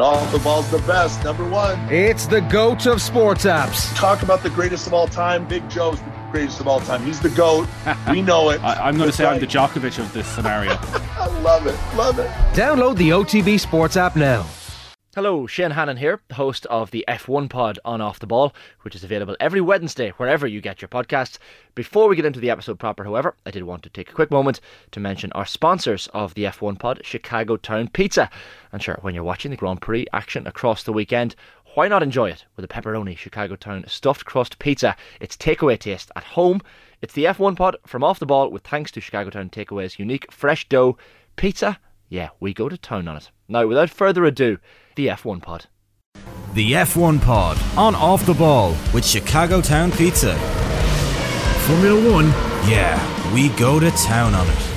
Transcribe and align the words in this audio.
Off 0.00 0.32
the 0.32 0.38
ball's 0.38 0.70
the 0.70 0.78
best. 0.78 1.22
Number 1.24 1.48
one. 1.48 1.78
It's 1.92 2.26
the 2.26 2.40
GOAT 2.40 2.86
of 2.86 3.02
sports 3.02 3.44
apps. 3.44 3.94
Talk 3.94 4.22
about 4.22 4.42
the 4.42 4.50
greatest 4.50 4.86
of 4.86 4.94
all 4.94 5.06
time. 5.06 5.46
Big 5.46 5.68
Joe's 5.68 6.00
the 6.00 6.28
greatest 6.30 6.60
of 6.60 6.68
all 6.68 6.80
time. 6.80 7.04
He's 7.04 7.20
the 7.20 7.30
GOAT. 7.30 7.68
We 8.10 8.22
know 8.22 8.50
it. 8.50 8.60
I, 8.64 8.88
am 8.88 8.96
going 8.96 9.10
to 9.10 9.16
say 9.16 9.24
right. 9.24 9.34
I'm 9.34 9.40
the 9.40 9.46
Djokovic 9.46 9.98
of 9.98 10.12
this 10.12 10.26
scenario. 10.26 10.72
I 11.18 11.26
love 11.42 11.66
it. 11.66 11.78
Love 11.96 12.18
it. 12.18 12.28
Download 12.54 12.96
the 12.96 13.10
OTB 13.10 13.60
Sports 13.60 13.96
app 13.96 14.16
now. 14.16 14.46
Hello, 15.16 15.44
Shane 15.44 15.72
Hannon 15.72 15.96
here, 15.96 16.20
host 16.34 16.66
of 16.66 16.92
the 16.92 17.04
F1 17.08 17.50
pod 17.50 17.80
on 17.84 18.00
Off 18.00 18.20
the 18.20 18.28
Ball, 18.28 18.54
which 18.82 18.94
is 18.94 19.02
available 19.02 19.36
every 19.40 19.60
Wednesday 19.60 20.10
wherever 20.10 20.46
you 20.46 20.60
get 20.60 20.80
your 20.80 20.88
podcasts. 20.88 21.36
Before 21.74 22.08
we 22.08 22.14
get 22.14 22.24
into 22.24 22.38
the 22.38 22.50
episode 22.50 22.78
proper, 22.78 23.02
however, 23.02 23.34
I 23.44 23.50
did 23.50 23.64
want 23.64 23.82
to 23.82 23.88
take 23.88 24.08
a 24.08 24.14
quick 24.14 24.30
moment 24.30 24.60
to 24.92 25.00
mention 25.00 25.32
our 25.32 25.46
sponsors 25.46 26.06
of 26.14 26.34
the 26.34 26.44
F1 26.44 26.78
pod, 26.78 27.00
Chicago 27.02 27.56
Town 27.56 27.88
Pizza. 27.88 28.30
And 28.70 28.80
sure, 28.80 29.00
when 29.00 29.12
you're 29.12 29.24
watching 29.24 29.50
the 29.50 29.56
Grand 29.56 29.80
Prix 29.80 30.06
action 30.12 30.46
across 30.46 30.84
the 30.84 30.92
weekend, 30.92 31.34
why 31.74 31.88
not 31.88 32.04
enjoy 32.04 32.30
it 32.30 32.44
with 32.54 32.64
a 32.64 32.68
pepperoni 32.68 33.18
Chicago 33.18 33.56
Town 33.56 33.84
stuffed 33.88 34.24
crust 34.24 34.60
pizza? 34.60 34.94
It's 35.20 35.36
takeaway 35.36 35.76
taste 35.76 36.12
at 36.14 36.22
home. 36.22 36.60
It's 37.02 37.14
the 37.14 37.24
F1 37.24 37.56
pod 37.56 37.76
from 37.84 38.04
Off 38.04 38.20
the 38.20 38.26
Ball 38.26 38.48
with 38.48 38.62
thanks 38.62 38.92
to 38.92 39.00
Chicago 39.00 39.30
Town 39.30 39.50
Takeaway's 39.50 39.98
unique 39.98 40.30
fresh 40.30 40.68
dough 40.68 40.96
pizza. 41.34 41.80
Yeah, 42.08 42.28
we 42.38 42.54
go 42.54 42.68
to 42.68 42.76
town 42.76 43.08
on 43.08 43.16
it. 43.16 43.30
Now, 43.48 43.66
without 43.66 43.90
further 43.90 44.24
ado, 44.24 44.58
the 45.00 45.06
F1 45.06 45.40
Pod. 45.40 45.64
The 46.52 46.72
F1 46.72 47.22
Pod 47.22 47.58
on 47.78 47.94
Off 47.94 48.26
the 48.26 48.34
Ball 48.34 48.76
with 48.92 49.02
Chicago 49.02 49.62
Town 49.62 49.90
Pizza. 49.90 50.34
Formula 51.66 52.12
One? 52.12 52.26
Yeah, 52.68 52.98
we 53.32 53.48
go 53.50 53.80
to 53.80 53.90
town 53.92 54.34
on 54.34 54.46
it. 54.46 54.69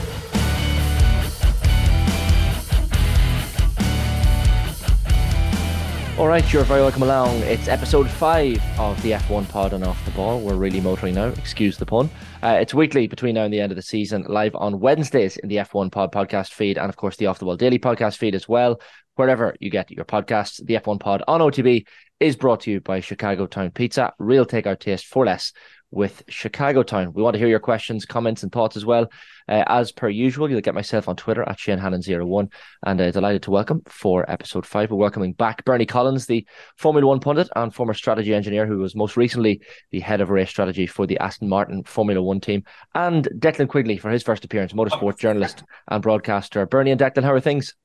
All 6.15 6.27
right, 6.27 6.53
you're 6.53 6.63
very 6.63 6.81
welcome 6.81 7.01
along. 7.01 7.39
It's 7.39 7.67
episode 7.67 8.07
five 8.07 8.61
of 8.79 9.01
the 9.01 9.13
F1 9.13 9.49
pod 9.49 9.73
and 9.73 9.83
off 9.83 10.05
the 10.05 10.11
ball. 10.11 10.39
We're 10.39 10.53
really 10.53 10.79
motoring 10.79 11.15
now. 11.15 11.29
Excuse 11.29 11.75
the 11.75 11.87
pun. 11.87 12.07
Uh, 12.43 12.59
it's 12.61 12.71
weekly 12.71 13.07
between 13.07 13.33
now 13.33 13.45
and 13.45 13.53
the 13.53 13.59
end 13.59 13.71
of 13.71 13.77
the 13.77 13.81
season, 13.81 14.23
live 14.29 14.53
on 14.53 14.79
Wednesdays 14.79 15.37
in 15.37 15.49
the 15.49 15.55
F1 15.55 15.91
pod 15.91 16.11
podcast 16.11 16.51
feed, 16.51 16.77
and 16.77 16.87
of 16.87 16.97
course 16.97 17.17
the 17.17 17.25
Off 17.25 17.39
the 17.39 17.45
Ball 17.45 17.55
Daily 17.55 17.79
podcast 17.79 18.17
feed 18.17 18.35
as 18.35 18.47
well. 18.47 18.79
Wherever 19.15 19.55
you 19.59 19.71
get 19.71 19.89
your 19.89 20.05
podcasts, 20.05 20.63
the 20.63 20.75
F1 20.75 20.99
pod 20.99 21.23
on 21.27 21.41
OTB 21.41 21.87
is 22.19 22.35
brought 22.35 22.61
to 22.61 22.71
you 22.71 22.79
by 22.79 22.99
Chicago 22.99 23.47
Town 23.47 23.71
Pizza. 23.71 24.13
Real 24.19 24.45
takeout 24.45 24.79
taste 24.79 25.07
for 25.07 25.25
less 25.25 25.51
with 25.93 26.23
Chicago 26.27 26.83
Town. 26.83 27.13
We 27.13 27.21
want 27.21 27.35
to 27.35 27.39
hear 27.39 27.47
your 27.47 27.59
questions, 27.59 28.05
comments, 28.05 28.43
and 28.43 28.51
thoughts 28.51 28.75
as 28.75 28.85
well. 28.85 29.11
Uh, 29.47 29.63
as 29.67 29.91
per 29.91 30.09
usual, 30.09 30.49
you'll 30.49 30.61
get 30.61 30.73
myself 30.73 31.07
on 31.07 31.15
Twitter 31.15 31.47
at 31.47 31.59
Shane 31.59 31.79
Hannon01 31.79 32.51
and 32.85 33.01
uh, 33.01 33.11
delighted 33.11 33.43
to 33.43 33.51
welcome 33.51 33.81
for 33.85 34.29
episode 34.29 34.65
five. 34.65 34.89
We're 34.89 34.97
welcoming 34.97 35.33
back 35.33 35.63
Bernie 35.65 35.85
Collins, 35.85 36.25
the 36.25 36.45
Formula 36.77 37.07
One 37.07 37.19
pundit 37.19 37.49
and 37.55 37.73
former 37.73 37.93
strategy 37.93 38.33
engineer 38.33 38.65
who 38.65 38.79
was 38.79 38.95
most 38.95 39.17
recently 39.17 39.61
the 39.91 39.99
head 39.99 40.21
of 40.21 40.29
race 40.29 40.49
strategy 40.49 40.87
for 40.87 41.05
the 41.05 41.19
Aston 41.19 41.49
Martin 41.49 41.83
Formula 41.83 42.21
One 42.21 42.39
team, 42.39 42.63
and 42.95 43.27
Declan 43.37 43.69
Quigley 43.69 43.97
for 43.97 44.09
his 44.09 44.23
first 44.23 44.43
appearance, 44.45 44.73
motorsport 44.73 45.19
journalist 45.19 45.63
and 45.89 46.01
broadcaster. 46.01 46.65
Bernie 46.65 46.91
and 46.91 46.99
Declan, 46.99 47.23
how 47.23 47.33
are 47.33 47.39
things? 47.39 47.75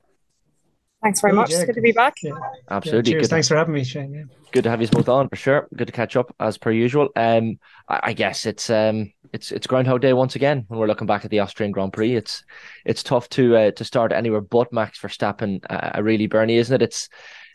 Thanks 1.03 1.21
very 1.21 1.33
much. 1.33 1.51
Yeah, 1.51 1.59
it's 1.59 1.67
good 1.67 1.77
to 1.77 1.81
be 1.81 1.93
back. 1.93 2.15
Yeah. 2.23 2.33
Absolutely. 2.71 3.13
Yeah, 3.13 3.19
cheers. 3.19 3.29
Thanks 3.29 3.47
for 3.47 3.57
having 3.57 3.75
me, 3.75 3.85
Shane. 3.85 4.13
Yeah. 4.13 4.25
Good 4.51 4.65
to 4.65 4.71
have 4.71 4.83
you 4.83 4.89
both 4.89 5.09
on 5.09 5.29
for 5.29 5.37
sure. 5.37 5.69
Good 5.77 5.87
to 5.87 5.93
catch 5.93 6.17
up 6.17 6.35
as 6.41 6.59
per 6.59 6.73
usual. 6.73 7.11
Um, 7.15 7.59
I, 7.89 8.01
I, 8.05 8.13
guess 8.15 8.47
it's 8.47 8.69
um, 8.69 9.13
it's 9.33 9.53
it's 9.53 9.69
Groundhog 9.69 10.01
Day 10.01 10.13
once 10.13 10.35
again 10.35 10.65
when 10.67 10.81
we're 10.81 10.89
looking 10.89 11.07
back 11.07 11.25
at 11.25 11.31
the 11.31 11.39
Austrian 11.39 11.71
Grand 11.71 11.93
Prix. 11.93 12.17
It's 12.17 12.43
it's 12.85 13.05
tough 13.05 13.29
to 13.31 13.57
uh, 13.57 13.71
to 13.73 13.85
start 13.85 14.13
anywhere 14.13 14.41
but 14.41 14.73
Max 14.73 14.99
Verstappen. 14.99 15.61
Uh, 15.71 16.03
really, 16.03 16.27
Bernie, 16.27 16.57
isn't 16.57 16.75
it? 16.75 16.83
It's 16.83 17.09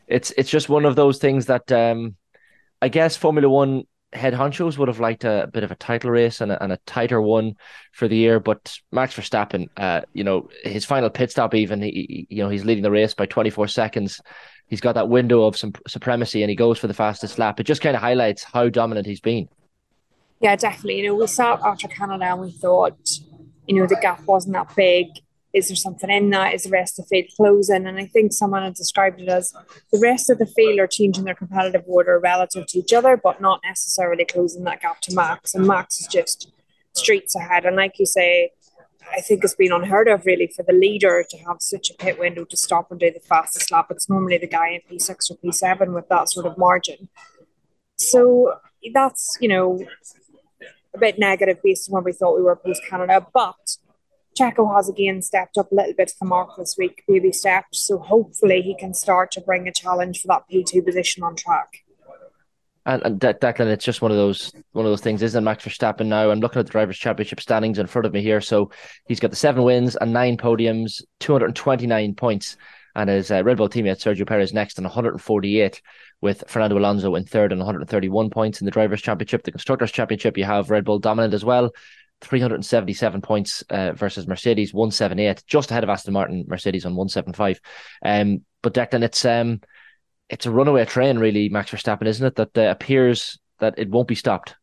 it's 0.07 0.31
it's 0.37 0.49
just 0.49 0.69
one 0.69 0.85
of 0.85 0.95
those 0.95 1.17
things 1.17 1.47
that 1.47 1.69
um, 1.71 2.15
I 2.81 2.87
guess 2.87 3.17
Formula 3.17 3.49
One 3.49 3.83
head 4.13 4.33
honchos 4.33 4.77
would 4.77 4.87
have 4.87 4.99
liked 4.99 5.23
a 5.23 5.49
bit 5.51 5.63
of 5.63 5.71
a 5.71 5.75
title 5.75 6.11
race 6.11 6.41
and 6.41 6.51
a, 6.51 6.61
and 6.63 6.71
a 6.71 6.77
tighter 6.85 7.21
one 7.21 7.55
for 7.91 8.07
the 8.07 8.15
year. 8.15 8.39
But 8.39 8.77
Max 8.91 9.15
Verstappen, 9.15 9.69
uh, 9.77 10.01
you 10.13 10.23
know, 10.23 10.49
his 10.63 10.85
final 10.85 11.09
pit 11.09 11.31
stop, 11.31 11.53
even 11.55 11.81
he, 11.81 12.27
you 12.29 12.43
know, 12.43 12.49
he's 12.49 12.65
leading 12.65 12.83
the 12.83 12.91
race 12.91 13.13
by 13.13 13.25
24 13.25 13.67
seconds. 13.67 14.21
He's 14.67 14.81
got 14.81 14.95
that 14.95 15.09
window 15.09 15.43
of 15.43 15.57
some 15.57 15.73
supremacy, 15.87 16.41
and 16.41 16.49
he 16.49 16.55
goes 16.55 16.79
for 16.79 16.87
the 16.87 16.93
fastest 16.93 17.37
lap. 17.37 17.59
It 17.59 17.63
just 17.65 17.81
kind 17.81 17.95
of 17.95 18.01
highlights 18.01 18.43
how 18.43 18.69
dominant 18.69 19.05
he's 19.05 19.21
been. 19.21 19.49
Yeah, 20.39 20.55
definitely. 20.55 21.01
You 21.01 21.07
know, 21.07 21.15
we 21.15 21.27
saw 21.27 21.59
after 21.63 21.87
Canada 21.87 22.25
and 22.25 22.41
we 22.41 22.51
thought, 22.51 22.97
you 23.67 23.75
know, 23.75 23.87
the 23.87 23.97
gap 24.01 24.23
wasn't 24.25 24.53
that 24.53 24.75
big 24.75 25.07
is 25.53 25.67
there 25.67 25.75
something 25.75 26.09
in 26.09 26.31
that? 26.31 26.55
Is 26.55 26.63
the 26.63 26.71
rest 26.71 26.97
of 26.97 27.05
the 27.05 27.09
field 27.09 27.31
closing? 27.37 27.85
And 27.85 27.99
I 27.99 28.07
think 28.07 28.33
someone 28.33 28.63
had 28.63 28.73
described 28.73 29.21
it 29.21 29.29
as 29.29 29.53
the 29.91 29.99
rest 29.99 30.29
of 30.29 30.39
the 30.39 30.47
field 30.47 30.79
are 30.79 30.87
changing 30.87 31.25
their 31.25 31.35
competitive 31.35 31.83
order 31.85 32.19
relative 32.19 32.65
to 32.67 32.79
each 32.79 32.91
other, 32.91 33.15
but 33.15 33.39
not 33.39 33.61
necessarily 33.63 34.25
closing 34.25 34.63
that 34.63 34.81
gap 34.81 34.99
to 35.01 35.13
Max. 35.13 35.53
And 35.53 35.67
Max 35.67 35.99
is 35.99 36.07
just 36.07 36.51
streets 36.93 37.35
ahead. 37.35 37.65
And 37.65 37.75
like 37.75 37.99
you 37.99 38.07
say, 38.07 38.51
I 39.15 39.21
think 39.21 39.43
it's 39.43 39.53
been 39.53 39.71
unheard 39.71 40.07
of 40.07 40.25
really 40.25 40.47
for 40.47 40.63
the 40.63 40.73
leader 40.73 41.23
to 41.29 41.37
have 41.39 41.57
such 41.59 41.91
a 41.91 41.93
pit 41.93 42.17
window 42.17 42.45
to 42.45 42.57
stop 42.57 42.89
and 42.89 42.99
do 42.99 43.11
the 43.11 43.19
fastest 43.19 43.71
lap. 43.71 43.87
It's 43.91 44.09
normally 44.09 44.39
the 44.39 44.47
guy 44.47 44.69
in 44.69 44.81
P6 44.89 45.29
or 45.29 45.35
P7 45.35 45.93
with 45.93 46.09
that 46.09 46.29
sort 46.29 46.47
of 46.47 46.57
margin. 46.57 47.09
So 47.97 48.55
that's, 48.91 49.37
you 49.39 49.49
know, 49.49 49.85
a 50.95 50.97
bit 50.97 51.19
negative 51.19 51.61
based 51.63 51.89
on 51.89 51.93
where 51.93 52.01
we 52.01 52.13
thought 52.13 52.35
we 52.35 52.41
were 52.41 52.55
post 52.55 52.81
Canada. 52.89 53.27
But 53.33 53.77
Checo 54.37 54.75
has 54.75 54.89
again 54.89 55.21
stepped 55.21 55.57
up 55.57 55.71
a 55.71 55.75
little 55.75 55.93
bit 55.93 56.09
to 56.09 56.15
the 56.19 56.25
mark 56.25 56.55
this 56.57 56.75
week, 56.77 57.03
baby 57.07 57.31
steps. 57.31 57.79
So 57.79 57.99
hopefully 57.99 58.61
he 58.61 58.75
can 58.75 58.93
start 58.93 59.31
to 59.31 59.41
bring 59.41 59.67
a 59.67 59.71
challenge 59.71 60.21
for 60.21 60.27
that 60.27 60.43
P2 60.51 60.85
position 60.85 61.23
on 61.23 61.35
track. 61.35 61.83
And, 62.85 63.01
and 63.03 63.19
Declan, 63.19 63.67
it's 63.67 63.85
just 63.85 64.01
one 64.01 64.11
of 64.11 64.17
those 64.17 64.51
one 64.73 64.85
of 64.85 64.91
those 64.91 65.01
things, 65.01 65.21
isn't 65.21 65.41
it? 65.41 65.45
Max 65.45 65.63
Verstappen 65.63 66.07
now. 66.07 66.29
I'm 66.29 66.41
looking 66.41 66.59
at 66.59 66.65
the 66.65 66.71
drivers' 66.71 66.97
championship 66.97 67.39
standings 67.39 67.79
in 67.79 67.87
front 67.87 68.05
of 68.05 68.13
me 68.13 68.21
here. 68.21 68.41
So 68.41 68.71
he's 69.07 69.21
got 69.21 69.29
the 69.29 69.37
seven 69.37 69.63
wins 69.63 69.95
and 69.95 70.11
nine 70.11 70.35
podiums, 70.35 71.01
229 71.21 72.15
points, 72.15 72.57
and 72.95 73.09
his 73.09 73.31
uh, 73.31 73.41
Red 73.43 73.57
Bull 73.57 73.69
teammate 73.69 74.01
Sergio 74.01 74.27
Perez 74.27 74.53
next 74.53 74.77
on 74.79 74.83
148, 74.83 75.81
with 76.19 76.43
Fernando 76.47 76.77
Alonso 76.77 77.15
in 77.15 77.23
third 77.23 77.53
and 77.53 77.59
131 77.59 78.29
points 78.29 78.59
in 78.59 78.65
the 78.65 78.71
drivers' 78.71 79.01
championship. 79.01 79.43
The 79.43 79.51
constructors' 79.51 79.91
championship, 79.91 80.37
you 80.37 80.43
have 80.43 80.69
Red 80.69 80.83
Bull 80.83 80.99
dominant 80.99 81.33
as 81.33 81.45
well, 81.45 81.71
377 82.23 83.21
points 83.21 83.61
uh, 83.69 83.93
versus 83.93 84.27
Mercedes 84.27 84.73
178, 84.73 85.43
just 85.45 85.71
ahead 85.71 85.83
of 85.83 85.89
Aston 85.89 86.13
Martin, 86.13 86.45
Mercedes 86.47 86.85
on 86.85 86.95
175. 86.95 87.59
Um, 88.03 88.43
but 88.61 88.73
Declan, 88.73 89.03
it's 89.03 89.25
um, 89.25 89.61
it's 90.29 90.45
a 90.45 90.51
runaway 90.51 90.85
train, 90.85 91.19
really, 91.19 91.49
Max 91.49 91.71
Verstappen, 91.71 92.07
isn't 92.07 92.25
it? 92.25 92.35
That 92.35 92.57
uh, 92.57 92.71
appears 92.71 93.39
that 93.59 93.75
it 93.77 93.89
won't 93.89 94.07
be 94.07 94.15
stopped. 94.15 94.55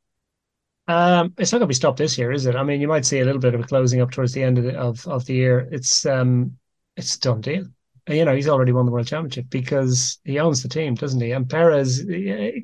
Um, 0.89 1.35
it's 1.39 1.53
not 1.53 1.59
going 1.59 1.67
to 1.67 1.69
be 1.69 1.75
stopped 1.75 1.99
this 1.99 2.19
year, 2.19 2.33
is 2.33 2.47
it? 2.47 2.57
I 2.57 2.65
mean, 2.65 2.81
you 2.81 2.89
might 2.89 3.07
see 3.07 3.21
a 3.21 3.25
little 3.25 3.41
bit 3.41 3.55
of 3.55 3.61
a 3.61 3.65
closing 3.65 4.01
up 4.01 4.11
towards 4.11 4.33
the 4.33 4.43
end 4.43 4.59
of 4.59 4.65
the, 4.65 4.77
of, 4.77 5.07
of 5.07 5.25
the 5.27 5.35
year. 5.35 5.69
It's 5.71 6.05
um, 6.07 6.57
it's 6.97 7.17
done 7.17 7.41
deal. 7.41 7.67
You 8.09 8.25
know, 8.25 8.35
he's 8.35 8.49
already 8.49 8.73
won 8.73 8.87
the 8.87 8.93
world 8.93 9.07
championship 9.07 9.47
because 9.51 10.19
he 10.25 10.41
owns 10.41 10.63
the 10.63 10.69
team, 10.69 10.95
doesn't 10.95 11.21
he? 11.21 11.31
And 11.31 11.49
Perez, 11.49 12.03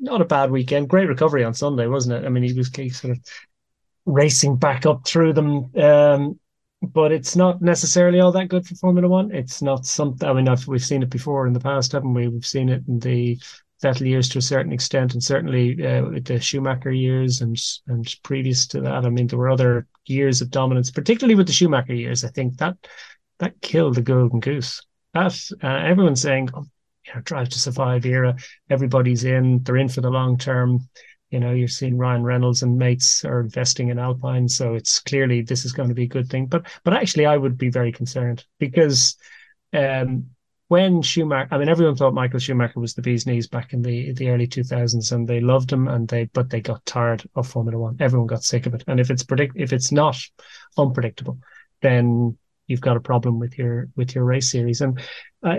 not 0.01 0.19
a 0.19 0.25
bad 0.25 0.51
weekend, 0.51 0.89
great 0.89 1.07
recovery 1.07 1.45
on 1.45 1.53
Sunday, 1.53 1.87
wasn't 1.87 2.21
it? 2.21 2.25
I 2.25 2.29
mean, 2.29 2.43
he 2.43 2.51
was 2.51 2.69
he 2.75 2.89
sort 2.89 3.15
of 3.15 3.23
racing 4.07 4.55
back 4.55 4.87
up 4.87 5.05
through 5.05 5.33
them. 5.33 5.69
Um, 5.75 6.39
but 6.81 7.11
it's 7.11 7.35
not 7.35 7.61
necessarily 7.61 8.19
all 8.19 8.31
that 8.31 8.49
good 8.49 8.65
for 8.65 8.75
Formula 8.75 9.07
One. 9.07 9.31
It's 9.31 9.61
not 9.61 9.85
something. 9.85 10.27
I 10.27 10.33
mean, 10.33 10.47
I've, 10.47 10.67
we've 10.67 10.83
seen 10.83 11.03
it 11.03 11.09
before 11.09 11.45
in 11.45 11.53
the 11.53 11.59
past, 11.59 11.91
haven't 11.91 12.13
we? 12.13 12.27
We've 12.27 12.45
seen 12.45 12.69
it 12.69 12.83
in 12.87 12.99
the 12.99 13.39
Vettel 13.83 14.07
years 14.07 14.29
to 14.29 14.39
a 14.39 14.41
certain 14.43 14.71
extent, 14.71 15.13
and 15.13 15.23
certainly 15.23 15.85
uh, 15.85 16.05
with 16.05 16.25
the 16.25 16.39
Schumacher 16.39 16.91
years 16.91 17.41
and 17.41 17.57
and 17.87 18.15
previous 18.23 18.65
to 18.67 18.81
that. 18.81 19.05
I 19.05 19.09
mean, 19.09 19.27
there 19.27 19.39
were 19.39 19.49
other 19.49 19.87
years 20.05 20.41
of 20.41 20.49
dominance, 20.49 20.89
particularly 20.89 21.35
with 21.35 21.47
the 21.47 21.53
Schumacher 21.53 21.93
years. 21.93 22.23
I 22.23 22.29
think 22.29 22.57
that 22.57 22.75
that 23.39 23.61
killed 23.61 23.95
the 23.95 24.01
golden 24.01 24.39
goose. 24.39 24.81
That 25.13 25.39
uh, 25.63 25.67
everyone's 25.67 26.21
saying, 26.21 26.49
oh, 26.53 26.65
you 27.05 27.13
know, 27.13 27.21
drive 27.21 27.49
to 27.49 27.59
survive 27.59 28.05
era. 28.05 28.35
Everybody's 28.69 29.23
in. 29.23 29.63
They're 29.63 29.77
in 29.77 29.89
for 29.89 30.01
the 30.01 30.09
long 30.09 30.37
term 30.37 30.87
you 31.29 31.39
know, 31.39 31.51
you're 31.51 31.67
seeing 31.67 31.97
Ryan 31.97 32.23
Reynolds 32.23 32.63
and 32.63 32.77
mates 32.77 33.25
are 33.25 33.41
investing 33.41 33.89
in 33.89 33.99
Alpine, 33.99 34.47
so 34.47 34.75
it's 34.75 34.99
clearly 34.99 35.41
this 35.41 35.65
is 35.65 35.73
going 35.73 35.89
to 35.89 35.95
be 35.95 36.03
a 36.03 36.07
good 36.07 36.29
thing. 36.29 36.45
But 36.45 36.67
but 36.83 36.93
actually, 36.93 37.25
I 37.25 37.37
would 37.37 37.57
be 37.57 37.69
very 37.69 37.91
concerned 37.91 38.45
because 38.59 39.17
um, 39.73 40.27
when 40.69 41.01
Schumacher, 41.01 41.49
I 41.51 41.57
mean, 41.57 41.69
everyone 41.69 41.95
thought 41.95 42.13
Michael 42.13 42.39
Schumacher 42.39 42.79
was 42.79 42.93
the 42.93 43.01
bee's 43.01 43.25
knees 43.25 43.47
back 43.47 43.73
in 43.73 43.81
the 43.81 44.13
the 44.13 44.29
early 44.29 44.47
2000s, 44.47 45.11
and 45.11 45.27
they 45.27 45.41
loved 45.41 45.71
him, 45.71 45.87
and 45.87 46.07
they 46.07 46.25
but 46.25 46.49
they 46.49 46.61
got 46.61 46.85
tired 46.85 47.23
of 47.35 47.47
Formula 47.47 47.77
One. 47.77 47.97
Everyone 47.99 48.27
got 48.27 48.43
sick 48.43 48.65
of 48.65 48.73
it, 48.73 48.83
and 48.87 48.99
if 48.99 49.11
it's 49.11 49.23
predict 49.23 49.55
if 49.57 49.73
it's 49.73 49.91
not 49.91 50.17
unpredictable, 50.77 51.39
then 51.81 52.37
you've 52.67 52.81
got 52.81 52.97
a 52.97 53.01
problem 53.01 53.39
with 53.39 53.57
your 53.57 53.89
with 53.95 54.15
your 54.15 54.23
race 54.23 54.51
series. 54.51 54.79
And 54.79 54.99
uh, 55.43 55.57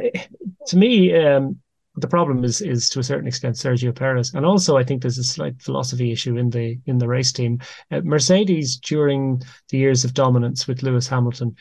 to 0.66 0.76
me, 0.76 1.14
um, 1.14 1.60
the 2.00 2.08
problem 2.08 2.44
is 2.44 2.60
is 2.60 2.88
to 2.90 3.00
a 3.00 3.02
certain 3.02 3.26
extent 3.26 3.56
Sergio 3.56 3.94
Perez, 3.94 4.34
and 4.34 4.46
also 4.46 4.76
I 4.76 4.84
think 4.84 5.02
there's 5.02 5.18
a 5.18 5.24
slight 5.24 5.60
philosophy 5.60 6.12
issue 6.12 6.36
in 6.36 6.50
the 6.50 6.78
in 6.86 6.98
the 6.98 7.08
race 7.08 7.32
team. 7.32 7.60
Uh, 7.90 8.00
Mercedes 8.02 8.76
during 8.76 9.42
the 9.70 9.78
years 9.78 10.04
of 10.04 10.14
dominance 10.14 10.66
with 10.66 10.82
Lewis 10.82 11.08
Hamilton 11.08 11.56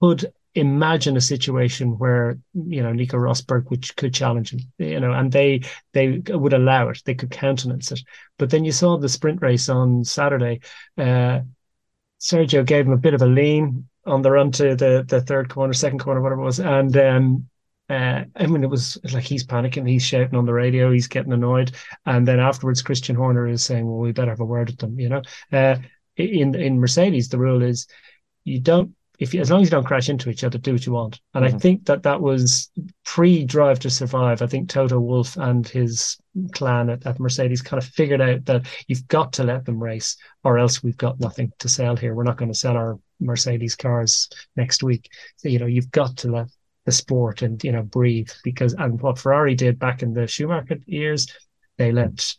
could 0.00 0.32
imagine 0.54 1.16
a 1.16 1.20
situation 1.20 1.98
where 1.98 2.38
you 2.54 2.82
know 2.82 2.92
Nico 2.92 3.16
Rosberg 3.16 3.70
which 3.70 3.94
could 3.96 4.14
challenge 4.14 4.52
him, 4.52 4.60
you 4.78 5.00
know, 5.00 5.12
and 5.12 5.30
they 5.30 5.62
they 5.92 6.22
would 6.28 6.52
allow 6.52 6.88
it, 6.88 7.02
they 7.04 7.14
could 7.14 7.30
countenance 7.30 7.92
it. 7.92 8.00
But 8.38 8.50
then 8.50 8.64
you 8.64 8.72
saw 8.72 8.96
the 8.96 9.08
sprint 9.08 9.42
race 9.42 9.68
on 9.68 10.04
Saturday. 10.04 10.60
Uh, 10.98 11.40
Sergio 12.20 12.66
gave 12.66 12.86
him 12.86 12.92
a 12.92 12.98
bit 12.98 13.14
of 13.14 13.22
a 13.22 13.26
lean 13.26 13.88
on 14.06 14.22
the 14.22 14.30
run 14.30 14.50
to 14.52 14.74
the 14.74 15.04
the 15.06 15.20
third 15.20 15.48
corner, 15.48 15.72
second 15.72 15.98
corner, 16.00 16.20
whatever 16.20 16.40
it 16.40 16.44
was, 16.44 16.60
and 16.60 16.96
um, 16.96 17.48
uh, 17.90 18.24
I 18.36 18.46
mean, 18.46 18.62
it 18.62 18.70
was 18.70 18.98
like 19.12 19.24
he's 19.24 19.44
panicking, 19.44 19.88
he's 19.88 20.04
shouting 20.04 20.36
on 20.36 20.46
the 20.46 20.52
radio, 20.52 20.92
he's 20.92 21.08
getting 21.08 21.32
annoyed, 21.32 21.72
and 22.06 22.26
then 22.26 22.38
afterwards, 22.38 22.82
Christian 22.82 23.16
Horner 23.16 23.48
is 23.48 23.64
saying, 23.64 23.86
"Well, 23.86 23.98
we 23.98 24.12
better 24.12 24.30
have 24.30 24.40
a 24.40 24.44
word 24.44 24.68
with 24.68 24.78
them." 24.78 24.98
You 24.98 25.08
know, 25.08 25.22
uh, 25.52 25.76
in 26.16 26.54
in 26.54 26.78
Mercedes, 26.78 27.28
the 27.28 27.38
rule 27.38 27.62
is 27.62 27.86
you 28.44 28.60
don't 28.60 28.94
if 29.20 29.34
you, 29.34 29.40
as 29.42 29.50
long 29.50 29.60
as 29.60 29.66
you 29.66 29.70
don't 29.70 29.84
crash 29.84 30.08
into 30.08 30.30
each 30.30 30.44
other, 30.44 30.56
do 30.56 30.72
what 30.72 30.86
you 30.86 30.92
want. 30.92 31.20
And 31.34 31.44
mm-hmm. 31.44 31.54
I 31.54 31.58
think 31.58 31.84
that 31.84 32.02
that 32.04 32.22
was 32.22 32.70
pre 33.04 33.44
Drive 33.44 33.78
to 33.80 33.90
Survive. 33.90 34.40
I 34.40 34.46
think 34.46 34.68
Toto 34.68 34.98
Wolff 34.98 35.36
and 35.36 35.68
his 35.68 36.16
clan 36.52 36.88
at, 36.88 37.06
at, 37.06 37.20
Mercedes 37.20 37.60
kind 37.60 37.82
of 37.82 37.86
figured 37.86 38.22
out 38.22 38.46
that 38.46 38.66
you've 38.88 39.06
got 39.08 39.34
to 39.34 39.44
let 39.44 39.66
them 39.66 39.82
race, 39.82 40.16
or 40.42 40.58
else 40.58 40.82
we've 40.82 40.96
got 40.96 41.20
nothing 41.20 41.52
to 41.58 41.68
sell 41.68 41.96
here. 41.96 42.14
We're 42.14 42.24
not 42.24 42.38
going 42.38 42.50
to 42.50 42.58
sell 42.58 42.78
our 42.78 42.98
Mercedes 43.20 43.76
cars 43.76 44.30
next 44.56 44.82
week. 44.82 45.10
So, 45.36 45.50
you 45.50 45.58
know, 45.58 45.66
you've 45.66 45.90
got 45.90 46.16
to 46.18 46.30
let 46.30 46.46
the 46.90 46.96
sport 46.96 47.42
and 47.42 47.62
you 47.62 47.72
know 47.72 47.82
breathe 47.82 48.30
because 48.42 48.74
and 48.74 49.00
what 49.00 49.18
Ferrari 49.18 49.54
did 49.54 49.78
back 49.78 50.02
in 50.02 50.12
the 50.12 50.26
Schumacher 50.26 50.78
years, 50.86 51.26
they 51.78 51.92
let 51.92 52.34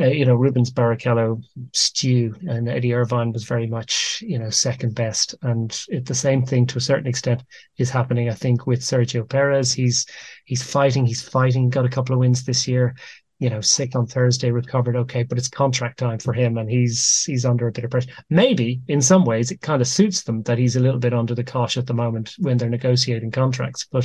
uh, 0.00 0.06
you 0.06 0.24
know, 0.24 0.34
Rubens 0.34 0.70
Barrichello 0.70 1.42
stew 1.72 2.34
and 2.48 2.68
Eddie 2.68 2.94
Irvine 2.94 3.32
was 3.32 3.44
very 3.44 3.66
much, 3.66 4.22
you 4.26 4.38
know, 4.38 4.48
second 4.48 4.94
best. 4.94 5.34
And 5.42 5.78
it, 5.88 6.06
the 6.06 6.14
same 6.14 6.46
thing 6.46 6.66
to 6.66 6.78
a 6.78 6.80
certain 6.80 7.08
extent 7.08 7.42
is 7.76 7.90
happening, 7.90 8.30
I 8.30 8.34
think, 8.34 8.66
with 8.66 8.80
Sergio 8.80 9.28
Perez. 9.28 9.72
He's 9.72 10.06
he's 10.44 10.62
fighting, 10.62 11.04
he's 11.06 11.22
fighting, 11.22 11.68
got 11.70 11.84
a 11.84 11.90
couple 11.90 12.14
of 12.14 12.20
wins 12.20 12.44
this 12.44 12.68
year. 12.68 12.94
You 13.40 13.48
know, 13.48 13.62
sick 13.62 13.96
on 13.96 14.06
Thursday, 14.06 14.50
recovered 14.50 14.96
okay, 14.96 15.22
but 15.22 15.38
it's 15.38 15.48
contract 15.48 15.98
time 15.98 16.18
for 16.18 16.34
him, 16.34 16.58
and 16.58 16.70
he's 16.70 17.24
he's 17.24 17.46
under 17.46 17.66
a 17.66 17.72
bit 17.72 17.84
of 17.84 17.90
pressure. 17.90 18.10
Maybe 18.28 18.82
in 18.86 19.00
some 19.00 19.24
ways 19.24 19.50
it 19.50 19.62
kind 19.62 19.80
of 19.80 19.88
suits 19.88 20.22
them 20.24 20.42
that 20.42 20.58
he's 20.58 20.76
a 20.76 20.80
little 20.80 21.00
bit 21.00 21.14
under 21.14 21.34
the 21.34 21.42
cosh 21.42 21.78
at 21.78 21.86
the 21.86 21.94
moment 21.94 22.34
when 22.38 22.58
they're 22.58 22.68
negotiating 22.68 23.30
contracts, 23.30 23.86
but 23.90 24.04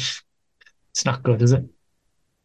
it's 0.91 1.05
not 1.05 1.21
good, 1.21 1.41
is 1.41 1.51
it? 1.51 1.65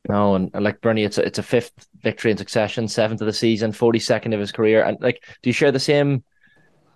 No, 0.08 0.34
and, 0.34 0.50
and, 0.52 0.64
like 0.64 0.80
Bernie, 0.80 1.04
it's 1.04 1.18
a, 1.18 1.24
it's 1.24 1.38
a 1.38 1.44
fifth 1.44 1.86
victory 2.02 2.32
in 2.32 2.36
succession, 2.36 2.88
seventh 2.88 3.20
of 3.20 3.26
the 3.26 3.32
season, 3.32 3.70
forty 3.70 4.00
second 4.00 4.32
of 4.32 4.40
his 4.40 4.50
career, 4.50 4.82
and 4.82 4.98
like, 5.00 5.22
do 5.42 5.50
you 5.50 5.54
share 5.54 5.70
the 5.70 5.78
same 5.78 6.24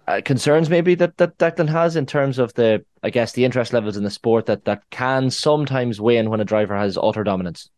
uh, 0.08 0.20
concerns 0.24 0.68
maybe 0.68 0.96
that 0.96 1.16
that 1.18 1.38
Declan 1.38 1.68
has 1.68 1.94
in 1.94 2.04
terms 2.04 2.40
of 2.40 2.52
the, 2.54 2.84
I 3.04 3.10
guess, 3.10 3.32
the 3.32 3.44
interest 3.44 3.72
levels 3.72 3.96
in 3.96 4.02
the 4.02 4.10
sport 4.10 4.46
that 4.46 4.64
that 4.64 4.82
can 4.90 5.30
sometimes 5.30 6.00
wane 6.00 6.30
when 6.30 6.40
a 6.40 6.44
driver 6.44 6.76
has 6.76 6.98
utter 7.00 7.22
dominance? 7.22 7.70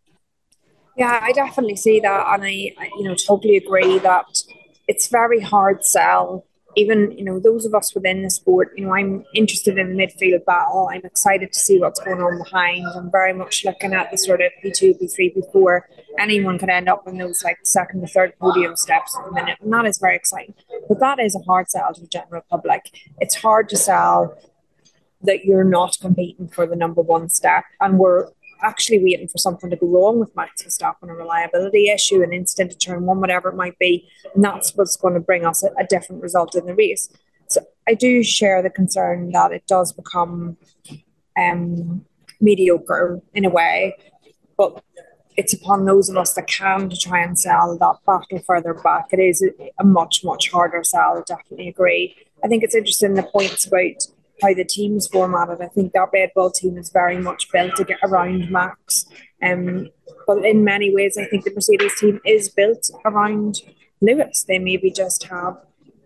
Yeah, 0.96 1.20
I 1.22 1.32
definitely 1.32 1.76
see 1.76 2.00
that, 2.00 2.26
and 2.34 2.44
I, 2.44 2.72
I 2.78 2.90
you 2.96 3.04
know, 3.04 3.14
totally 3.14 3.56
agree 3.56 3.98
that 3.98 4.42
it's 4.88 5.08
very 5.08 5.40
hard 5.40 5.84
sell. 5.84 6.46
Even 6.78 7.10
you 7.12 7.24
know 7.24 7.40
those 7.40 7.64
of 7.64 7.74
us 7.74 7.94
within 7.94 8.22
the 8.22 8.28
sport 8.28 8.70
you 8.76 8.84
know 8.84 8.94
i'm 8.94 9.24
interested 9.32 9.78
in 9.78 9.96
the 9.96 10.06
midfield 10.06 10.44
battle. 10.44 10.90
I'm 10.92 11.00
excited 11.04 11.50
to 11.54 11.58
see 11.58 11.78
what's 11.78 11.98
going 12.00 12.20
on 12.20 12.36
behind. 12.36 12.84
I'm 12.94 13.10
very 13.10 13.32
much 13.32 13.64
looking 13.64 13.94
at 13.94 14.10
the 14.10 14.18
sort 14.18 14.42
of 14.42 14.52
p2 14.62 15.00
p3 15.00 15.36
p4 15.38 15.80
anyone 16.18 16.58
could 16.58 16.68
end 16.68 16.90
up 16.90 17.08
in 17.08 17.16
those 17.16 17.42
like 17.42 17.60
second 17.64 18.04
or 18.04 18.06
third 18.08 18.34
podium 18.38 18.76
steps 18.76 19.16
at 19.16 19.24
the 19.24 19.32
minute 19.32 19.56
and 19.62 19.72
that 19.72 19.86
is 19.86 19.96
very 19.96 20.16
exciting. 20.16 20.54
But 20.86 21.00
that 21.00 21.18
is 21.18 21.34
a 21.34 21.40
hard 21.46 21.70
sell 21.70 21.94
to 21.94 22.00
the 22.02 22.06
general 22.08 22.42
public. 22.50 22.82
It's 23.20 23.36
hard 23.36 23.70
to 23.70 23.76
sell 23.78 24.36
that 25.22 25.46
you're 25.46 25.64
not 25.64 25.96
competing 25.98 26.48
for 26.48 26.66
the 26.66 26.76
number 26.76 27.00
one 27.00 27.30
step 27.30 27.64
and 27.80 27.98
we're 27.98 28.28
actually 28.62 29.02
waiting 29.02 29.28
for 29.28 29.38
something 29.38 29.70
to 29.70 29.76
go 29.76 29.86
wrong 29.86 30.18
with 30.18 30.34
Max 30.36 30.62
Verstappen, 30.62 31.10
a 31.10 31.14
reliability 31.14 31.88
issue, 31.88 32.22
an 32.22 32.32
incident 32.32 32.72
to 32.72 32.78
turn 32.78 33.04
one, 33.04 33.20
whatever 33.20 33.48
it 33.50 33.56
might 33.56 33.78
be, 33.78 34.08
and 34.34 34.42
that's 34.44 34.74
what's 34.74 34.96
going 34.96 35.14
to 35.14 35.20
bring 35.20 35.44
us 35.44 35.62
a, 35.62 35.68
a 35.78 35.84
different 35.84 36.22
result 36.22 36.54
in 36.54 36.66
the 36.66 36.74
race. 36.74 37.08
So 37.48 37.60
I 37.86 37.94
do 37.94 38.22
share 38.22 38.62
the 38.62 38.70
concern 38.70 39.30
that 39.32 39.52
it 39.52 39.66
does 39.66 39.92
become 39.92 40.56
um, 41.38 42.04
mediocre 42.40 43.20
in 43.34 43.44
a 43.44 43.50
way, 43.50 43.96
but 44.56 44.82
it's 45.36 45.52
upon 45.52 45.84
those 45.84 46.08
of 46.08 46.16
us 46.16 46.32
that 46.34 46.46
can 46.46 46.88
to 46.88 46.96
try 46.96 47.20
and 47.20 47.38
sell 47.38 47.76
that 47.78 47.98
battle 48.06 48.42
further 48.46 48.74
back. 48.74 49.06
It 49.12 49.20
is 49.20 49.42
a, 49.42 49.70
a 49.78 49.84
much, 49.84 50.24
much 50.24 50.50
harder 50.50 50.82
sell, 50.82 51.18
I 51.18 51.22
definitely 51.26 51.68
agree. 51.68 52.16
I 52.42 52.48
think 52.48 52.62
it's 52.62 52.74
interesting 52.74 53.14
the 53.14 53.22
points 53.22 53.66
about 53.66 54.06
how 54.42 54.54
the 54.54 54.64
team's 54.64 55.06
formatted. 55.06 55.60
I 55.60 55.68
think 55.68 55.92
that 55.92 56.10
Red 56.12 56.30
Bull 56.34 56.50
team 56.50 56.76
is 56.76 56.90
very 56.90 57.18
much 57.18 57.50
built 57.50 57.76
to 57.76 57.84
get 57.84 57.98
around 58.02 58.50
Max. 58.50 59.06
Um, 59.42 59.88
but 60.26 60.44
in 60.44 60.64
many 60.64 60.94
ways, 60.94 61.16
I 61.16 61.24
think 61.24 61.44
the 61.44 61.54
Mercedes 61.54 61.98
team 61.98 62.20
is 62.24 62.48
built 62.48 62.90
around 63.04 63.62
Lewis. 64.00 64.44
They 64.46 64.58
maybe 64.58 64.90
just 64.90 65.24
have, 65.24 65.56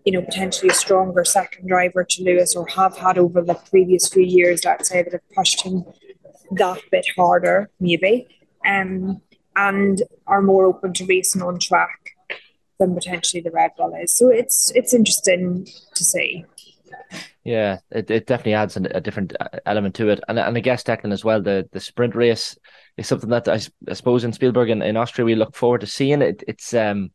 you 0.05 0.13
know, 0.13 0.21
potentially 0.21 0.69
a 0.69 0.73
stronger 0.73 1.25
second 1.25 1.67
driver 1.67 2.03
to 2.03 2.23
Lewis, 2.23 2.55
or 2.55 2.67
have 2.67 2.97
had 2.97 3.17
over 3.17 3.41
the 3.41 3.55
previous 3.55 4.07
few 4.07 4.23
years, 4.23 4.63
let's 4.63 4.89
say, 4.89 5.03
that 5.03 5.13
have 5.13 5.29
pushed 5.35 5.61
him 5.61 5.85
that 6.51 6.81
bit 6.91 7.07
harder, 7.15 7.69
maybe, 7.79 8.27
um, 8.65 9.21
and 9.55 10.03
are 10.27 10.41
more 10.41 10.65
open 10.65 10.93
to 10.93 11.05
racing 11.05 11.41
on 11.41 11.59
track 11.59 12.11
than 12.79 12.95
potentially 12.95 13.41
the 13.41 13.51
Red 13.51 13.71
Bull 13.77 13.93
is. 14.01 14.15
So 14.15 14.29
it's 14.29 14.71
it's 14.71 14.93
interesting 14.93 15.67
to 15.95 16.03
see. 16.03 16.45
Yeah, 17.43 17.79
it, 17.89 18.11
it 18.11 18.27
definitely 18.27 18.53
adds 18.53 18.77
an, 18.77 18.85
a 18.85 19.01
different 19.01 19.35
uh, 19.39 19.47
element 19.65 19.95
to 19.95 20.09
it, 20.09 20.19
and 20.27 20.37
and 20.37 20.55
I 20.55 20.59
guess 20.59 20.83
Declan 20.83 21.11
as 21.11 21.25
well. 21.25 21.41
The 21.41 21.67
the 21.71 21.79
sprint 21.79 22.13
race 22.15 22.55
is 22.97 23.07
something 23.07 23.29
that 23.29 23.47
I, 23.47 23.59
I 23.89 23.93
suppose 23.93 24.23
in 24.23 24.31
Spielberg 24.31 24.69
and 24.69 24.83
in 24.83 24.95
Austria 24.95 25.25
we 25.25 25.33
look 25.33 25.55
forward 25.55 25.81
to 25.81 25.87
seeing. 25.87 26.21
It 26.21 26.43
it's 26.47 26.73
um 26.75 27.09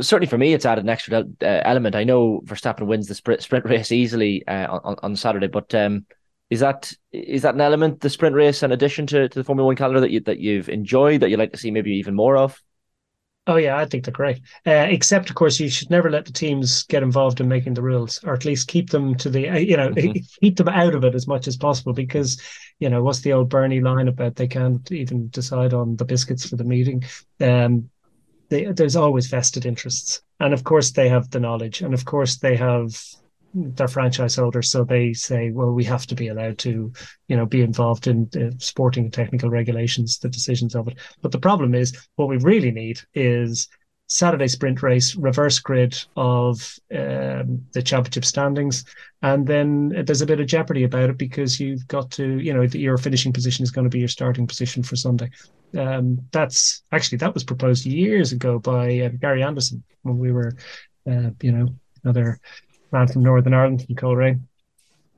certainly 0.00 0.26
for 0.28 0.38
me 0.38 0.52
it's 0.52 0.66
added 0.66 0.84
an 0.84 0.90
extra 0.90 1.20
uh, 1.20 1.24
element. 1.40 1.94
I 1.94 2.04
know 2.04 2.40
Verstappen 2.44 2.86
wins 2.86 3.06
the 3.06 3.14
sprint 3.14 3.42
sprint 3.42 3.66
race 3.66 3.92
easily 3.92 4.44
uh, 4.48 4.78
on 4.82 4.96
on 5.02 5.16
Saturday, 5.16 5.48
but 5.48 5.72
um 5.76 6.06
is 6.50 6.58
that 6.60 6.92
is 7.12 7.42
that 7.42 7.54
an 7.54 7.60
element 7.60 8.00
the 8.00 8.10
sprint 8.10 8.34
race 8.34 8.64
in 8.64 8.72
addition 8.72 9.06
to, 9.08 9.28
to 9.28 9.38
the 9.38 9.44
Formula 9.44 9.66
One 9.66 9.76
calendar 9.76 10.00
that 10.00 10.10
you 10.10 10.20
that 10.20 10.40
you've 10.40 10.68
enjoyed 10.68 11.20
that 11.20 11.30
you'd 11.30 11.38
like 11.38 11.52
to 11.52 11.58
see 11.58 11.70
maybe 11.70 11.92
even 11.92 12.16
more 12.16 12.36
of? 12.36 12.60
Oh 13.46 13.56
yeah, 13.56 13.76
I 13.76 13.86
think 13.86 14.04
they're 14.04 14.12
great. 14.12 14.40
Uh, 14.66 14.86
except, 14.90 15.30
of 15.30 15.34
course, 15.34 15.58
you 15.58 15.70
should 15.70 15.90
never 15.90 16.10
let 16.10 16.26
the 16.26 16.32
teams 16.32 16.82
get 16.84 17.02
involved 17.02 17.40
in 17.40 17.48
making 17.48 17.74
the 17.74 17.82
rules, 17.82 18.22
or 18.22 18.34
at 18.34 18.44
least 18.44 18.68
keep 18.68 18.90
them 18.90 19.14
to 19.16 19.30
the 19.30 19.48
uh, 19.48 19.56
you 19.56 19.76
know 19.76 19.88
mm-hmm. 19.90 20.18
keep 20.40 20.56
them 20.56 20.68
out 20.68 20.94
of 20.94 21.04
it 21.04 21.14
as 21.14 21.26
much 21.26 21.48
as 21.48 21.56
possible. 21.56 21.92
Because 21.92 22.40
you 22.78 22.88
know 22.88 23.02
what's 23.02 23.20
the 23.20 23.32
old 23.32 23.48
Bernie 23.48 23.80
line 23.80 24.08
about 24.08 24.36
they 24.36 24.46
can't 24.46 24.90
even 24.92 25.28
decide 25.30 25.72
on 25.72 25.96
the 25.96 26.04
biscuits 26.04 26.48
for 26.48 26.56
the 26.56 26.64
meeting. 26.64 27.02
Um, 27.40 27.90
they, 28.50 28.66
there's 28.66 28.96
always 28.96 29.28
vested 29.28 29.64
interests, 29.64 30.22
and 30.38 30.52
of 30.52 30.64
course 30.64 30.92
they 30.92 31.08
have 31.08 31.30
the 31.30 31.40
knowledge, 31.40 31.80
and 31.80 31.94
of 31.94 32.04
course 32.04 32.36
they 32.36 32.56
have 32.56 32.94
they're 33.54 33.88
franchise 33.88 34.36
holders, 34.36 34.70
so 34.70 34.84
they 34.84 35.12
say, 35.12 35.50
well, 35.50 35.72
we 35.72 35.84
have 35.84 36.06
to 36.06 36.14
be 36.14 36.28
allowed 36.28 36.58
to, 36.58 36.92
you 37.28 37.36
know, 37.36 37.46
be 37.46 37.62
involved 37.62 38.06
in 38.06 38.28
the 38.32 38.54
sporting 38.58 39.04
and 39.04 39.12
technical 39.12 39.50
regulations, 39.50 40.18
the 40.18 40.28
decisions 40.28 40.74
of 40.74 40.88
it. 40.88 40.98
But 41.20 41.32
the 41.32 41.38
problem 41.38 41.74
is, 41.74 42.06
what 42.16 42.28
we 42.28 42.36
really 42.36 42.70
need 42.70 43.00
is 43.14 43.68
Saturday 44.06 44.48
sprint 44.48 44.82
race, 44.82 45.14
reverse 45.14 45.60
grid 45.60 45.96
of 46.16 46.76
um, 46.92 47.64
the 47.72 47.82
championship 47.84 48.24
standings, 48.24 48.84
and 49.22 49.46
then 49.46 49.88
there's 50.04 50.22
a 50.22 50.26
bit 50.26 50.40
of 50.40 50.46
jeopardy 50.46 50.84
about 50.84 51.10
it 51.10 51.18
because 51.18 51.60
you've 51.60 51.86
got 51.86 52.10
to, 52.12 52.38
you 52.38 52.52
know, 52.52 52.62
your 52.62 52.98
finishing 52.98 53.32
position 53.32 53.62
is 53.62 53.70
going 53.70 53.84
to 53.84 53.90
be 53.90 54.00
your 54.00 54.08
starting 54.08 54.46
position 54.46 54.82
for 54.82 54.96
Sunday. 54.96 55.30
Um, 55.78 56.20
that's 56.32 56.82
actually 56.90 57.18
that 57.18 57.34
was 57.34 57.44
proposed 57.44 57.86
years 57.86 58.32
ago 58.32 58.58
by 58.58 58.98
uh, 58.98 59.08
Gary 59.20 59.44
Anderson 59.44 59.84
when 60.02 60.18
we 60.18 60.32
were, 60.32 60.56
uh, 61.08 61.30
you 61.40 61.52
know, 61.52 61.68
another 62.02 62.40
man 62.92 63.08
from 63.08 63.22
Northern 63.22 63.54
Ireland 63.54 63.84
from 63.86 63.94
Coleraine. 63.94 64.48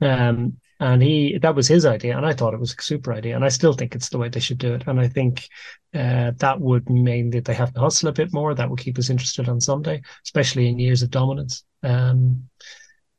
Um, 0.01 0.59
and 0.81 1.01
he 1.01 1.39
that 1.39 1.55
was 1.55 1.69
his 1.69 1.87
idea, 1.87 2.17
and 2.17 2.27
I 2.27 2.33
thought 2.33 2.55
it 2.55 2.61
was 2.61 2.75
a 2.77 2.83
super 2.83 3.13
idea, 3.13 3.37
and 3.37 3.45
I 3.45 3.49
still 3.49 3.73
think 3.73 3.95
it's 3.95 4.09
the 4.09 4.19
way 4.19 4.29
they 4.29 4.41
should 4.41 4.59
do 4.59 4.75
it. 4.75 4.83
And 4.89 4.99
I 4.99 5.07
think 5.07 5.49
uh, 5.95 6.33
that 6.39 6.61
would 6.61 6.91
mean 6.91 7.31
that 7.31 7.45
they 7.45 7.55
have 7.55 7.73
to 7.75 7.81
hustle 7.81 8.09
a 8.09 8.13
bit 8.13 8.33
more. 8.33 8.53
That 8.53 8.69
would 8.69 8.81
keep 8.81 8.99
us 8.99 9.09
interested 9.09 9.49
on 9.49 9.61
Sunday, 9.61 10.03
especially 10.25 10.69
in 10.69 10.81
years 10.81 11.03
of 11.03 11.11
dominance. 11.11 11.65
Um, 11.85 12.49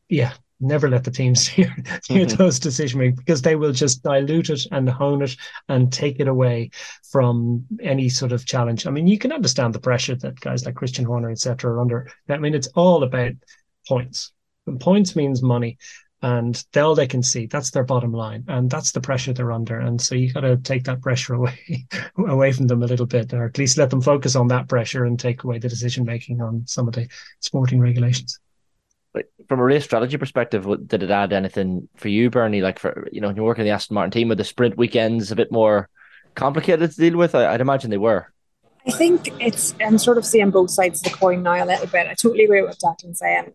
yeah, 0.09 0.33
never 0.59 0.89
let 0.89 1.05
the 1.05 1.11
teams 1.11 1.47
hear, 1.47 1.73
hear 2.05 2.25
mm-hmm. 2.25 2.35
those 2.35 2.59
decision 2.59 2.99
making 2.99 3.15
because 3.15 3.41
they 3.41 3.55
will 3.55 3.71
just 3.71 4.03
dilute 4.03 4.49
it 4.49 4.65
and 4.71 4.89
hone 4.89 5.21
it 5.21 5.37
and 5.69 5.93
take 5.93 6.19
it 6.19 6.27
away 6.27 6.69
from 7.11 7.65
any 7.81 8.09
sort 8.09 8.33
of 8.33 8.45
challenge. 8.45 8.85
I 8.85 8.91
mean, 8.91 9.07
you 9.07 9.17
can 9.17 9.31
understand 9.31 9.73
the 9.73 9.79
pressure 9.79 10.15
that 10.15 10.39
guys 10.41 10.65
like 10.65 10.75
Christian 10.75 11.05
Horner, 11.05 11.31
etc., 11.31 11.71
are 11.71 11.79
under. 11.79 12.09
I 12.27 12.37
mean, 12.37 12.55
it's 12.55 12.67
all 12.75 13.03
about 13.03 13.33
points 13.87 14.33
and 14.67 14.79
points 14.79 15.15
means 15.15 15.41
money. 15.41 15.77
And 16.23 16.63
all 16.77 16.95
they 16.95 17.05
can 17.05 17.21
see, 17.21 17.47
that's 17.47 17.71
their 17.71 17.83
bottom 17.83 18.13
line. 18.13 18.45
And 18.47 18.69
that's 18.69 18.93
the 18.93 19.01
pressure 19.01 19.33
they're 19.33 19.51
under. 19.51 19.77
And 19.77 20.01
so 20.01 20.15
you 20.15 20.31
got 20.31 20.41
to 20.41 20.55
take 20.55 20.85
that 20.85 21.01
pressure 21.01 21.33
away, 21.35 21.85
away 22.17 22.53
from 22.53 22.67
them 22.67 22.81
a 22.81 22.87
little 22.87 23.05
bit, 23.05 23.33
or 23.33 23.43
at 23.43 23.57
least 23.57 23.77
let 23.77 23.89
them 23.89 24.01
focus 24.01 24.37
on 24.37 24.47
that 24.47 24.69
pressure 24.69 25.03
and 25.03 25.19
take 25.19 25.43
away 25.43 25.59
the 25.59 25.67
decision 25.67 26.05
making 26.05 26.41
on 26.41 26.63
some 26.65 26.87
of 26.87 26.93
the 26.93 27.09
sporting 27.41 27.81
regulations. 27.81 28.39
like, 29.13 29.27
from 29.49 29.59
a 29.59 29.63
race 29.65 29.83
strategy 29.83 30.15
perspective, 30.15 30.65
did 30.87 31.03
it 31.03 31.11
add 31.11 31.33
anything 31.33 31.89
for 31.97 32.07
you, 32.07 32.29
Bernie? 32.29 32.61
Like 32.61 32.79
for 32.79 33.05
you 33.11 33.19
know, 33.19 33.29
you're 33.29 33.43
working 33.43 33.65
the 33.65 33.71
Aston 33.71 33.95
Martin 33.95 34.11
team 34.11 34.29
with 34.29 34.37
the 34.37 34.45
sprint 34.45 34.77
weekends 34.77 35.29
a 35.29 35.35
bit 35.35 35.51
more 35.51 35.89
complicated 36.35 36.89
to 36.89 36.97
deal 36.97 37.17
with. 37.17 37.35
I, 37.35 37.51
would 37.51 37.59
imagine 37.59 37.89
they 37.89 37.97
were. 37.97 38.31
I 38.87 38.91
think 38.91 39.27
it's 39.41 39.75
I'm 39.85 39.97
sort 39.97 40.17
of 40.17 40.25
seeing 40.25 40.51
both 40.51 40.71
sides 40.71 41.01
of 41.01 41.11
the 41.11 41.17
coin 41.17 41.43
now 41.43 41.63
a 41.63 41.65
little 41.65 41.87
bit. 41.87 42.07
I 42.07 42.13
totally 42.13 42.45
agree 42.45 42.61
with 42.61 42.77
what 42.81 42.97
Declan 42.97 43.15
saying 43.17 43.53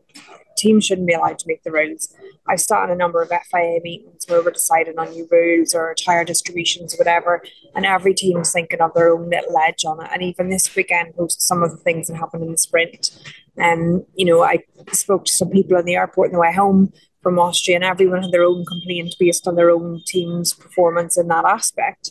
teams 0.59 0.85
shouldn't 0.85 1.07
be 1.07 1.15
allowed 1.15 1.39
to 1.39 1.49
make 1.49 1.63
the 1.63 1.73
rules. 1.73 2.15
I've 2.49 2.61
sat 2.61 2.85
in 2.85 2.91
a 2.91 2.97
number 2.97 3.23
of 3.23 3.29
FIA 3.29 3.81
meetings 3.83 4.25
where 4.27 4.43
we're 4.43 4.51
deciding 4.51 4.99
on 4.99 5.11
new 5.11 5.29
rules 5.31 5.75
or 5.75 5.95
tyre 5.95 6.25
distributions 6.25 6.95
or 6.95 6.99
whatever, 6.99 7.43
and 7.75 7.87
every 7.87 8.15
team's 8.15 8.53
thinking 8.53 8.81
of 8.81 8.95
their 8.95 9.11
own 9.11 9.31
little 9.31 9.59
edge 9.59 9.85
on 9.85 10.05
it. 10.05 10.11
And 10.13 10.23
even 10.23 10.51
this 10.51 10.75
weekend, 10.75 11.15
post 11.17 11.43
some 11.43 11.63
of 11.63 11.71
the 11.71 11.77
things 11.79 12.09
that 12.09 12.17
happened 12.17 12.45
in 12.45 12.53
the 12.53 12.59
sprint. 12.59 13.11
And 13.57 14.05
you 14.15 14.27
know, 14.27 14.43
I 14.43 14.59
spoke 14.93 15.25
to 15.27 15.33
some 15.33 15.51
people 15.51 15.77
in 15.79 15.85
the 15.85 15.97
airport 15.97 16.29
on 16.29 16.35
the 16.35 16.41
way 16.41 16.53
home 16.53 16.93
from 17.23 17.39
Austria, 17.39 17.77
and 17.77 17.85
everyone 17.85 18.23
had 18.23 18.33
their 18.33 18.45
own 18.45 18.65
complaint 18.65 19.15
based 19.19 19.47
on 19.47 19.57
their 19.57 19.71
own 19.71 20.01
team's 20.07 20.55
performance 20.55 21.19
in 21.19 21.29
that 21.29 21.45
aspect. 21.45 22.11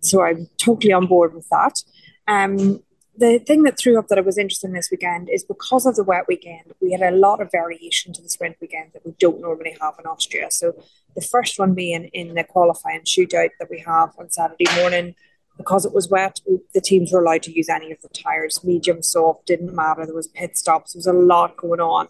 So 0.00 0.22
I'm 0.22 0.48
totally 0.58 0.92
on 0.92 1.06
board 1.06 1.34
with 1.34 1.48
that. 1.48 1.82
Um, 2.28 2.82
the 3.16 3.38
thing 3.38 3.62
that 3.62 3.78
threw 3.78 3.98
up 3.98 4.08
that 4.08 4.18
I 4.18 4.22
was 4.22 4.38
interested 4.38 4.68
in 4.68 4.72
this 4.72 4.90
weekend 4.90 5.28
is 5.30 5.44
because 5.44 5.86
of 5.86 5.94
the 5.94 6.02
wet 6.02 6.26
weekend, 6.26 6.72
we 6.80 6.92
had 6.92 7.02
a 7.02 7.16
lot 7.16 7.40
of 7.40 7.50
variation 7.50 8.12
to 8.12 8.22
the 8.22 8.28
sprint 8.28 8.56
weekend 8.60 8.90
that 8.92 9.06
we 9.06 9.12
don't 9.18 9.40
normally 9.40 9.76
have 9.80 9.94
in 9.98 10.06
Austria. 10.06 10.50
So 10.50 10.72
the 11.14 11.20
first 11.20 11.58
one 11.58 11.74
being 11.74 12.06
in 12.12 12.34
the 12.34 12.44
qualifying 12.44 13.02
shootout 13.02 13.50
that 13.60 13.70
we 13.70 13.80
have 13.80 14.10
on 14.18 14.30
Saturday 14.30 14.66
morning, 14.76 15.14
because 15.56 15.84
it 15.84 15.94
was 15.94 16.08
wet, 16.08 16.40
the 16.74 16.80
teams 16.80 17.12
were 17.12 17.22
allowed 17.22 17.44
to 17.44 17.52
use 17.52 17.68
any 17.68 17.92
of 17.92 18.00
the 18.02 18.08
tires, 18.08 18.64
medium, 18.64 19.02
soft, 19.02 19.46
didn't 19.46 19.74
matter. 19.74 20.04
There 20.04 20.14
was 20.14 20.28
pit 20.28 20.58
stops. 20.58 20.92
There 20.92 20.98
was 20.98 21.06
a 21.06 21.12
lot 21.12 21.56
going 21.56 21.80
on. 21.80 22.08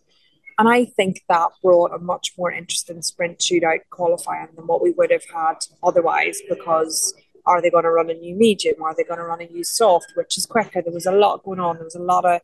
And 0.58 0.68
I 0.68 0.84
think 0.84 1.22
that 1.28 1.50
brought 1.62 1.92
a 1.92 1.98
much 1.98 2.32
more 2.38 2.50
interesting 2.50 3.02
sprint 3.02 3.40
shootout 3.40 3.80
qualifying 3.90 4.48
than 4.54 4.66
what 4.66 4.80
we 4.80 4.92
would 4.92 5.10
have 5.10 5.24
had 5.34 5.56
otherwise 5.82 6.40
because 6.48 7.12
are 7.46 7.60
they 7.60 7.70
going 7.70 7.84
to 7.84 7.90
run 7.90 8.10
a 8.10 8.14
new 8.14 8.34
medium? 8.34 8.82
Are 8.82 8.94
they 8.94 9.04
going 9.04 9.18
to 9.18 9.24
run 9.24 9.42
a 9.42 9.46
new 9.46 9.64
soft, 9.64 10.12
which 10.14 10.38
is 10.38 10.46
quicker? 10.46 10.82
There 10.82 10.92
was 10.92 11.06
a 11.06 11.12
lot 11.12 11.42
going 11.44 11.60
on. 11.60 11.76
There 11.76 11.84
was 11.84 11.94
a 11.94 12.02
lot 12.02 12.24
of 12.24 12.40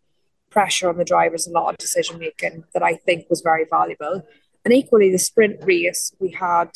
pressure 0.51 0.89
on 0.89 0.99
the 0.99 1.05
drivers, 1.05 1.47
a 1.47 1.51
lot 1.51 1.71
of 1.71 1.79
decision 1.79 2.19
making 2.19 2.65
that 2.75 2.83
I 2.83 2.95
think 2.95 3.31
was 3.31 3.41
very 3.41 3.65
valuable. 3.69 4.27
And 4.65 4.75
equally, 4.75 5.11
the 5.11 5.19
sprint 5.19 5.65
race, 5.65 6.13
we 6.19 6.31
had 6.31 6.71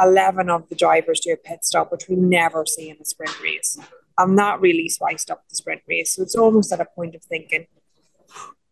11 0.00 0.50
of 0.50 0.68
the 0.68 0.74
drivers 0.74 1.20
do 1.20 1.32
a 1.32 1.36
pit 1.36 1.64
stop, 1.64 1.90
which 1.90 2.08
we 2.08 2.16
never 2.16 2.64
see 2.66 2.90
in 2.90 2.96
a 3.00 3.04
sprint 3.04 3.40
race. 3.42 3.78
And 4.18 4.38
that 4.38 4.60
really 4.60 4.88
spiced 4.88 5.30
up 5.30 5.42
the 5.48 5.56
sprint 5.56 5.82
race. 5.88 6.14
So 6.14 6.22
it's 6.22 6.36
almost 6.36 6.72
at 6.72 6.80
a 6.80 6.84
point 6.84 7.14
of 7.14 7.22
thinking 7.24 7.66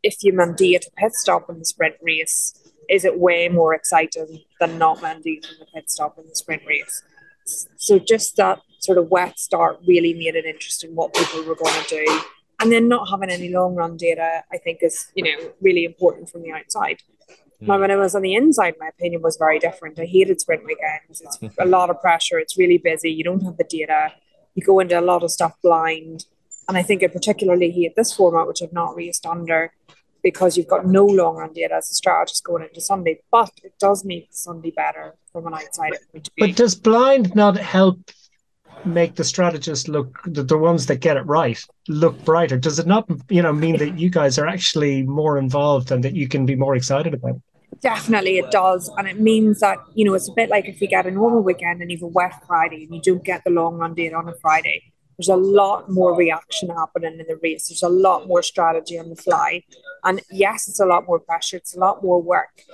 if 0.03 0.17
you 0.23 0.33
mandate 0.33 0.87
a 0.87 0.91
pit 1.01 1.13
stop 1.15 1.49
in 1.49 1.59
the 1.59 1.65
sprint 1.65 1.97
race, 2.03 2.55
is 2.89 3.05
it 3.05 3.19
way 3.19 3.49
more 3.49 3.75
exciting 3.75 4.43
than 4.61 4.79
not 4.79 4.99
mandating 4.99 5.61
a 5.61 5.67
pit 5.73 5.91
stop 5.91 6.19
in 6.19 6.29
the 6.29 6.35
sprint 6.35 6.63
race? 6.67 7.03
So 7.77 7.99
just 7.99 8.37
that 8.37 8.61
sort 8.83 8.99
of 8.99 9.11
wet 9.11 9.39
start 9.39 9.79
really 9.87 10.13
made 10.13 10.35
it 10.35 10.45
interesting 10.45 10.95
what 10.95 11.15
people 11.15 11.45
were 11.45 11.55
going 11.55 11.85
to 11.85 12.05
do. 12.05 12.21
And 12.61 12.71
then 12.71 12.89
not 12.89 13.09
having 13.09 13.31
any 13.31 13.49
long 13.49 13.75
run 13.75 13.97
data, 13.97 14.45
I 14.53 14.59
think, 14.59 14.81
is 14.83 15.11
you 15.15 15.25
know 15.25 15.53
really 15.61 15.85
important 15.85 16.31
from 16.31 16.43
the 16.43 16.53
outside. 16.53 16.99
Mm. 17.61 17.69
Now, 17.69 17.81
when 17.81 17.91
I 17.91 17.97
was 17.97 18.15
on 18.15 18.23
the 18.23 18.35
inside, 18.35 18.75
my 18.79 18.89
opinion 18.89 19.23
was 19.23 19.37
very 19.37 19.59
different. 19.59 19.99
I 19.99 20.05
hated 20.05 20.41
sprint 20.41 20.65
weekends. 20.65 21.23
It's 21.23 21.57
a 21.59 21.65
lot 21.65 21.91
of 21.91 22.01
pressure. 22.01 22.39
It's 22.39 22.59
really 22.59 22.79
busy. 22.79 23.11
You 23.11 23.25
don't 23.25 23.45
have 23.45 23.57
the 23.57 23.65
data. 23.65 24.13
You 24.55 24.65
go 24.65 24.81
into 24.81 24.99
a 24.99 25.01
lot 25.01 25.23
of 25.25 25.31
stuff 25.31 25.55
blind. 25.63 26.27
And 26.69 26.77
I 26.77 26.83
think 26.83 27.03
I 27.03 27.09
particularly 27.09 27.71
hate 27.71 27.97
this 27.97 28.15
format, 28.15 28.47
which 28.47 28.63
I've 28.63 28.73
not 28.73 28.95
raced 28.95 29.27
under, 29.27 29.73
because 30.23 30.57
you've 30.57 30.69
got 30.69 30.87
no 30.87 31.05
long 31.05 31.37
run 31.37 31.53
data 31.53 31.75
as 31.75 31.91
a 31.91 31.95
strategist 31.95 32.45
going 32.45 32.63
into 32.63 32.81
Sunday. 32.81 33.21
But 33.33 33.51
it 33.65 33.75
does 33.81 34.05
make 34.05 34.29
Sunday 34.31 34.71
better 34.71 35.17
from 35.33 35.49
an 35.49 35.55
outside 35.55 35.95
point 36.13 36.29
of 36.29 36.35
view. 36.37 36.47
But 36.47 36.57
does 36.57 36.77
blind 36.77 37.35
not 37.35 37.57
help 37.57 37.99
make 38.85 39.15
the 39.15 39.25
strategists 39.25 39.89
look 39.89 40.19
the, 40.25 40.43
the 40.43 40.59
ones 40.59 40.87
that 40.87 40.97
get 40.97 41.17
it 41.17 41.23
right 41.23 41.63
look 41.89 42.23
brighter? 42.25 42.59
Does 42.59 42.79
it 42.79 42.87
not 42.87 43.09
you 43.29 43.43
know 43.43 43.53
mean 43.53 43.79
that 43.79 43.99
you 43.99 44.11
guys 44.11 44.39
are 44.39 44.47
actually 44.47 45.03
more 45.03 45.39
involved 45.39 45.91
and 45.91 46.03
that 46.05 46.15
you 46.15 46.29
can 46.29 46.47
be 46.47 46.57
more 46.57 46.75
excited 46.75 47.15
about 47.15 47.37
it? 47.37 47.43
Definitely 47.81 48.39
it 48.39 48.51
does. 48.51 48.91
And 48.97 49.09
it 49.09 49.19
means 49.19 49.61
that 49.61 49.79
you 49.95 50.05
know 50.05 50.15
it's 50.15 50.29
a 50.29 50.35
bit 50.35 50.51
like 50.51 50.67
if 50.67 50.81
you 50.81 50.89
get 50.89 51.07
a 51.07 51.11
normal 51.11 51.43
weekend 51.43 51.81
and 51.81 51.91
you've 51.91 52.03
a 52.03 52.07
wet 52.07 52.35
friday 52.47 52.85
and 52.85 52.95
you 52.95 53.01
don't 53.03 53.25
get 53.25 53.43
the 53.45 53.51
long 53.51 53.77
run 53.77 53.95
date 53.95 54.15
on 54.15 54.29
a 54.29 54.35
friday 54.35 54.83
there's 55.19 55.29
a 55.29 55.37
lot 55.37 55.91
more 55.91 56.17
reaction 56.17 56.71
happening 56.71 57.21
in 57.21 57.27
the 57.29 57.39
race. 57.43 57.69
There's 57.69 57.83
a 57.83 57.89
lot 57.89 58.27
more 58.27 58.43
strategy 58.43 58.99
on 58.99 59.11
the 59.11 59.17
fly. 59.17 59.63
And 60.05 60.21
yes 60.31 60.69
it's 60.69 60.81
a 60.81 60.87
lot 60.87 61.07
more 61.07 61.21
pressure 61.21 61.59
it's 61.59 61.77
a 61.77 61.79
lot 61.79 62.03
more 62.03 62.21
work 62.21 62.65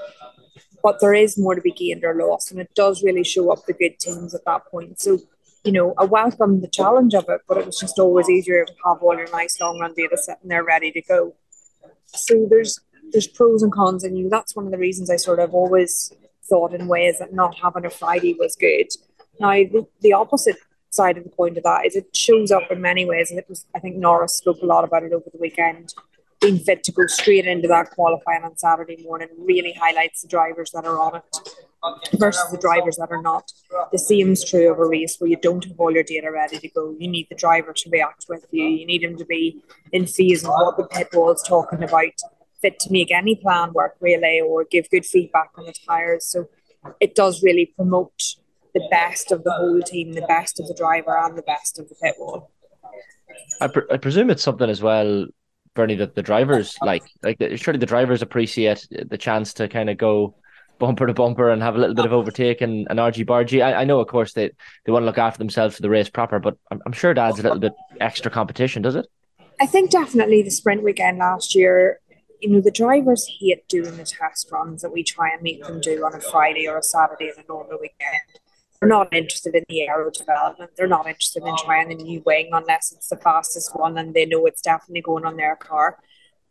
but 0.83 1.01
there 1.01 1.15
is 1.15 1.39
more 1.39 1.55
to 1.55 1.61
be 1.61 1.73
gained 1.73 2.05
or 2.05 2.15
lost 2.15 2.51
and 2.51 2.61
it 2.61 2.71
does 2.75 3.03
really 3.03 3.25
show 3.25 3.53
up 3.53 3.67
the 3.67 3.73
good 3.73 3.99
teams 3.99 4.35
at 4.35 4.45
that 4.45 4.67
point. 4.71 5.01
So 5.01 5.19
you 5.65 5.73
know, 5.73 5.95
I 5.99 6.05
welcome 6.05 6.61
the 6.61 6.69
challenge 6.69 7.15
of 7.15 7.29
it, 7.29 7.41
but 7.49 7.59
it 7.59 7.67
was 7.67 7.79
just 7.79 7.99
always 7.99 8.29
easier 8.31 8.65
to 8.65 8.73
have 8.87 9.03
all 9.03 9.17
your 9.17 9.31
nice 9.31 9.61
long 9.61 9.79
run 9.81 9.95
data 9.95 10.17
sitting 10.17 10.49
there 10.49 10.65
ready 10.65 10.93
to 10.93 11.03
go. 11.03 11.35
So 12.07 12.47
there's 12.49 12.81
there's 13.13 13.27
pros 13.27 13.63
and 13.63 13.73
cons, 13.73 14.05
and 14.05 14.17
you 14.17 14.29
that's 14.29 14.55
one 14.55 14.67
of 14.67 14.73
the 14.73 14.79
reasons 14.79 15.11
I 15.11 15.17
sort 15.17 15.41
of 15.41 15.55
always 15.55 16.13
thought 16.49 16.75
in 16.75 16.87
ways 16.87 17.19
that 17.19 17.35
not 17.35 17.59
having 17.59 17.85
a 17.85 17.91
Friday 17.91 18.35
was 18.39 18.57
good. 18.57 18.87
Now 19.41 19.51
the, 19.51 19.87
the 20.01 20.13
opposite 20.13 20.57
side 20.91 21.19
of 21.19 21.25
the 21.25 21.31
coin 21.31 21.55
to 21.55 21.61
that 21.61 21.85
is 21.85 21.97
it 21.97 22.17
shows 22.17 22.51
up 22.51 22.71
in 22.71 22.81
many 22.81 23.05
ways, 23.05 23.31
and 23.31 23.39
it 23.39 23.47
was 23.49 23.67
I 23.75 23.81
think 23.81 23.97
Norris 23.97 24.35
spoke 24.35 24.63
a 24.63 24.67
lot 24.67 24.85
about 24.85 25.03
it 25.03 25.13
over 25.13 25.29
the 25.33 25.39
weekend. 25.39 25.93
Being 26.41 26.61
fit 26.61 26.85
to 26.85 26.93
go 26.93 27.07
straight 27.09 27.47
into 27.47 27.67
that 27.67 27.91
qualifying 27.91 28.45
on 28.45 28.57
Saturday 28.57 29.03
morning 29.03 29.29
really 29.37 29.73
highlights 29.73 30.23
the 30.23 30.29
drivers 30.29 30.71
that 30.71 30.87
are 30.87 31.01
on 31.01 31.17
it 31.17 31.68
versus 32.15 32.51
the 32.51 32.59
drivers 32.59 32.97
that 32.97 33.11
are 33.11 33.23
not. 33.23 33.53
The 33.93 33.99
same 33.99 34.33
is 34.33 34.45
true 34.45 34.71
of 34.71 34.79
a 34.79 34.87
race 34.87 35.17
where 35.19 35.31
you 35.31 35.37
don't 35.37 35.65
have 35.65 35.79
all 35.79 35.93
your 35.93 36.03
data 36.03 36.31
ready 36.31 36.59
to 36.59 36.69
go. 36.69 36.95
You 36.99 37.09
need 37.09 37.29
the 37.29 37.37
driver 37.37 37.73
to 37.73 37.91
react 37.91 38.27
with 38.29 38.47
you. 38.51 38.65
You 38.65 38.87
need 38.87 39.03
him 39.03 39.17
to 39.17 39.25
be 39.25 39.63
in 39.93 40.07
phase 40.07 40.43
with 40.43 40.51
what 40.51 40.77
the 40.77 40.85
pit 40.85 41.09
wall 41.13 41.31
is 41.31 41.43
talking 41.43 41.83
about, 41.83 42.13
fit 42.61 42.79
to 42.81 42.93
make 42.93 43.11
any 43.11 43.37
plan 43.37 43.73
work 43.73 43.97
really, 44.01 44.41
or 44.41 44.65
give 44.65 44.91
good 44.91 45.07
feedback 45.07 45.51
on 45.57 45.67
the 45.67 45.75
tyres. 45.87 46.27
So 46.27 46.49
it 47.01 47.15
does 47.15 47.43
really 47.43 47.67
promote 47.77 48.35
the 48.75 48.87
best 48.91 49.33
of 49.33 49.45
the 49.45 49.53
whole 49.53 49.83
team, 49.83 50.13
the 50.13 50.23
best 50.23 50.61
of 50.61 50.67
the 50.67 50.75
driver, 50.75 51.17
and 51.17 51.37
the 51.37 51.43
best 51.43 51.79
of 51.79 51.89
the 51.89 51.95
pit 52.03 52.15
wall. 52.19 52.51
I, 53.61 53.69
pre- 53.69 53.87
I 53.91 53.97
presume 53.97 54.31
it's 54.31 54.43
something 54.43 54.69
as 54.69 54.83
well, 54.83 55.27
Bernie, 55.75 55.97
that 55.97 56.15
the 56.15 56.23
drivers 56.23 56.77
like. 56.83 57.05
Like 57.23 57.39
surely 57.57 57.79
the 57.79 57.87
drivers 57.87 58.23
appreciate 58.23 58.87
the 58.91 59.19
chance 59.19 59.55
to 59.55 59.69
kind 59.69 59.91
of 59.91 59.97
go 59.97 60.35
bumper 60.79 61.07
to 61.07 61.15
bumper 61.15 61.51
and 61.51 61.63
have 61.63 61.75
a 61.75 61.79
little 61.79 61.95
bit 61.95 62.07
of 62.07 62.13
overtake 62.13 62.61
and, 62.61 62.87
and 62.91 63.01
argy 63.01 63.25
bargy. 63.25 63.63
I, 63.63 63.75
I 63.75 63.85
know, 63.85 64.01
of 64.01 64.09
course, 64.09 64.33
they, 64.33 64.51
they 64.85 64.93
want 64.93 65.03
to 65.03 65.07
look 65.07 65.19
after 65.19 65.39
themselves 65.39 65.77
for 65.77 65.83
the 65.83 65.91
race 65.91 66.09
proper, 66.09 66.39
but 66.39 66.57
I'm, 66.71 66.81
I'm 66.87 66.93
sure 66.93 67.11
it 67.11 67.19
adds 67.19 67.39
a 67.39 67.43
little 67.43 67.59
bit 67.59 67.75
extra 68.01 68.31
competition, 68.31 68.83
does 68.83 68.97
it? 68.97 69.07
I 69.61 69.67
think 69.67 69.91
definitely 69.91 70.43
the 70.43 70.51
sprint 70.51 70.83
weekend 70.83 71.19
last 71.19 71.55
year, 71.55 72.01
you 72.41 72.51
know, 72.51 72.61
the 72.61 72.71
drivers 72.71 73.29
hate 73.41 73.67
doing 73.69 73.97
the 73.97 74.05
test 74.05 74.51
runs 74.53 74.83
that 74.83 74.93
we 74.93 75.03
try 75.03 75.31
and 75.31 75.43
make 75.43 75.65
them 75.65 75.81
do 75.81 76.05
on 76.05 76.15
a 76.15 76.21
Friday 76.21 76.69
or 76.69 76.79
a 76.79 76.83
Saturday 76.83 77.27
in 77.27 77.43
a 77.43 77.47
normal 77.49 77.79
weekend. 77.81 78.41
They're 78.79 78.89
not 78.89 79.13
interested 79.13 79.57
in 79.57 79.65
the 79.69 79.89
aero 79.89 80.09
development. 80.11 80.71
They're 80.77 80.87
not 80.87 81.09
interested 81.09 81.43
in 81.43 81.57
trying 81.57 81.91
a 81.91 81.97
new 81.97 82.23
wing 82.25 82.51
unless 82.53 82.93
it's 82.93 83.09
the 83.09 83.17
fastest 83.17 83.77
one 83.77 83.99
and 83.99 84.15
they 84.15 84.25
know 84.25 84.47
it's 84.47 84.63
definitely 84.63 85.03
going 85.03 85.25
on 85.25 85.37
their 85.37 85.57
car 85.57 85.99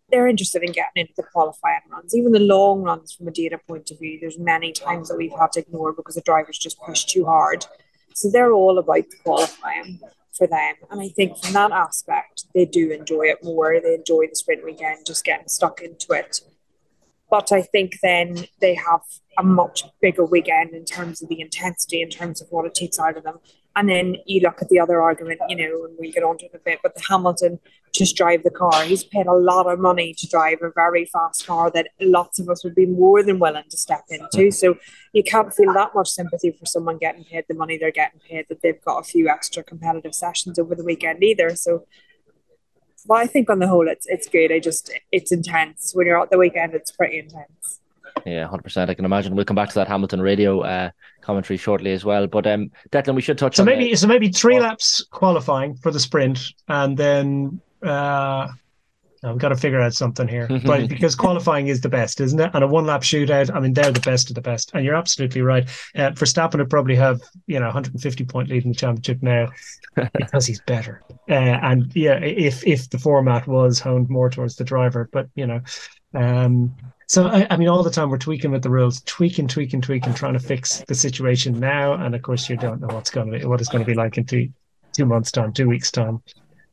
they're 0.10 0.28
interested 0.28 0.64
in 0.64 0.72
getting 0.72 1.02
into 1.02 1.14
the 1.18 1.24
qualifying 1.24 1.82
runs, 1.92 2.16
even 2.16 2.32
the 2.32 2.40
long 2.40 2.82
runs 2.82 3.14
from 3.14 3.28
a 3.28 3.32
data 3.32 3.60
point 3.68 3.92
of 3.92 4.00
view. 4.00 4.18
There's 4.20 4.40
many 4.40 4.72
times 4.72 5.10
that 5.10 5.18
we've 5.18 5.38
had 5.38 5.52
to 5.54 5.60
ignore 5.60 5.94
because 5.94 6.16
the 6.16 6.22
drivers 6.22 6.58
just 6.58 6.80
push 6.80 7.04
too 7.06 7.26
hard. 7.26 7.66
So 8.14 8.30
they're 8.32 8.54
all 8.54 8.80
about 8.80 9.10
the 9.10 9.18
qualifying 9.24 10.00
for 10.34 10.48
them. 10.48 10.76
And 10.90 11.02
I 11.02 11.10
think 11.10 11.38
from 11.38 11.54
that 11.54 11.72
aspect, 11.72 12.46
they 12.54 12.66
do 12.66 12.92
enjoy 12.92 13.24
it 13.24 13.44
more. 13.44 13.80
They 13.82 13.96
enjoy 13.96 14.28
the 14.28 14.36
sprint 14.36 14.64
weekend, 14.64 15.06
just 15.06 15.26
getting 15.26 15.48
stuck 15.48 15.82
into 15.82 16.14
it. 16.14 16.42
But 17.30 17.52
I 17.52 17.62
think 17.62 18.00
then 18.02 18.46
they 18.62 18.76
have 18.76 19.02
a 19.38 19.44
much 19.44 19.84
bigger 20.02 20.24
weekend 20.26 20.72
in 20.72 20.86
terms 20.86 21.22
of 21.22 21.28
the 21.28 21.42
intensity, 21.42 22.02
in 22.02 22.10
terms 22.10 22.42
of 22.42 22.48
what 22.50 22.66
it 22.66 22.74
takes 22.74 23.00
out 23.00 23.18
of 23.18 23.24
them. 23.24 23.40
And 23.76 23.90
then 23.90 24.16
you 24.26 24.42
look 24.42 24.62
at 24.62 24.70
the 24.70 24.80
other 24.80 25.02
argument, 25.02 25.40
you 25.50 25.56
know, 25.56 25.86
and 25.86 25.96
we'll 26.00 26.12
get 26.12 26.24
onto 26.24 26.46
it 26.46 26.52
a 26.56 26.60
bit, 26.60 26.80
but 26.82 26.96
the 26.96 27.04
Hamilton 27.10 27.60
just 27.98 28.16
drive 28.16 28.44
the 28.44 28.51
car. 28.51 28.84
He's 28.84 29.04
paid 29.04 29.27
a 29.27 29.34
lot 29.34 29.72
of 29.72 29.80
money 29.80 30.13
to 30.18 30.27
drive 30.27 30.60
a 30.62 30.72
very 30.72 31.06
fast 31.06 31.46
car 31.48 31.72
that 31.72 31.89
lots 32.00 32.39
of 32.39 32.50
us 32.50 32.63
would 32.63 32.75
be 32.75 32.86
more 32.86 33.24
than 33.24 33.39
willing 33.39 33.63
to 33.70 33.77
step 33.77 34.04
into. 34.10 34.51
So 34.51 34.77
you 35.13 35.24
can't 35.24 35.54
feel 35.54 35.74
that 35.74 35.92
much 35.96 36.10
sympathy 36.10 36.51
for 36.51 36.66
someone 36.66 36.98
getting 36.98 37.24
paid 37.24 37.46
the 37.48 37.56
money 37.56 37.77
they're 37.77 37.92
getting 37.92 38.20
paid 38.20 38.46
that 38.50 38.62
they've 38.62 38.84
got 38.84 39.00
a 39.00 39.04
few 39.04 39.30
extra 39.30 39.63
competitive 39.63 40.13
sessions 40.13 40.60
over 40.60 40.75
the 40.75 40.84
weekend 40.84 41.24
either. 41.24 41.56
So 41.56 41.86
well, 43.06 43.20
I 43.20 43.27
think 43.27 43.50
on 43.50 43.60
the 43.60 43.68
whole 43.68 43.88
it's 43.88 44.06
it's 44.08 44.27
good. 44.27 44.51
I 44.51 44.60
just 44.60 44.92
it's 45.12 45.32
intense. 45.32 45.94
When 45.94 46.08
you're 46.08 46.22
at 46.22 46.30
the 46.30 46.38
weekend 46.38 46.74
it's 46.74 46.92
pretty 46.92 47.20
intense. 47.20 47.80
Yeah, 48.25 48.48
hundred 48.48 48.63
percent. 48.63 48.89
I 48.89 48.94
can 48.94 49.06
imagine. 49.06 49.36
We'll 49.36 49.46
come 49.46 49.56
back 49.56 49.70
to 49.70 49.75
that 49.75 49.88
Hamilton 49.88 50.22
radio 50.22 50.62
uh, 50.62 50.89
commentary 51.22 51.58
shortly 51.58 51.92
as 51.92 52.04
well. 52.04 52.27
But 52.27 52.48
um, 52.48 52.72
Declan, 52.89 53.16
we 53.16 53.22
should 53.22 53.38
touch. 53.38 53.56
So 53.56 53.63
on 53.63 53.68
maybe 53.68 53.96
so 53.96 54.08
maybe 54.08 54.30
three 54.30 54.60
laps 54.60 55.06
qualifying 55.12 55.75
for 55.75 55.92
the 55.92 56.00
sprint, 56.00 56.54
and 56.68 56.98
then 56.98 57.62
uh, 57.84 58.48
we've 59.24 59.38
got 59.38 59.50
to 59.50 59.55
figure 59.55 59.79
out 59.79 59.93
something 59.93 60.27
here. 60.27 60.48
But 60.65 60.89
because 60.89 61.15
qualifying 61.15 61.67
is 61.67 61.81
the 61.81 61.89
best, 61.89 62.19
isn't 62.19 62.39
it? 62.39 62.51
And 62.53 62.63
a 62.63 62.67
one 62.67 62.86
lap 62.86 63.01
shootout, 63.01 63.53
I 63.53 63.60
mean, 63.60 63.74
they're 63.74 63.91
the 63.91 64.00
best 64.00 64.29
of 64.29 64.36
the 64.36 64.41
best. 64.41 64.72
And 64.74 64.84
you're 64.84 64.96
absolutely 64.96 65.41
right. 65.41 65.67
Uh, 65.96 66.12
Verstappen 66.12 66.57
would 66.57 66.69
probably 66.69 66.96
have, 66.96 67.22
you 67.46 67.60
know, 67.60 67.65
150 67.65 68.25
point 68.25 68.50
lead 68.50 68.63
in 68.63 68.72
the 68.72 68.77
championship 68.77 69.22
now 69.22 69.50
because 70.13 70.46
he's 70.46 70.62
better. 70.62 71.01
Uh, 71.29 71.34
and 71.34 71.96
yeah, 71.96 72.19
if 72.19 72.65
if 72.65 72.89
the 72.89 73.00
format 73.00 73.48
was 73.48 73.79
honed 73.79 74.10
more 74.10 74.29
towards 74.29 74.55
the 74.55 74.63
driver, 74.63 75.10
but 75.12 75.29
you 75.36 75.48
know, 75.48 75.62
um, 76.13 76.75
so 77.07 77.27
I, 77.27 77.48
I, 77.50 77.57
mean, 77.57 77.69
all 77.69 77.84
the 77.84 77.89
time 77.91 78.10
we're 78.10 78.17
tweaking 78.17 78.51
with 78.51 78.63
the 78.63 78.69
rules, 78.69 79.01
tweaking, 79.03 79.48
tweaking, 79.48 79.81
tweaking, 79.81 80.13
trying 80.13 80.34
to 80.34 80.39
fix 80.39 80.84
the 80.88 80.96
situation 80.96 81.57
now. 81.57 81.93
And 81.93 82.13
of 82.13 82.22
course, 82.22 82.50
you 82.50 82.57
don't 82.57 82.81
know 82.81 82.88
what's 82.88 83.10
going 83.10 83.31
to 83.31 83.39
be, 83.39 83.46
what 83.46 83.62
it's 83.62 83.69
going 83.69 83.84
to 83.84 83.88
be 83.88 83.96
like 83.96 84.17
in 84.17 84.25
two 84.25 84.50
two 84.93 85.05
months' 85.05 85.31
time, 85.31 85.53
two 85.53 85.67
weeks' 85.67 85.91
time. 85.91 86.22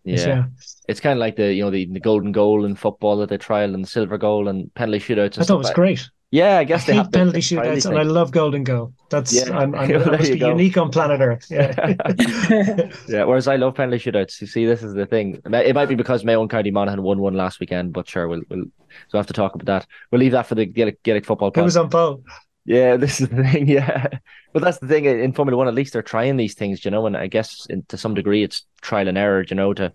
Yeah. 0.04 0.26
yeah. 0.26 0.44
It's 0.86 1.00
kind 1.00 1.14
of 1.14 1.20
like 1.20 1.36
the 1.36 1.52
you 1.52 1.64
know 1.64 1.70
the, 1.70 1.86
the 1.86 2.00
golden 2.00 2.32
goal 2.32 2.64
in 2.64 2.76
football 2.76 3.16
that 3.18 3.30
they 3.30 3.38
trial 3.38 3.74
and 3.74 3.82
the 3.82 3.88
silver 3.88 4.18
goal 4.18 4.48
and 4.48 4.72
penalty 4.74 4.98
shootouts. 4.98 5.38
I 5.38 5.44
thought 5.44 5.54
it 5.54 5.58
was 5.58 5.70
great. 5.70 6.08
Yeah, 6.30 6.58
I 6.58 6.64
guess 6.64 6.82
I 6.82 6.86
they 6.86 6.92
hate 6.94 6.98
have 6.98 7.12
penalty 7.12 7.38
shootouts, 7.38 7.86
and 7.86 7.96
I 7.96 8.02
love 8.02 8.32
golden 8.32 8.64
goal. 8.64 8.92
That's 9.08 9.32
yeah. 9.32 9.56
I'm, 9.56 9.72
I'm 9.74 9.88
well, 9.90 10.10
must 10.10 10.32
be 10.32 10.38
go. 10.38 10.48
unique 10.48 10.76
on 10.76 10.90
planet 10.90 11.20
Earth. 11.20 11.46
Yeah. 11.48 11.94
yeah. 13.08 13.22
Whereas 13.22 13.46
I 13.46 13.54
love 13.54 13.76
penalty 13.76 13.98
shootouts. 14.04 14.40
You 14.40 14.48
see, 14.48 14.66
this 14.66 14.82
is 14.82 14.94
the 14.94 15.06
thing. 15.06 15.40
It 15.44 15.74
might 15.74 15.88
be 15.88 15.94
because 15.94 16.24
Mayo 16.24 16.42
and 16.42 16.50
County 16.50 16.72
Monaghan 16.72 17.04
won 17.04 17.20
one 17.20 17.34
last 17.34 17.60
weekend, 17.60 17.92
but 17.92 18.08
sure, 18.08 18.26
we'll 18.26 18.42
we'll 18.50 18.64
so 19.08 19.18
have 19.18 19.28
to 19.28 19.32
talk 19.32 19.54
about 19.54 19.66
that. 19.66 19.86
We'll 20.10 20.20
leave 20.20 20.32
that 20.32 20.46
for 20.46 20.56
the 20.56 20.66
Gaelic, 20.66 21.02
Gaelic 21.04 21.24
football. 21.24 21.52
It 21.54 21.60
was 21.60 21.76
on 21.76 21.88
both. 21.88 22.20
Yeah, 22.64 22.96
this 22.98 23.20
is 23.20 23.28
the 23.28 23.42
thing. 23.44 23.68
Yeah, 23.68 24.08
but 24.52 24.62
that's 24.62 24.78
the 24.78 24.88
thing 24.88 25.04
in 25.04 25.32
Formula 25.32 25.56
One. 25.56 25.68
At 25.68 25.74
least 25.74 25.92
they're 25.92 26.02
trying 26.02 26.36
these 26.36 26.54
things, 26.54 26.84
you 26.84 26.90
know. 26.90 27.06
And 27.06 27.16
I 27.16 27.26
guess 27.26 27.66
in, 27.66 27.84
to 27.88 27.96
some 27.96 28.14
degree, 28.14 28.42
it's 28.42 28.64
trial 28.80 29.08
and 29.08 29.18
error, 29.18 29.44
you 29.48 29.56
know, 29.56 29.74
to 29.74 29.92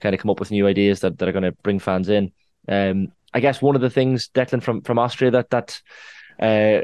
kind 0.00 0.14
of 0.14 0.20
come 0.20 0.30
up 0.30 0.40
with 0.40 0.50
new 0.50 0.66
ideas 0.66 1.00
that, 1.00 1.18
that 1.18 1.28
are 1.28 1.32
going 1.32 1.44
to 1.44 1.52
bring 1.62 1.78
fans 1.78 2.08
in. 2.08 2.32
Um, 2.68 3.08
I 3.32 3.40
guess 3.40 3.62
one 3.62 3.76
of 3.76 3.80
the 3.80 3.90
things, 3.90 4.28
Declan, 4.28 4.62
from 4.62 4.82
from 4.82 4.98
Austria 4.98 5.30
that 5.30 5.50
that 5.50 5.80
uh, 6.40 6.80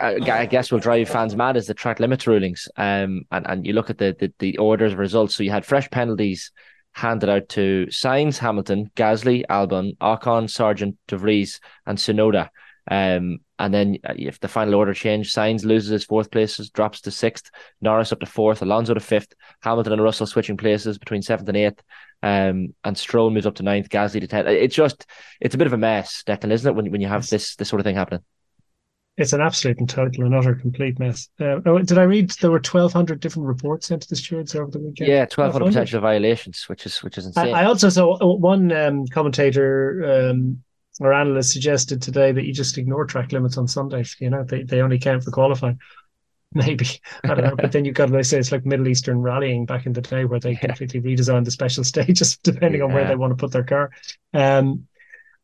I 0.00 0.46
guess 0.46 0.70
will 0.70 0.78
drive 0.78 1.08
fans 1.08 1.34
mad 1.34 1.56
is 1.56 1.66
the 1.66 1.74
track 1.74 2.00
limits 2.00 2.26
rulings. 2.26 2.68
Um, 2.76 3.22
and 3.30 3.46
and 3.46 3.66
you 3.66 3.72
look 3.72 3.90
at 3.90 3.98
the, 3.98 4.16
the 4.18 4.32
the 4.38 4.58
orders 4.58 4.92
of 4.92 4.98
results. 4.98 5.34
So 5.34 5.42
you 5.42 5.50
had 5.50 5.66
fresh 5.66 5.90
penalties 5.90 6.50
handed 6.94 7.28
out 7.28 7.48
to 7.48 7.86
Sainz, 7.90 8.38
Hamilton, 8.38 8.90
Gasly, 8.96 9.44
Albon, 9.48 9.96
Ocon, 9.98 10.44
Sargeant, 10.44 10.96
De 11.08 11.16
Vries, 11.16 11.58
and 11.86 11.98
Tsunoda. 11.98 12.50
Um, 12.90 13.38
and 13.58 13.72
then 13.72 13.98
uh, 14.04 14.14
if 14.16 14.40
the 14.40 14.48
final 14.48 14.74
order 14.74 14.92
changed, 14.92 15.34
Sainz 15.34 15.64
loses 15.64 15.90
his 15.90 16.04
fourth 16.04 16.30
places, 16.30 16.70
drops 16.70 17.00
to 17.02 17.10
sixth, 17.10 17.50
Norris 17.80 18.12
up 18.12 18.20
to 18.20 18.26
fourth, 18.26 18.60
Alonso 18.60 18.94
to 18.94 19.00
fifth, 19.00 19.34
Hamilton 19.60 19.92
and 19.92 20.02
Russell 20.02 20.26
switching 20.26 20.56
places 20.56 20.98
between 20.98 21.22
seventh 21.22 21.48
and 21.48 21.56
eighth, 21.56 21.82
um, 22.22 22.74
and 22.82 22.98
Stroll 22.98 23.30
moves 23.30 23.46
up 23.46 23.54
to 23.56 23.62
ninth, 23.62 23.88
Gasly 23.88 24.20
to 24.20 24.26
tenth. 24.26 24.48
It's 24.48 24.74
just 24.74 25.06
it's 25.40 25.54
a 25.54 25.58
bit 25.58 25.68
of 25.68 25.72
a 25.72 25.78
mess, 25.78 26.24
Declan, 26.26 26.50
isn't 26.50 26.68
it? 26.68 26.74
When 26.74 26.90
when 26.90 27.00
you 27.00 27.08
have 27.08 27.28
this 27.28 27.54
this 27.54 27.68
sort 27.68 27.78
of 27.78 27.84
thing 27.84 27.96
happening. 27.96 28.22
It's 29.18 29.34
an 29.34 29.42
absolute 29.42 29.78
and 29.78 29.88
total 29.88 30.24
and 30.24 30.34
utter 30.34 30.54
complete 30.54 30.98
mess. 30.98 31.28
Uh, 31.38 31.60
oh, 31.66 31.78
did 31.80 31.98
I 31.98 32.04
read 32.04 32.30
there 32.40 32.50
were 32.50 32.58
twelve 32.58 32.94
hundred 32.94 33.20
different 33.20 33.46
reports 33.46 33.88
sent 33.88 34.02
to 34.02 34.08
the 34.08 34.16
stewards 34.16 34.54
over 34.54 34.70
the 34.70 34.78
weekend? 34.78 35.10
Yeah, 35.10 35.26
twelve 35.26 35.52
hundred 35.52 35.66
potential 35.66 36.00
violations, 36.00 36.64
which 36.68 36.86
is 36.86 37.02
which 37.02 37.18
is 37.18 37.26
insane. 37.26 37.54
I, 37.54 37.60
I 37.60 37.64
also 37.66 37.90
saw 37.90 38.14
uh, 38.14 38.36
one 38.36 38.72
um, 38.72 39.06
commentator 39.08 40.30
um, 40.30 40.62
or 41.00 41.12
analyst 41.12 41.52
suggested 41.52 42.02
today 42.02 42.32
that 42.32 42.44
you 42.44 42.52
just 42.52 42.78
ignore 42.78 43.04
track 43.04 43.32
limits 43.32 43.56
on 43.56 43.68
Sundays. 43.68 44.16
You 44.20 44.30
know, 44.30 44.44
they, 44.44 44.62
they 44.62 44.80
only 44.80 44.98
count 44.98 45.24
for 45.24 45.30
qualifying. 45.30 45.78
Maybe 46.54 46.86
I 47.24 47.28
don't 47.28 47.44
know, 47.44 47.56
but 47.56 47.72
then 47.72 47.86
you've 47.86 47.94
got 47.94 48.10
to 48.10 48.24
say 48.24 48.38
it's 48.38 48.52
like 48.52 48.66
Middle 48.66 48.88
Eastern 48.88 49.22
rallying 49.22 49.64
back 49.64 49.86
in 49.86 49.94
the 49.94 50.02
day 50.02 50.26
where 50.26 50.38
they 50.38 50.52
yeah. 50.52 50.66
completely 50.66 51.00
redesigned 51.00 51.46
the 51.46 51.50
special 51.50 51.82
stages 51.92 52.36
depending 52.36 52.80
yeah. 52.80 52.84
on 52.84 52.92
where 52.92 53.08
they 53.08 53.16
want 53.16 53.30
to 53.30 53.36
put 53.36 53.52
their 53.52 53.64
car. 53.64 53.90
Um, 54.34 54.86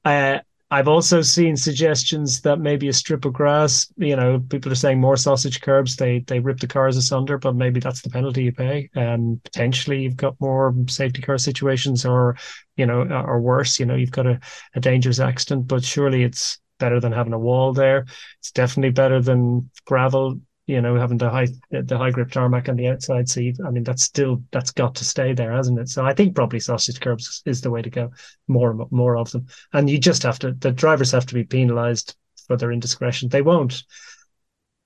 uh, 0.05 0.40
I've 0.70 0.88
also 0.88 1.22
seen 1.22 1.56
suggestions 1.56 2.42
that 2.42 2.60
maybe 2.60 2.88
a 2.88 2.92
strip 2.92 3.25
of 3.25 3.32
grass, 3.32 3.90
you 3.96 4.14
know, 4.16 4.38
people 4.50 4.70
are 4.70 4.75
saying 4.75 5.00
more 5.00 5.16
sausage 5.16 5.62
curbs, 5.62 5.96
they 5.96 6.18
they 6.26 6.40
rip 6.40 6.60
the 6.60 6.66
cars 6.66 6.98
asunder, 6.98 7.38
but 7.38 7.56
maybe 7.56 7.80
that's 7.80 8.02
the 8.02 8.10
penalty 8.10 8.44
you 8.44 8.52
pay. 8.52 8.90
And 8.94 9.42
potentially 9.44 10.02
you've 10.02 10.16
got 10.16 10.38
more 10.40 10.75
safety 10.88 11.22
car 11.22 11.38
situations 11.38 12.04
or, 12.04 12.37
you 12.76 12.84
know, 12.84 13.00
uh, 13.00 13.22
or 13.22 13.40
worse, 13.40 13.80
you 13.80 13.87
know, 13.87 13.94
you've 13.94 14.10
got 14.10 14.26
a, 14.26 14.40
a 14.75 14.80
dangerous 14.80 15.20
accident, 15.20 15.68
but 15.68 15.85
surely 15.85 16.22
it's 16.22 16.61
better 16.78 17.00
than 17.00 17.12
having 17.12 17.33
a 17.33 17.38
wall 17.38 17.72
there. 17.72 18.04
It's 18.40 18.52
definitely 18.52 18.90
better 18.90 19.22
than 19.22 19.70
gravel 19.87 20.38
you 20.68 20.83
know, 20.83 20.96
having 20.96 21.16
the 21.16 21.31
high 21.31 21.48
the 21.70 21.96
high 21.96 22.11
grip 22.11 22.31
tarmac 22.31 22.68
on 22.68 22.76
the 22.76 22.88
outside 22.88 23.26
seat. 23.26 23.57
I 23.66 23.70
mean, 23.70 23.85
that's 23.85 24.02
still 24.02 24.42
that's 24.52 24.70
got 24.70 24.94
to 24.96 25.04
stay 25.04 25.33
there, 25.33 25.50
hasn't 25.50 25.78
it? 25.81 25.88
So 25.88 26.04
I 26.04 26.12
think 26.12 26.35
probably 26.35 26.61
sausage 26.61 27.00
curbs 27.00 27.42
is 27.46 27.62
the 27.62 27.70
way 27.70 27.81
to 27.81 27.88
go. 27.88 28.11
More 28.48 28.87
more 28.90 29.16
of 29.16 29.33
them, 29.33 29.46
and 29.72 29.88
you 29.88 29.98
just 29.98 30.22
have 30.24 30.38
to. 30.40 30.52
The 30.52 30.70
drivers 30.70 31.11
have 31.12 31.24
to 31.26 31.35
be 31.35 31.44
penalised 31.44 32.14
for 32.46 32.59
their 32.59 32.70
indiscretion. 32.70 33.31
They 33.31 33.40
won't 33.40 33.83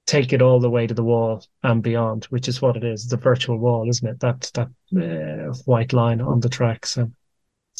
take 0.06 0.32
it 0.32 0.40
all 0.40 0.60
the 0.60 0.70
way 0.70 0.86
to 0.86 0.94
the 0.94 1.04
wall 1.04 1.44
and 1.64 1.82
beyond, 1.82 2.24
which 2.26 2.46
is 2.46 2.62
what 2.62 2.76
it 2.76 2.84
is. 2.84 3.08
The 3.08 3.16
virtual 3.16 3.58
wall, 3.58 3.88
isn't 3.90 4.08
it? 4.08 4.20
That 4.20 4.52
that 4.54 4.68
uh, 4.96 5.52
white 5.64 5.92
line 5.92 6.20
on 6.20 6.38
the 6.38 6.48
track. 6.48 6.86
So 6.86 7.10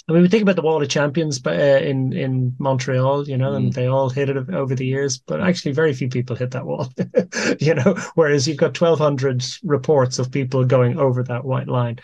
I 0.09 0.13
mean, 0.13 0.23
we 0.23 0.29
think 0.29 0.43
about 0.43 0.57
the 0.57 0.63
Wall 0.63 0.83
of 0.83 0.89
Champions 0.89 1.41
uh, 1.47 1.51
in 1.51 2.13
in 2.13 2.55
Montreal, 2.59 3.29
you 3.29 3.37
know, 3.37 3.53
mm. 3.53 3.57
and 3.57 3.73
they 3.73 3.87
all 3.87 4.11
hit 4.11 4.29
it 4.29 4.37
over 4.51 4.75
the 4.75 4.87
years, 4.87 5.19
but 5.19 5.41
actually, 5.41 5.73
very 5.73 5.93
few 5.93 6.09
people 6.09 6.35
hit 6.35 6.51
that 6.53 6.67
wall, 6.67 6.93
you 7.61 7.75
know. 7.75 7.95
Whereas 8.15 8.49
you've 8.49 8.57
got 8.57 8.75
twelve 8.75 8.99
hundred 8.99 9.45
reports 9.63 10.19
of 10.19 10.33
people 10.33 10.65
going 10.65 10.99
over 10.99 11.23
that 11.25 11.45
white 11.45 11.69
line. 11.69 12.01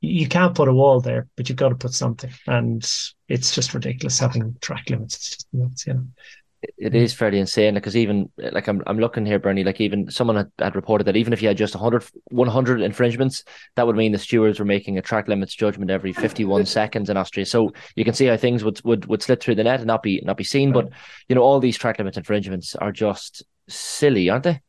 You 0.00 0.28
can't 0.28 0.54
put 0.54 0.68
a 0.68 0.72
wall 0.72 1.00
there, 1.00 1.28
but 1.36 1.48
you've 1.48 1.58
got 1.58 1.70
to 1.70 1.74
put 1.74 1.92
something, 1.92 2.30
and 2.46 2.82
it's 3.28 3.54
just 3.54 3.74
ridiculous 3.74 4.18
having 4.18 4.56
track 4.60 4.90
limits. 4.90 5.16
It's 5.16 5.28
just 5.28 5.48
nuts, 5.52 5.86
you 5.86 5.94
know 5.94 6.06
it 6.76 6.94
is 6.94 7.14
fairly 7.14 7.38
insane 7.38 7.74
because 7.74 7.96
even 7.96 8.30
like 8.36 8.66
I'm 8.66 8.82
I'm 8.86 8.98
looking 8.98 9.24
here, 9.24 9.38
Bernie, 9.38 9.62
like 9.62 9.80
even 9.80 10.10
someone 10.10 10.36
had, 10.36 10.50
had 10.58 10.76
reported 10.76 11.04
that 11.04 11.16
even 11.16 11.32
if 11.32 11.40
you 11.40 11.48
had 11.48 11.56
just 11.56 11.74
100, 11.74 12.04
100 12.30 12.80
infringements, 12.80 13.44
that 13.76 13.86
would 13.86 13.96
mean 13.96 14.12
the 14.12 14.18
stewards 14.18 14.58
were 14.58 14.64
making 14.64 14.98
a 14.98 15.02
track 15.02 15.28
limits 15.28 15.54
judgment 15.54 15.90
every 15.90 16.12
51 16.12 16.66
seconds 16.78 17.10
in 17.10 17.16
Austria. 17.16 17.46
So 17.46 17.72
you 17.94 18.04
can 18.04 18.14
see 18.14 18.26
how 18.26 18.36
things 18.36 18.64
would, 18.64 18.82
would, 18.84 19.06
would 19.06 19.22
slip 19.22 19.40
through 19.40 19.54
the 19.54 19.64
net 19.64 19.80
and 19.80 19.86
not 19.86 20.02
be 20.02 20.20
not 20.24 20.36
be 20.36 20.44
seen. 20.44 20.72
But 20.72 20.90
you 21.28 21.36
know, 21.36 21.42
all 21.42 21.60
these 21.60 21.78
track 21.78 21.98
limits 21.98 22.16
infringements 22.16 22.74
are 22.74 22.92
just 22.92 23.44
silly, 23.68 24.28
aren't 24.28 24.44
they? 24.44 24.60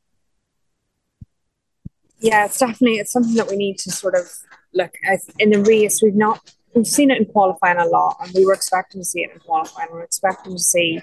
Yeah, 2.20 2.46
it's 2.46 2.60
definitely 2.60 2.98
it's 2.98 3.12
something 3.12 3.36
that 3.36 3.50
we 3.50 3.56
need 3.56 3.80
to 3.80 3.92
sort 3.92 4.14
of 4.14 4.30
look 4.74 4.92
at 5.04 5.20
in 5.40 5.50
the 5.50 5.62
race. 5.62 6.02
We've 6.04 6.16
not 6.16 6.54
we've 6.74 6.88
seen 6.88 7.12
it 7.12 7.18
in 7.18 7.26
qualifying 7.26 7.78
a 7.78 7.86
lot, 7.86 8.18
and 8.22 8.32
we 8.34 8.46
were 8.46 8.54
expecting 8.54 9.02
to 9.02 9.06
see 9.06 9.22
it 9.22 9.32
in 9.34 9.40
qualifying. 9.40 9.88
We 9.92 9.98
we're 9.98 10.04
expecting 10.04 10.54
to 10.54 10.60
see 10.62 11.02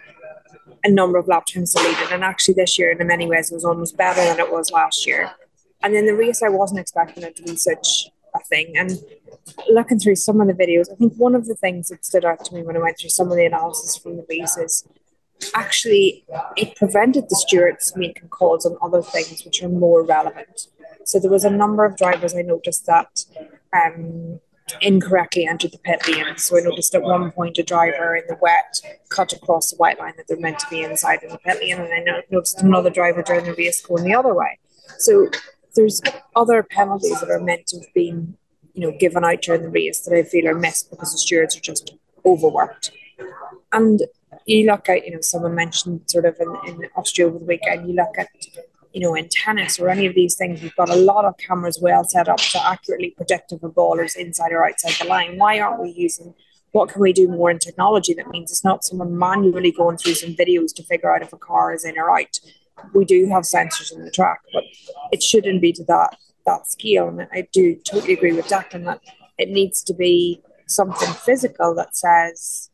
a 0.84 0.90
number 0.90 1.18
of 1.18 1.28
lap 1.28 1.46
times 1.46 1.74
deleted. 1.74 2.12
And 2.12 2.24
actually, 2.24 2.54
this 2.54 2.78
year, 2.78 2.90
in 2.90 3.06
many 3.06 3.26
ways, 3.26 3.50
it 3.50 3.54
was 3.54 3.64
almost 3.64 3.96
better 3.96 4.20
than 4.20 4.38
it 4.38 4.50
was 4.50 4.70
last 4.70 5.06
year. 5.06 5.30
And 5.82 5.94
in 5.94 6.06
the 6.06 6.14
race, 6.14 6.42
I 6.42 6.48
wasn't 6.48 6.80
expecting 6.80 7.22
it 7.22 7.36
to 7.36 7.42
be 7.42 7.56
such 7.56 8.08
a 8.34 8.40
thing. 8.44 8.76
And 8.76 8.98
looking 9.70 9.98
through 9.98 10.16
some 10.16 10.40
of 10.40 10.48
the 10.48 10.54
videos, 10.54 10.90
I 10.90 10.96
think 10.96 11.14
one 11.14 11.34
of 11.34 11.46
the 11.46 11.54
things 11.54 11.88
that 11.88 12.04
stood 12.04 12.24
out 12.24 12.44
to 12.46 12.54
me 12.54 12.62
when 12.62 12.76
I 12.76 12.80
went 12.80 12.98
through 12.98 13.10
some 13.10 13.30
of 13.30 13.36
the 13.36 13.46
analysis 13.46 13.96
from 13.96 14.16
the 14.16 14.26
race 14.28 14.56
is 14.56 14.88
actually 15.54 16.24
it 16.56 16.74
prevented 16.76 17.28
the 17.28 17.36
stewards 17.36 17.92
making 17.94 18.28
calls 18.28 18.64
on 18.64 18.76
other 18.80 19.02
things 19.02 19.44
which 19.44 19.62
are 19.62 19.68
more 19.68 20.02
relevant. 20.02 20.68
So 21.04 21.20
there 21.20 21.30
was 21.30 21.44
a 21.44 21.50
number 21.50 21.84
of 21.84 21.96
drivers 21.96 22.34
I 22.34 22.42
noticed 22.42 22.86
that 22.86 23.24
um, 23.72 24.40
incorrectly 24.80 25.46
entered 25.46 25.72
the 25.72 25.78
pit 25.78 26.06
lane. 26.08 26.36
So 26.36 26.58
I 26.58 26.60
noticed 26.60 26.94
at 26.94 27.02
one 27.02 27.30
point 27.30 27.58
a 27.58 27.62
driver 27.62 28.16
in 28.16 28.24
the 28.28 28.38
wet 28.40 28.80
cut 29.08 29.32
across 29.32 29.70
the 29.70 29.76
white 29.76 29.98
line 29.98 30.14
that 30.16 30.26
they're 30.28 30.38
meant 30.38 30.58
to 30.60 30.66
be 30.68 30.82
inside 30.82 31.22
in 31.22 31.30
the 31.30 31.38
pit 31.38 31.60
lane, 31.60 31.80
and 31.80 31.92
I 31.92 32.22
noticed 32.30 32.60
another 32.60 32.90
driver 32.90 33.22
during 33.22 33.44
the 33.44 33.54
race 33.54 33.84
going 33.84 34.04
the 34.04 34.14
other 34.14 34.34
way. 34.34 34.58
So 34.98 35.28
there's 35.74 36.00
other 36.34 36.62
penalties 36.62 37.20
that 37.20 37.30
are 37.30 37.40
meant 37.40 37.66
to 37.68 37.78
have 37.78 37.94
been, 37.94 38.36
you 38.74 38.82
know, 38.82 38.96
given 38.98 39.24
out 39.24 39.42
during 39.42 39.62
the 39.62 39.68
race 39.68 40.00
that 40.00 40.16
I 40.16 40.22
feel 40.22 40.48
are 40.48 40.54
missed 40.54 40.90
because 40.90 41.12
the 41.12 41.18
stewards 41.18 41.56
are 41.56 41.60
just 41.60 41.94
overworked. 42.24 42.92
And 43.72 44.02
you 44.46 44.66
look 44.66 44.88
at, 44.88 45.04
you 45.04 45.12
know, 45.12 45.20
someone 45.20 45.54
mentioned 45.54 46.02
sort 46.06 46.24
of 46.24 46.36
in, 46.40 46.56
in 46.66 46.88
Austria 46.96 47.28
over 47.28 47.38
the 47.38 47.44
weekend, 47.44 47.88
you 47.88 47.94
look 47.94 48.16
at 48.18 48.28
you 48.96 49.02
know, 49.02 49.14
in 49.14 49.28
tennis 49.28 49.78
or 49.78 49.90
any 49.90 50.06
of 50.06 50.14
these 50.14 50.36
things, 50.36 50.62
we've 50.62 50.74
got 50.74 50.88
a 50.88 50.96
lot 50.96 51.26
of 51.26 51.36
cameras 51.36 51.78
well 51.78 52.02
set 52.02 52.30
up 52.30 52.38
to 52.38 52.66
accurately 52.66 53.10
predict 53.10 53.52
if 53.52 53.62
a 53.62 53.68
ball 53.68 54.00
is 54.00 54.16
inside 54.16 54.52
or 54.52 54.66
outside 54.66 54.94
the 54.98 55.06
line. 55.06 55.36
Why 55.36 55.60
aren't 55.60 55.82
we 55.82 55.90
using 55.90 56.32
what 56.72 56.88
can 56.88 57.02
we 57.02 57.12
do 57.12 57.28
more 57.28 57.50
in 57.50 57.58
technology 57.58 58.14
that 58.14 58.28
means 58.28 58.50
it's 58.50 58.64
not 58.64 58.84
someone 58.84 59.18
manually 59.18 59.70
going 59.70 59.98
through 59.98 60.14
some 60.14 60.30
videos 60.30 60.74
to 60.76 60.82
figure 60.82 61.14
out 61.14 61.20
if 61.20 61.34
a 61.34 61.36
car 61.36 61.74
is 61.74 61.84
in 61.84 61.98
or 61.98 62.10
out. 62.10 62.40
We 62.94 63.04
do 63.04 63.28
have 63.28 63.42
sensors 63.42 63.92
in 63.94 64.02
the 64.02 64.10
track, 64.10 64.40
but 64.54 64.64
it 65.12 65.22
shouldn't 65.22 65.60
be 65.60 65.74
to 65.74 65.84
that 65.84 66.16
that 66.46 66.66
scale. 66.66 67.08
And 67.08 67.28
I 67.34 67.46
do 67.52 67.76
totally 67.84 68.14
agree 68.14 68.32
with 68.32 68.46
Declan 68.46 68.86
that 68.86 69.02
it 69.36 69.50
needs 69.50 69.82
to 69.84 69.92
be 69.92 70.40
something 70.68 71.12
physical 71.12 71.74
that 71.74 71.94
says 71.94 72.70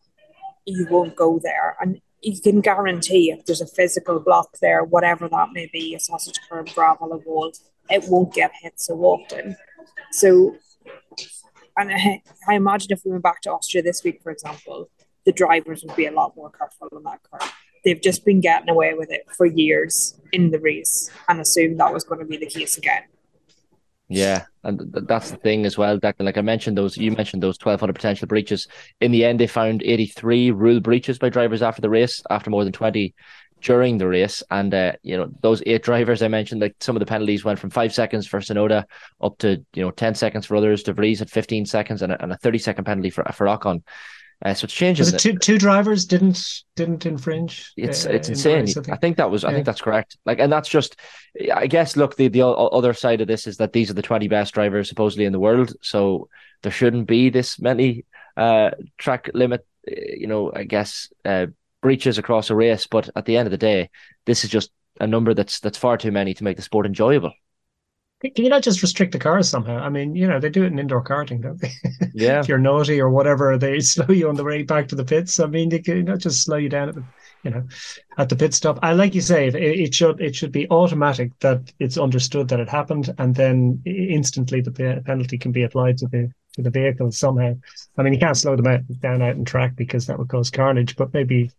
you 0.67 0.87
won't 0.89 1.17
go 1.17 1.41
there. 1.43 1.77
And 1.81 2.01
you 2.23 2.41
can 2.41 2.61
guarantee 2.61 3.31
if 3.31 3.45
there's 3.45 3.61
a 3.61 3.67
physical 3.67 4.21
block 4.21 4.59
there, 4.61 4.85
whatever 4.85 5.29
that 5.29 5.49
may 5.53 5.69
be, 5.73 5.95
a 5.95 6.01
sausage 6.01 6.39
curb, 6.49 6.69
gravel, 6.71 7.13
a 7.13 7.17
wall, 7.19 7.53
it 7.91 8.05
won't 8.09 8.33
get 8.33 8.53
hit 8.63 8.81
so 8.81 8.95
often. 9.01 9.57
So, 10.13 10.57
and 11.77 11.93
I, 11.93 12.23
I 12.49 12.55
imagine 12.55 12.93
if 12.93 13.03
we 13.05 13.11
went 13.11 13.25
back 13.25 13.43
to 13.43 13.53
Austria 13.53 13.83
this 13.83 14.05
week, 14.05 14.23
for 14.23 14.31
example, 14.31 14.89
the 15.27 15.33
drivers 15.33 15.85
would 15.85 15.97
be 15.97 16.07
a 16.07 16.13
lot 16.13 16.37
more 16.37 16.51
careful 16.51 16.89
on 16.95 17.03
that 17.05 17.21
car. 17.29 17.41
They've 17.85 18.01
just 18.01 18.25
been 18.25 18.41
getting 18.41 18.71
away 18.71 18.95
with 18.95 19.11
it 19.11 19.23
for 19.37 19.45
years 19.45 20.19
in 20.33 20.53
the 20.53 20.61
race 20.61 21.11
and 21.29 21.41
assumed 21.41 21.81
that 21.81 21.93
was 21.93 22.05
going 22.05 22.21
to 22.21 22.27
be 22.27 22.37
the 22.37 22.47
case 22.47 22.79
again. 22.79 23.03
Yeah, 24.15 24.45
and 24.63 24.81
that's 25.09 25.31
the 25.31 25.39
thing 25.39 25.65
as 25.65 25.79
well, 25.79 25.99
Declan. 25.99 26.27
Like 26.27 26.37
I 26.37 26.43
mentioned, 26.43 26.77
those 26.77 26.97
you 26.99 27.13
mentioned 27.13 27.43
those 27.43 27.57
twelve 27.57 27.81
hundred 27.81 27.95
potential 27.95 28.29
breaches. 28.29 28.69
In 29.01 29.11
the 29.11 29.25
end, 29.25 29.41
they 29.41 29.47
found 29.47 29.83
eighty 29.83 30.07
three 30.07 30.51
rule 30.51 30.81
breaches 30.81 31.19
by 31.19 31.31
drivers 31.31 31.63
after 31.63 31.81
the 31.81 31.89
race, 31.91 32.23
after 32.29 32.51
more 32.51 32.65
than 32.65 32.73
twenty 32.73 33.15
during 33.63 33.97
the 33.97 34.07
race. 34.09 34.43
And 34.51 34.75
uh, 34.75 34.93
you 35.03 35.17
know, 35.17 35.31
those 35.41 35.63
eight 35.65 35.83
drivers 35.83 36.23
I 36.23 36.29
mentioned, 36.29 36.61
like 36.61 36.77
some 36.81 36.95
of 36.95 37.01
the 37.01 37.07
penalties 37.07 37.45
went 37.45 37.59
from 37.59 37.71
five 37.71 37.95
seconds 37.95 38.27
for 38.27 38.41
Tsunoda 38.41 38.85
up 39.21 39.39
to 39.39 39.65
you 39.73 39.83
know 39.83 39.91
ten 39.91 40.15
seconds 40.15 40.45
for 40.45 40.57
others. 40.57 40.83
De 40.83 40.93
Vries 40.93 41.23
at 41.23 41.31
fifteen 41.31 41.65
seconds 41.65 42.03
and 42.03 42.13
a, 42.13 42.23
and 42.23 42.33
a 42.33 42.37
thirty 42.37 42.59
second 42.59 42.85
penalty 42.85 43.09
for 43.09 43.25
for 43.33 43.47
Ocon. 43.47 43.83
Uh, 44.45 44.53
so 44.55 44.65
it's 44.65 44.75
changing. 44.75 45.05
Was 45.05 45.15
it 45.15 45.19
two, 45.21 45.39
two 45.39 45.57
drivers 45.59 46.05
didn't 46.05 46.63
didn't 46.75 47.07
infringe? 47.07 47.73
It's 47.77 48.07
uh, 48.07 48.11
it's 48.11 48.29
in 48.29 48.33
insane. 48.35 48.61
race, 48.63 48.77
I, 48.77 48.83
think. 48.83 49.01
think. 49.01 49.17
that 49.19 49.31
was. 49.31 49.45
I 49.45 49.51
Yeah. 49.51 49.55
think 49.55 49.67
that's 49.67 49.81
correct. 49.81 50.17
Like, 50.27 50.41
and 50.41 50.53
that's 50.53 50.69
just. 50.69 50.97
I 51.55 51.67
guess. 51.69 51.97
Look, 51.97 52.17
the 52.17 52.27
the 52.29 52.43
other 52.47 52.93
side 52.93 53.21
of 53.21 53.29
this 53.29 53.47
is 53.47 53.59
that 53.59 53.73
these 53.73 53.89
are 53.91 53.95
the 53.95 54.03
twenty 54.03 54.27
best 54.29 54.53
drivers 54.55 54.89
supposedly 54.89 55.27
in 55.27 55.33
the 55.33 55.39
world. 55.39 55.73
So 55.83 56.29
there 56.63 56.73
shouldn't 56.73 57.07
be 57.07 57.31
this 57.31 57.61
many 57.61 58.05
uh 58.37 58.71
track 58.99 59.31
limit. 59.33 59.65
uh, 59.89 59.95
You 60.17 60.27
know, 60.27 60.53
I 60.55 60.65
guess 60.65 61.13
uh 61.25 61.47
breaches 61.81 62.19
across 62.19 62.51
a 62.51 62.57
race. 62.57 62.89
But 62.89 63.11
at 63.15 63.25
the 63.27 63.37
end 63.37 63.47
of 63.47 63.53
the 63.53 63.59
day, 63.59 63.91
this 64.27 64.43
is 64.45 64.51
just 64.51 64.73
a 65.01 65.07
number 65.07 65.35
that's 65.35 65.61
that's 65.61 65.79
far 65.79 65.97
too 65.97 66.11
many 66.11 66.35
to 66.35 66.45
make 66.45 66.57
the 66.57 66.63
sport 66.63 66.87
enjoyable. 66.87 67.33
Can 68.23 68.45
you 68.45 68.51
not 68.51 68.63
just 68.63 68.83
restrict 68.83 69.13
the 69.13 69.19
cars 69.19 69.49
somehow? 69.49 69.79
I 69.79 69.89
mean, 69.89 70.15
you 70.15 70.29
know, 70.29 70.39
they 70.39 70.49
do 70.49 70.63
it 70.63 70.69
in 70.69 70.79
indoor 70.79 71.03
karting, 71.03 71.43
don't 71.43 71.61
they? 71.61 71.73
Yeah. 72.15 72.41
if 72.41 72.49
you're 72.49 72.59
naughty 72.59 73.01
or 73.01 73.11
whatever, 73.11 73.57
they 73.59 73.81
slow 73.95 74.07
you 74.09 74.29
on 74.29 74.37
the 74.37 74.45
way 74.45 74.63
back 74.63 74.87
to 74.89 74.95
the 74.95 75.05
pits. 75.05 75.41
I 75.41 75.47
mean, 75.47 75.71
they 75.71 75.81
can 75.81 76.05
not 76.05 76.19
just 76.19 76.43
slow 76.45 76.57
you 76.57 76.69
down 76.69 76.91
at 76.91 76.95
the, 76.95 77.05
you 77.43 77.51
know, 77.51 77.65
at 78.19 78.29
the 78.29 78.37
pit 78.37 78.55
stop. 78.55 78.79
I 78.83 78.93
like 78.93 79.15
you 79.15 79.21
say, 79.21 79.49
it, 79.49 79.55
it 79.57 79.95
should 79.95 80.21
it 80.21 80.37
should 80.37 80.53
be 80.53 80.69
automatic 80.71 81.33
that 81.41 81.73
it's 81.79 81.99
understood 81.99 82.49
that 82.49 82.61
it 82.61 82.69
happened, 82.69 83.13
and 83.19 83.35
then 83.35 83.83
instantly 83.87 84.61
the 84.61 85.03
penalty 85.05 85.39
can 85.39 85.51
be 85.51 85.65
applied 85.65 85.99
to 85.99 86.07
the 86.07 86.31
to 86.55 86.63
the 86.63 86.71
vehicle 86.71 87.11
somehow. 87.11 87.55
I 87.97 88.03
mean, 88.03 88.13
you 88.13 88.21
can't 88.21 88.37
slow 88.37 88.55
them 88.57 88.67
out 88.67 88.81
down 89.01 89.23
out 89.23 89.37
in 89.37 89.45
track 89.45 89.75
because 89.75 90.07
that 90.07 90.19
would 90.19 90.29
cause 90.29 90.51
carnage, 90.51 90.95
but 90.97 91.13
maybe 91.15 91.51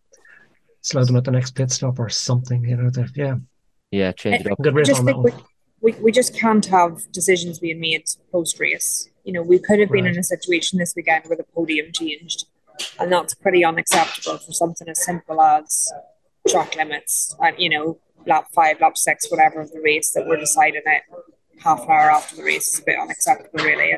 slow 0.82 1.04
them 1.04 1.16
at 1.16 1.24
the 1.24 1.32
next 1.32 1.52
pit 1.56 1.72
stop 1.72 2.00
or 2.00 2.10
something. 2.10 2.64
You 2.64 2.78
know, 2.78 2.90
that 2.92 3.12
yeah, 3.16 3.36
Yeah, 3.92 4.12
change 4.12 4.42
it 4.42 4.52
up. 4.52 4.62
good 4.62 4.74
I 4.74 4.78
riff 4.78 4.88
just 4.88 5.00
on 5.00 5.06
that 5.06 5.18
one. 5.18 5.44
We, 5.84 5.92
we 6.02 6.12
just 6.12 6.34
can't 6.34 6.66
have 6.68 7.12
decisions 7.12 7.60
being 7.60 7.80
made 7.80 8.06
post 8.32 8.60
race. 8.60 9.10
You 9.26 9.34
know, 9.34 9.44
we 9.44 9.60
could 9.60 9.80
have 9.80 9.92
been 9.92 10.06
Right. 10.06 10.14
in 10.14 10.20
a 10.20 10.24
situation 10.24 10.80
this 10.80 10.94
weekend 10.96 11.26
where 11.26 11.38
the 11.38 11.46
podium 11.56 11.92
changed, 11.94 12.46
and 13.00 13.12
that's 13.12 13.36
pretty 13.36 13.64
unacceptable 13.64 14.38
for 14.38 14.54
something 14.54 14.88
as 14.90 15.04
simple 15.04 15.42
as 15.42 15.92
track 16.48 16.76
limits 16.76 17.36
and 17.42 17.56
you 17.60 17.70
know 17.70 18.00
lap 18.26 18.46
five, 18.56 18.80
lap 18.82 18.98
six, 18.98 19.30
whatever 19.30 19.62
of 19.62 19.72
the 19.72 19.82
race 19.82 20.12
that 20.14 20.26
we're 20.28 20.40
deciding 20.40 20.82
it 20.86 21.04
half 21.60 21.84
an 21.84 21.92
hour 21.92 22.12
after 22.12 22.38
the 22.38 22.44
race 22.44 22.68
is 22.74 22.80
a 22.80 22.84
bit 22.84 23.00
unacceptable, 23.00 23.64
really. 23.64 23.98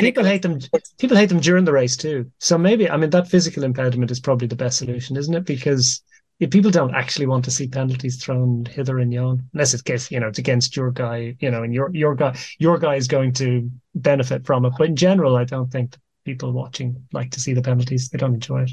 People 0.00 0.24
hate 0.24 0.42
them. 0.42 0.58
People 0.98 1.16
hate 1.16 1.28
them 1.30 1.40
during 1.40 1.64
the 1.64 1.72
race 1.72 1.96
too. 1.96 2.30
So 2.38 2.58
maybe 2.58 2.90
I 2.90 2.96
mean 2.96 3.10
that 3.10 3.28
physical 3.28 3.64
impediment 3.64 4.10
is 4.10 4.20
probably 4.20 4.46
the 4.48 4.56
best 4.56 4.78
solution, 4.78 5.16
isn't 5.16 5.34
it? 5.34 5.46
Because 5.46 6.02
if 6.40 6.50
people 6.50 6.70
don't 6.70 6.94
actually 6.94 7.26
want 7.26 7.44
to 7.44 7.50
see 7.50 7.66
penalties 7.66 8.22
thrown 8.22 8.64
hither 8.64 8.98
and 8.98 9.12
yon, 9.12 9.48
unless 9.52 9.74
it's 9.74 9.80
against 9.80 10.10
you 10.10 10.20
know 10.20 10.28
it's 10.28 10.38
against 10.38 10.76
your 10.76 10.90
guy, 10.90 11.36
you 11.40 11.50
know, 11.50 11.62
and 11.62 11.74
your 11.74 11.90
your 11.92 12.14
guy 12.14 12.36
your 12.58 12.78
guy 12.78 12.94
is 12.94 13.08
going 13.08 13.32
to 13.34 13.70
benefit 13.94 14.46
from 14.46 14.64
it. 14.64 14.72
But 14.78 14.88
in 14.88 14.96
general, 14.96 15.36
I 15.36 15.44
don't 15.44 15.70
think 15.70 15.96
people 16.24 16.52
watching 16.52 17.06
like 17.12 17.30
to 17.32 17.40
see 17.40 17.54
the 17.54 17.62
penalties. 17.62 18.08
They 18.08 18.18
don't 18.18 18.34
enjoy 18.34 18.62
it. 18.62 18.70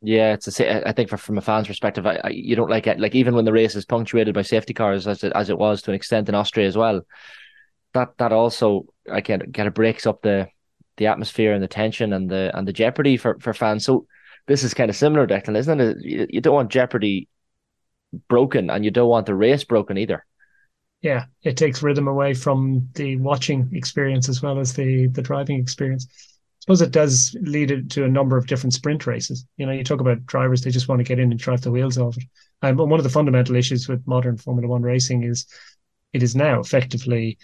Yeah, 0.00 0.34
it's 0.34 0.60
a, 0.60 0.88
I 0.88 0.92
think 0.92 1.08
for, 1.08 1.16
from 1.16 1.38
a 1.38 1.40
fan's 1.40 1.66
perspective, 1.66 2.06
I, 2.06 2.20
I, 2.22 2.28
you 2.28 2.54
don't 2.54 2.70
like 2.70 2.86
it. 2.86 3.00
Like 3.00 3.16
even 3.16 3.34
when 3.34 3.44
the 3.44 3.52
race 3.52 3.74
is 3.74 3.84
punctuated 3.84 4.32
by 4.32 4.42
safety 4.42 4.72
cars, 4.72 5.08
as 5.08 5.24
it, 5.24 5.32
as 5.34 5.50
it 5.50 5.58
was 5.58 5.82
to 5.82 5.90
an 5.90 5.96
extent 5.96 6.28
in 6.28 6.36
Austria 6.36 6.68
as 6.68 6.76
well, 6.76 7.02
that 7.94 8.16
that 8.18 8.32
also 8.32 8.86
I 9.10 9.20
get 9.20 9.52
kind 9.54 9.68
of 9.68 9.74
breaks 9.74 10.06
up 10.06 10.22
the 10.22 10.48
the 10.96 11.06
atmosphere 11.06 11.52
and 11.52 11.62
the 11.62 11.68
tension 11.68 12.12
and 12.12 12.28
the 12.28 12.50
and 12.54 12.66
the 12.66 12.72
jeopardy 12.72 13.16
for, 13.16 13.38
for 13.40 13.54
fans. 13.54 13.84
So 13.84 14.06
this 14.48 14.64
is 14.64 14.74
kind 14.74 14.90
of 14.90 14.96
similar, 14.96 15.26
Declan, 15.26 15.56
isn't 15.56 15.80
it? 15.80 15.96
You, 16.00 16.40
don't 16.40 16.54
want 16.54 16.70
jeopardy 16.70 17.28
broken, 18.28 18.70
and 18.70 18.84
you 18.84 18.90
don't 18.90 19.08
want 19.08 19.26
the 19.26 19.34
race 19.34 19.62
broken 19.62 19.98
either. 19.98 20.24
Yeah, 21.02 21.26
it 21.42 21.56
takes 21.56 21.82
rhythm 21.82 22.08
away 22.08 22.34
from 22.34 22.88
the 22.94 23.16
watching 23.18 23.68
experience 23.72 24.28
as 24.28 24.42
well 24.42 24.58
as 24.58 24.72
the 24.72 25.06
the 25.08 25.22
driving 25.22 25.60
experience. 25.60 26.08
I 26.10 26.60
suppose 26.62 26.82
it 26.82 26.90
does 26.90 27.36
lead 27.40 27.70
it 27.70 27.90
to 27.90 28.04
a 28.04 28.08
number 28.08 28.36
of 28.36 28.48
different 28.48 28.74
sprint 28.74 29.06
races. 29.06 29.46
You 29.58 29.66
know, 29.66 29.72
you 29.72 29.84
talk 29.84 30.00
about 30.00 30.26
drivers; 30.26 30.62
they 30.62 30.70
just 30.70 30.88
want 30.88 30.98
to 30.98 31.04
get 31.04 31.20
in 31.20 31.30
and 31.30 31.38
drive 31.38 31.60
the 31.60 31.70
wheels 31.70 31.98
off 31.98 32.16
it. 32.16 32.24
Um, 32.62 32.76
but 32.76 32.86
one 32.86 32.98
of 32.98 33.04
the 33.04 33.10
fundamental 33.10 33.54
issues 33.54 33.86
with 33.86 34.06
modern 34.08 34.38
Formula 34.38 34.66
One 34.66 34.82
racing 34.82 35.22
is 35.22 35.46
it 36.12 36.22
is 36.22 36.34
now 36.34 36.58
effectively 36.58 37.38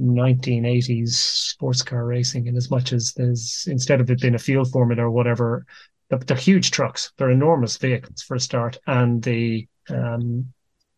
1980s 0.00 1.10
sports 1.10 1.82
car 1.82 2.06
racing, 2.06 2.46
in 2.46 2.56
as 2.56 2.70
much 2.70 2.92
as 2.92 3.12
there's 3.14 3.66
instead 3.68 4.00
of 4.00 4.10
it 4.10 4.20
being 4.20 4.34
a 4.34 4.38
field 4.38 4.70
formula 4.72 5.02
or 5.02 5.10
whatever, 5.10 5.66
they're, 6.10 6.18
they're 6.20 6.36
huge 6.36 6.70
trucks. 6.70 7.12
They're 7.16 7.30
enormous 7.30 7.76
vehicles 7.76 8.22
for 8.22 8.34
a 8.36 8.40
start, 8.40 8.78
and 8.86 9.22
the 9.22 9.66
um, 9.90 10.52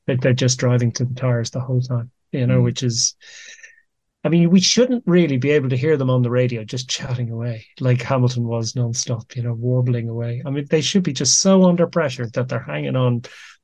they- 0.06 0.16
they're 0.16 0.32
just 0.32 0.58
driving 0.58 0.92
to 0.92 1.04
the 1.04 1.14
tires 1.14 1.50
the 1.50 1.60
whole 1.60 1.80
time. 1.80 2.10
You 2.32 2.46
know, 2.46 2.62
which 2.62 2.82
is 2.84 3.16
I 4.22 4.28
mean, 4.28 4.50
we 4.50 4.60
shouldn't 4.60 5.02
really 5.06 5.38
be 5.38 5.50
able 5.50 5.70
to 5.70 5.76
hear 5.76 5.96
them 5.96 6.10
on 6.10 6.22
the 6.22 6.30
radio 6.30 6.62
just 6.62 6.90
chatting 6.90 7.30
away 7.30 7.66
like 7.80 8.02
Hamilton 8.02 8.44
was 8.44 8.74
nonstop, 8.74 9.34
you 9.34 9.42
know, 9.42 9.54
warbling 9.54 10.08
away. 10.08 10.42
I 10.44 10.50
mean, 10.50 10.66
they 10.68 10.82
should 10.82 11.02
be 11.04 11.14
just 11.14 11.40
so 11.40 11.64
under 11.64 11.86
pressure 11.86 12.28
that 12.34 12.48
they're 12.48 12.60
hanging 12.62 12.96
on 12.96 13.22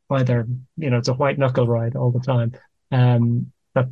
by 0.08 0.22
their, 0.22 0.46
you 0.78 0.88
know, 0.88 0.96
it's 0.98 1.08
a 1.08 1.14
white 1.14 1.38
knuckle 1.38 1.66
ride 1.66 1.94
all 1.94 2.10
the 2.10 2.20
time. 2.20 2.52
Um, 2.90 3.52
but 3.74 3.88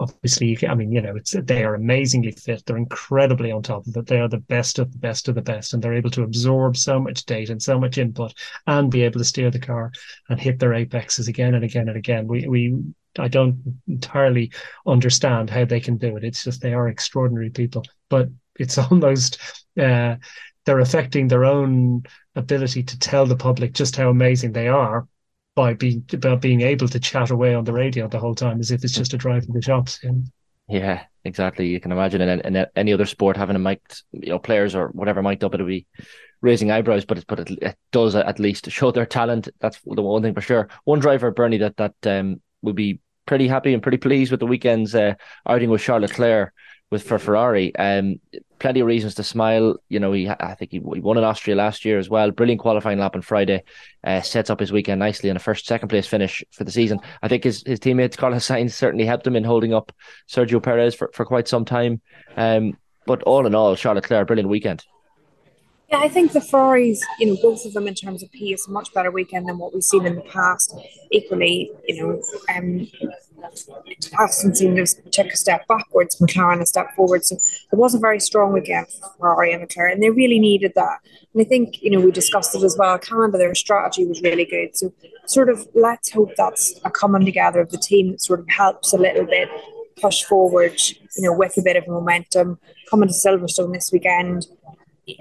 obviously, 0.00 0.54
can, 0.56 0.70
I 0.70 0.74
mean, 0.74 0.92
you 0.92 1.00
know, 1.00 1.16
it's 1.16 1.34
they 1.44 1.64
are 1.64 1.74
amazingly 1.74 2.32
fit. 2.32 2.64
They're 2.64 2.76
incredibly 2.76 3.50
on 3.50 3.62
top 3.62 3.86
of 3.86 3.96
it. 3.96 4.06
They 4.06 4.20
are 4.20 4.28
the 4.28 4.38
best 4.38 4.78
of 4.78 4.92
the 4.92 4.98
best 4.98 5.28
of 5.28 5.34
the 5.34 5.42
best, 5.42 5.74
and 5.74 5.82
they're 5.82 5.94
able 5.94 6.10
to 6.10 6.22
absorb 6.22 6.76
so 6.76 7.00
much 7.00 7.24
data 7.24 7.52
and 7.52 7.62
so 7.62 7.78
much 7.78 7.98
input, 7.98 8.34
and 8.66 8.90
be 8.90 9.02
able 9.02 9.18
to 9.18 9.24
steer 9.24 9.50
the 9.50 9.58
car 9.58 9.92
and 10.28 10.40
hit 10.40 10.58
their 10.58 10.74
apexes 10.74 11.28
again 11.28 11.54
and 11.54 11.64
again 11.64 11.88
and 11.88 11.96
again. 11.96 12.26
We 12.26 12.46
we 12.46 12.78
I 13.18 13.28
don't 13.28 13.58
entirely 13.88 14.52
understand 14.86 15.50
how 15.50 15.64
they 15.64 15.80
can 15.80 15.96
do 15.96 16.16
it. 16.16 16.24
It's 16.24 16.44
just 16.44 16.60
they 16.60 16.74
are 16.74 16.88
extraordinary 16.88 17.50
people, 17.50 17.84
but 18.08 18.28
it's 18.58 18.78
almost 18.90 19.38
uh, 19.80 20.16
they're 20.64 20.80
affecting 20.80 21.28
their 21.28 21.44
own 21.44 22.02
ability 22.36 22.82
to 22.84 22.98
tell 22.98 23.26
the 23.26 23.36
public 23.36 23.72
just 23.72 23.96
how 23.96 24.10
amazing 24.10 24.52
they 24.52 24.68
are 24.68 25.08
by 25.58 25.74
being 25.74 26.04
about 26.12 26.40
being 26.40 26.60
able 26.60 26.86
to 26.86 27.00
chat 27.00 27.30
away 27.30 27.52
on 27.52 27.64
the 27.64 27.72
radio 27.72 28.06
the 28.06 28.20
whole 28.20 28.36
time 28.36 28.60
as 28.60 28.70
if 28.70 28.84
it's 28.84 28.94
just 28.94 29.12
a 29.12 29.16
drive 29.16 29.44
to 29.44 29.50
the 29.50 29.60
shops. 29.60 29.98
You 30.04 30.12
know? 30.12 30.22
Yeah, 30.68 31.02
exactly. 31.24 31.66
You 31.66 31.80
can 31.80 31.90
imagine 31.90 32.20
in, 32.20 32.40
in 32.42 32.66
any 32.76 32.92
other 32.92 33.06
sport 33.06 33.36
having 33.36 33.56
a 33.56 33.58
mic, 33.58 33.80
you 34.12 34.28
know, 34.28 34.38
players 34.38 34.76
or 34.76 34.90
whatever 34.90 35.20
mic'd 35.20 35.42
up, 35.42 35.54
it'll 35.54 35.66
be 35.66 35.88
raising 36.42 36.70
eyebrows, 36.70 37.04
but 37.04 37.18
it, 37.18 37.24
but 37.26 37.40
it, 37.40 37.50
it 37.60 37.76
does 37.90 38.14
at 38.14 38.38
least 38.38 38.70
show 38.70 38.92
their 38.92 39.04
talent. 39.04 39.48
That's 39.58 39.80
the 39.84 40.00
one 40.00 40.22
thing 40.22 40.34
for 40.34 40.40
sure. 40.40 40.68
One 40.84 41.00
driver, 41.00 41.32
Bernie, 41.32 41.58
that 41.58 41.76
that 41.78 41.94
um 42.06 42.40
will 42.62 42.72
be 42.72 43.00
pretty 43.26 43.48
happy 43.48 43.74
and 43.74 43.82
pretty 43.82 43.98
pleased 43.98 44.30
with 44.30 44.38
the 44.38 44.46
weekend's 44.46 44.94
uh, 44.94 45.14
outing 45.44 45.70
with 45.70 45.82
Charles 45.82 46.02
Leclerc 46.02 46.54
with 46.90 47.02
for 47.02 47.18
Ferrari. 47.18 47.74
Um, 47.76 48.20
plenty 48.58 48.80
of 48.80 48.86
reasons 48.86 49.14
to 49.16 49.22
smile. 49.22 49.76
You 49.88 50.00
know, 50.00 50.12
he 50.12 50.28
I 50.28 50.54
think 50.54 50.70
he, 50.70 50.78
he 50.78 51.00
won 51.00 51.18
in 51.18 51.24
Austria 51.24 51.56
last 51.56 51.84
year 51.84 51.98
as 51.98 52.08
well. 52.08 52.30
Brilliant 52.30 52.60
qualifying 52.60 52.98
lap 52.98 53.14
on 53.14 53.22
Friday. 53.22 53.62
Uh, 54.04 54.20
sets 54.20 54.50
up 54.50 54.60
his 54.60 54.72
weekend 54.72 54.98
nicely 54.98 55.28
and 55.28 55.36
a 55.36 55.40
first 55.40 55.66
second 55.66 55.88
place 55.88 56.06
finish 56.06 56.42
for 56.52 56.64
the 56.64 56.72
season. 56.72 57.00
I 57.22 57.28
think 57.28 57.44
his 57.44 57.62
his 57.66 57.80
teammates 57.80 58.16
Carlos 58.18 58.46
Sainz 58.46 58.72
certainly 58.72 59.06
helped 59.06 59.26
him 59.26 59.36
in 59.36 59.44
holding 59.44 59.74
up 59.74 59.92
Sergio 60.28 60.62
Perez 60.62 60.94
for, 60.94 61.10
for 61.12 61.24
quite 61.24 61.48
some 61.48 61.64
time. 61.64 62.00
Um, 62.36 62.76
but 63.06 63.22
all 63.22 63.46
in 63.46 63.54
all, 63.54 63.74
Charles 63.74 63.96
Leclerc, 63.96 64.26
brilliant 64.26 64.50
weekend. 64.50 64.84
Yeah, 65.90 66.00
I 66.00 66.08
think 66.08 66.32
the 66.32 66.40
Ferraris, 66.42 67.02
you 67.18 67.26
know, 67.26 67.36
both 67.40 67.64
of 67.64 67.72
them 67.72 67.88
in 67.88 67.94
terms 67.94 68.22
of 68.22 68.30
pace, 68.30 68.68
much 68.68 68.92
better 68.92 69.10
weekend 69.10 69.48
than 69.48 69.56
what 69.56 69.72
we've 69.72 69.82
seen 69.82 70.04
in 70.04 70.16
the 70.16 70.22
past. 70.22 70.74
Equally, 71.10 71.70
you 71.86 72.02
know, 72.02 72.22
um, 72.54 72.86
Aston 74.18 74.54
seemed 74.54 74.76
to 74.76 75.10
take 75.10 75.32
a 75.32 75.36
step 75.36 75.66
backwards, 75.66 76.16
McLaren 76.20 76.60
a 76.60 76.66
step 76.66 76.94
forward. 76.94 77.24
So 77.24 77.36
it 77.36 77.76
was 77.76 77.94
a 77.94 77.98
very 77.98 78.20
strong 78.20 78.52
weekend 78.52 78.88
for 78.88 79.08
Ferrari 79.18 79.52
and 79.54 79.66
McLaren, 79.66 79.92
and 79.92 80.02
they 80.02 80.10
really 80.10 80.38
needed 80.38 80.72
that. 80.74 80.98
And 81.32 81.40
I 81.40 81.44
think, 81.44 81.80
you 81.80 81.90
know, 81.90 82.00
we 82.00 82.10
discussed 82.10 82.54
it 82.54 82.62
as 82.62 82.76
well. 82.78 82.98
Canada, 82.98 83.38
their 83.38 83.54
strategy 83.54 84.04
was 84.04 84.20
really 84.20 84.44
good. 84.44 84.76
So 84.76 84.92
sort 85.26 85.48
of 85.48 85.66
let's 85.74 86.10
hope 86.10 86.32
that's 86.36 86.78
a 86.84 86.90
coming 86.90 87.24
together 87.24 87.60
of 87.60 87.70
the 87.70 87.78
team 87.78 88.10
that 88.10 88.20
sort 88.20 88.40
of 88.40 88.48
helps 88.50 88.92
a 88.92 88.98
little 88.98 89.24
bit 89.24 89.48
push 90.00 90.22
forward, 90.24 90.80
you 91.16 91.22
know, 91.22 91.32
with 91.32 91.56
a 91.56 91.62
bit 91.62 91.76
of 91.76 91.88
momentum. 91.88 92.58
Coming 92.90 93.08
to 93.08 93.14
Silverstone 93.14 93.72
this 93.72 93.90
weekend, 93.92 94.46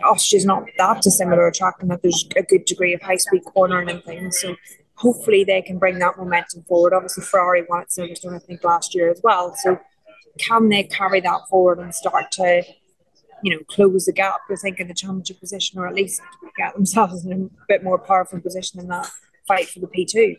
Austria's 0.04 0.45
not 0.45 0.65
that 0.78 1.02
dissimilar 1.02 1.47
a 1.47 1.52
track 1.52 1.76
and 1.80 1.91
that 1.91 2.02
there's 2.02 2.28
a 2.36 2.43
good 2.43 2.65
degree 2.65 2.93
of 2.93 3.02
high 3.02 3.17
speed 3.17 3.43
cornering 3.45 3.89
and 3.89 4.04
things. 4.04 4.39
So 4.39 4.56
hopefully 4.95 5.43
they 5.43 5.62
can 5.62 5.78
bring 5.78 6.00
that 6.00 6.17
momentum 6.17 6.63
forward. 6.63 6.93
Obviously 6.93 7.23
Ferrari 7.23 7.65
won 7.69 7.82
at 7.82 7.89
Silverstone 7.89 8.36
I 8.36 8.39
think 8.39 8.63
last 8.63 8.95
year 8.95 9.10
as 9.10 9.21
well. 9.23 9.56
So 9.56 9.80
can 10.38 10.69
they 10.69 10.84
carry 10.84 11.19
that 11.21 11.41
forward 11.50 11.80
and 11.80 11.93
start 11.93 12.32
to 12.34 12.63
you 13.43 13.56
know, 13.56 13.63
close 13.67 14.06
the 14.06 14.13
gap, 14.13 14.41
I 14.50 14.56
think, 14.56 14.80
in 14.80 14.88
the 14.88 14.93
championship 14.93 15.39
position, 15.39 15.80
or 15.80 15.88
at 15.88 15.93
least 15.93 16.21
get 16.58 16.73
themselves 16.73 17.26
in 17.26 17.32
a 17.32 17.65
bit 17.67 17.84
more 17.84 18.00
powerful 18.00 18.39
position 18.39 18.80
in 18.80 18.88
that 18.88 19.10
fight 19.47 19.67
for 19.67 19.80
the 19.80 19.88
P2. 19.88 20.38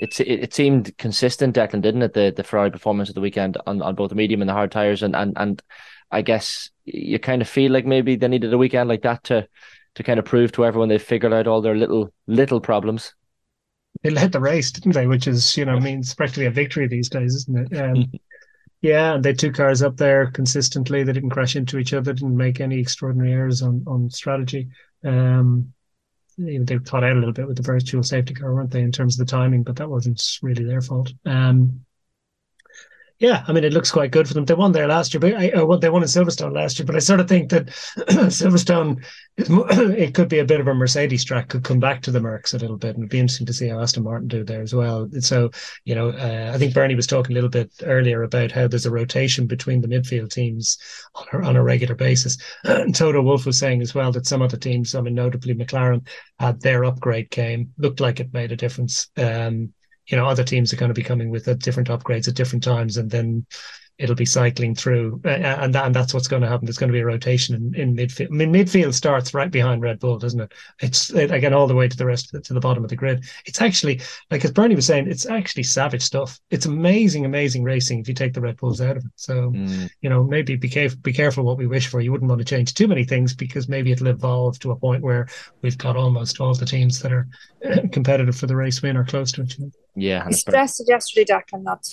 It's, 0.00 0.20
it, 0.20 0.26
it 0.26 0.54
seemed 0.54 0.96
consistent, 0.98 1.56
Declan, 1.56 1.80
didn't 1.80 2.02
it? 2.02 2.14
The 2.14 2.32
the 2.36 2.44
Ferrari 2.44 2.70
performance 2.70 3.08
of 3.08 3.14
the 3.14 3.20
weekend 3.20 3.56
on, 3.66 3.80
on 3.80 3.94
both 3.94 4.10
the 4.10 4.16
medium 4.16 4.42
and 4.42 4.48
the 4.48 4.54
hard 4.54 4.72
tires, 4.72 5.02
and 5.02 5.14
and 5.14 5.32
and 5.36 5.62
I 6.14 6.22
guess 6.22 6.70
you 6.84 7.18
kind 7.18 7.42
of 7.42 7.48
feel 7.48 7.72
like 7.72 7.86
maybe 7.86 8.14
they 8.16 8.28
needed 8.28 8.52
a 8.52 8.58
weekend 8.58 8.88
like 8.88 9.02
that 9.02 9.24
to 9.24 9.48
to 9.96 10.02
kind 10.02 10.18
of 10.18 10.24
prove 10.24 10.52
to 10.52 10.64
everyone 10.64 10.88
they've 10.88 11.02
figured 11.02 11.32
out 11.32 11.46
all 11.46 11.60
their 11.60 11.76
little 11.76 12.12
little 12.26 12.60
problems. 12.60 13.14
They 14.02 14.10
led 14.10 14.32
the 14.32 14.40
race, 14.40 14.70
didn't 14.70 14.92
they? 14.92 15.06
Which 15.06 15.26
is 15.26 15.56
you 15.56 15.64
know 15.64 15.80
means 15.80 16.14
practically 16.14 16.46
a 16.46 16.50
victory 16.50 16.86
these 16.86 17.08
days, 17.08 17.34
isn't 17.34 17.72
it? 17.72 17.80
Um, 17.80 18.12
yeah, 18.80 19.14
and 19.14 19.24
they 19.24 19.32
two 19.32 19.52
cars 19.52 19.82
up 19.82 19.96
there 19.96 20.30
consistently. 20.30 21.02
They 21.02 21.12
didn't 21.12 21.30
crash 21.30 21.56
into 21.56 21.78
each 21.78 21.92
other. 21.92 22.12
Didn't 22.12 22.36
make 22.36 22.60
any 22.60 22.78
extraordinary 22.78 23.32
errors 23.32 23.62
on 23.62 23.84
on 23.86 24.10
strategy. 24.10 24.68
Um, 25.02 25.72
they 26.36 26.78
caught 26.78 27.04
out 27.04 27.12
a 27.12 27.18
little 27.18 27.32
bit 27.32 27.46
with 27.46 27.56
the 27.56 27.62
virtual 27.62 28.02
safety 28.02 28.34
car, 28.34 28.52
weren't 28.54 28.70
they, 28.70 28.82
in 28.82 28.92
terms 28.92 29.18
of 29.18 29.26
the 29.26 29.30
timing? 29.30 29.62
But 29.62 29.76
that 29.76 29.90
wasn't 29.90 30.22
really 30.42 30.64
their 30.64 30.80
fault. 30.80 31.12
Um, 31.24 31.84
yeah, 33.20 33.44
I 33.46 33.52
mean, 33.52 33.62
it 33.62 33.72
looks 33.72 33.92
quite 33.92 34.10
good 34.10 34.26
for 34.26 34.34
them. 34.34 34.44
They 34.44 34.54
won 34.54 34.72
there 34.72 34.88
last 34.88 35.14
year, 35.14 35.20
but 35.20 35.34
I, 35.34 35.50
uh, 35.50 35.76
they 35.76 35.88
won 35.88 36.02
in 36.02 36.08
Silverstone 36.08 36.52
last 36.52 36.78
year. 36.78 36.86
But 36.86 36.96
I 36.96 36.98
sort 36.98 37.20
of 37.20 37.28
think 37.28 37.48
that 37.50 37.66
Silverstone, 38.28 39.04
it 39.36 40.14
could 40.14 40.28
be 40.28 40.40
a 40.40 40.44
bit 40.44 40.58
of 40.58 40.66
a 40.66 40.74
Mercedes 40.74 41.24
track, 41.24 41.48
could 41.48 41.62
come 41.62 41.78
back 41.78 42.02
to 42.02 42.10
the 42.10 42.18
Mercs 42.18 42.54
a 42.54 42.58
little 42.58 42.76
bit, 42.76 42.96
and 42.96 42.98
it'd 42.98 43.10
be 43.10 43.20
interesting 43.20 43.46
to 43.46 43.52
see 43.52 43.68
how 43.68 43.80
Aston 43.80 44.02
Martin 44.02 44.26
do 44.26 44.42
there 44.42 44.62
as 44.62 44.74
well. 44.74 45.08
So, 45.20 45.52
you 45.84 45.94
know, 45.94 46.10
uh, 46.10 46.50
I 46.52 46.58
think 46.58 46.74
Bernie 46.74 46.96
was 46.96 47.06
talking 47.06 47.32
a 47.32 47.34
little 47.34 47.48
bit 47.48 47.72
earlier 47.84 48.24
about 48.24 48.50
how 48.50 48.66
there's 48.66 48.86
a 48.86 48.90
rotation 48.90 49.46
between 49.46 49.80
the 49.80 49.88
midfield 49.88 50.32
teams 50.32 50.76
on 51.14 51.26
a, 51.32 51.46
on 51.46 51.56
a 51.56 51.62
regular 51.62 51.94
basis. 51.94 52.36
And 52.84 52.94
Toto 52.94 53.22
Wolff 53.22 53.46
was 53.46 53.58
saying 53.58 53.80
as 53.80 53.94
well 53.94 54.10
that 54.12 54.26
some 54.26 54.42
of 54.42 54.50
the 54.50 54.58
teams, 54.58 54.94
I 54.94 55.00
mean, 55.00 55.14
notably 55.14 55.54
McLaren, 55.54 56.06
had 56.40 56.60
their 56.60 56.84
upgrade 56.84 57.30
came, 57.30 57.72
looked 57.78 58.00
like 58.00 58.18
it 58.18 58.32
made 58.32 58.50
a 58.50 58.56
difference. 58.56 59.08
Um, 59.16 59.72
you 60.08 60.16
know 60.16 60.26
other 60.26 60.44
teams 60.44 60.72
are 60.72 60.76
going 60.76 60.90
to 60.90 60.94
be 60.94 61.02
coming 61.02 61.30
with 61.30 61.48
a 61.48 61.54
different 61.54 61.88
upgrades 61.88 62.28
at 62.28 62.34
different 62.34 62.64
times 62.64 62.96
and 62.96 63.10
then 63.10 63.46
it'll 63.98 64.14
be 64.14 64.26
cycling 64.26 64.74
through 64.74 65.20
and 65.24 65.74
that, 65.74 65.86
and 65.86 65.94
that's 65.94 66.12
what's 66.12 66.26
going 66.26 66.42
to 66.42 66.48
happen. 66.48 66.66
There's 66.66 66.78
going 66.78 66.88
to 66.88 66.96
be 66.96 67.00
a 67.00 67.06
rotation 67.06 67.54
in, 67.54 67.74
in 67.74 67.96
midfield. 67.96 68.28
I 68.32 68.34
mean 68.34 68.52
midfield 68.52 68.94
starts 68.94 69.34
right 69.34 69.50
behind 69.50 69.82
Red 69.82 70.00
Bull 70.00 70.18
doesn't 70.18 70.40
it? 70.40 70.52
It's 70.80 71.10
again 71.10 71.54
all 71.54 71.66
the 71.66 71.74
way 71.74 71.86
to 71.86 71.96
the 71.96 72.06
rest 72.06 72.32
the, 72.32 72.40
to 72.40 72.54
the 72.54 72.60
bottom 72.60 72.82
of 72.82 72.90
the 72.90 72.96
grid. 72.96 73.24
It's 73.46 73.60
actually 73.60 74.00
like 74.30 74.44
as 74.44 74.52
Bernie 74.52 74.74
was 74.74 74.86
saying 74.86 75.08
it's 75.08 75.26
actually 75.26 75.62
savage 75.62 76.02
stuff. 76.02 76.40
It's 76.50 76.66
amazing 76.66 77.24
amazing 77.24 77.62
racing 77.62 78.00
if 78.00 78.08
you 78.08 78.14
take 78.14 78.34
the 78.34 78.40
Red 78.40 78.56
Bulls 78.56 78.80
out 78.80 78.96
of 78.96 79.04
it. 79.04 79.12
So 79.16 79.52
mm. 79.52 79.88
you 80.00 80.10
know 80.10 80.24
maybe 80.24 80.56
be 80.56 80.68
careful 80.68 80.98
be 81.02 81.12
careful 81.12 81.44
what 81.44 81.58
we 81.58 81.66
wish 81.66 81.86
for. 81.86 82.00
You 82.00 82.10
wouldn't 82.10 82.28
want 82.28 82.40
to 82.40 82.44
change 82.44 82.74
too 82.74 82.88
many 82.88 83.04
things 83.04 83.34
because 83.34 83.68
maybe 83.68 83.92
it'll 83.92 84.08
evolve 84.08 84.58
to 84.60 84.72
a 84.72 84.76
point 84.76 85.02
where 85.02 85.28
we've 85.62 85.78
got 85.78 85.96
almost 85.96 86.40
all 86.40 86.54
the 86.54 86.66
teams 86.66 87.00
that 87.00 87.12
are 87.12 87.28
competitive 87.92 88.36
for 88.36 88.46
the 88.46 88.56
race 88.56 88.82
win 88.82 88.96
or 88.96 89.04
close 89.04 89.30
to 89.32 89.42
it 89.42 89.58
you 89.58 89.66
know? 89.66 89.70
Yeah, 89.96 90.24
I 90.26 90.32
suggested 90.32 90.86
yesterday, 90.88 91.24
Declan, 91.24 91.64
that 91.64 91.86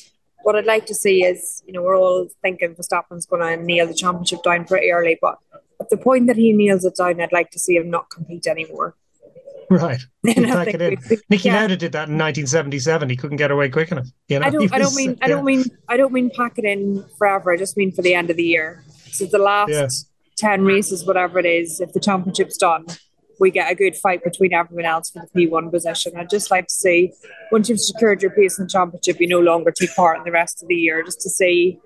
what 0.44 0.56
I'd 0.56 0.66
like 0.66 0.86
to 0.88 0.96
see 0.96 1.24
is, 1.24 1.64
you 1.66 1.74
know, 1.74 1.82
we're 1.82 1.98
all 1.98 2.28
thinking 2.42 2.76
Verstappen's 2.76 3.26
going 3.26 3.42
to 3.42 3.64
nail 3.64 3.88
the 3.88 3.94
championship 3.94 4.44
down 4.44 4.66
pretty 4.66 4.92
early, 4.92 5.18
but 5.22 5.38
at 5.80 5.90
the 5.90 5.98
point 5.98 6.28
that 6.28 6.38
he 6.38 6.54
nails 6.54 6.86
it 6.86 6.96
down, 6.96 7.20
I'd 7.20 7.32
like 7.32 7.52
to 7.52 7.60
see 7.60 7.76
him 7.76 7.90
not 7.90 8.10
compete 8.10 8.48
anymore. 8.48 8.96
Right. 9.72 10.02
Back 10.24 10.68
it 10.68 10.82
in. 10.82 10.98
Niki 10.98 11.46
yeah. 11.46 11.62
Lauda 11.62 11.78
did 11.78 11.94
that 11.94 12.10
in 12.10 12.18
1977. 12.18 13.10
He 13.10 13.16
couldn't 13.16 13.38
get 13.38 13.52
away 13.52 13.70
quick 13.70 13.90
enough. 13.90 14.08
You 14.28 14.40
know? 14.40 14.46
I 14.46 14.50
don't. 14.50 14.62
Was, 14.64 14.72
I 14.74 14.80
don't 14.80 14.96
mean. 14.96 15.18
I 15.22 15.30
don't 15.30 15.46
mean. 15.46 15.64
I 15.88 15.96
don't 15.96 16.12
mean 16.12 16.30
pack 16.36 16.58
it 16.58 16.66
in 16.66 17.06
forever. 17.18 17.54
I 17.54 17.58
just 17.58 17.78
mean 17.78 17.94
for 17.94 18.02
the 18.02 18.14
end 18.14 18.30
of 18.30 18.36
the 18.36 18.44
year. 18.44 18.84
So 19.14 19.28
the 19.28 19.38
last 19.38 19.70
yeah. 19.72 19.88
ten 20.36 20.66
races, 20.66 21.06
whatever 21.06 21.40
it 21.40 21.46
is, 21.46 21.80
if 21.80 21.94
the 21.94 22.02
championship's 22.02 22.58
done, 22.58 22.86
we 23.42 23.50
get 23.50 23.72
a 23.72 23.76
good 23.76 23.96
fight 23.96 24.24
between 24.24 24.54
everyone 24.54 24.86
else 24.86 25.10
for 25.10 25.28
the 25.34 25.48
P1 25.48 25.72
position. 25.72 26.14
I'd 26.16 26.30
just 26.30 26.52
like 26.52 26.68
to 26.68 26.74
see 26.74 27.12
once 27.52 27.68
you've 27.68 27.80
secured 27.80 28.22
your 28.22 28.30
place 28.32 28.60
in 28.60 28.66
the 28.66 28.70
championship, 28.70 29.20
you 29.20 29.28
no 29.28 29.40
longer 29.40 29.72
take 29.72 29.94
part 29.96 30.20
in 30.20 30.24
the 30.24 30.32
rest 30.32 30.62
of 30.62 30.70
the 30.70 30.76
year, 30.76 31.04
just 31.04 31.22
to 31.22 31.30
see 31.30 31.80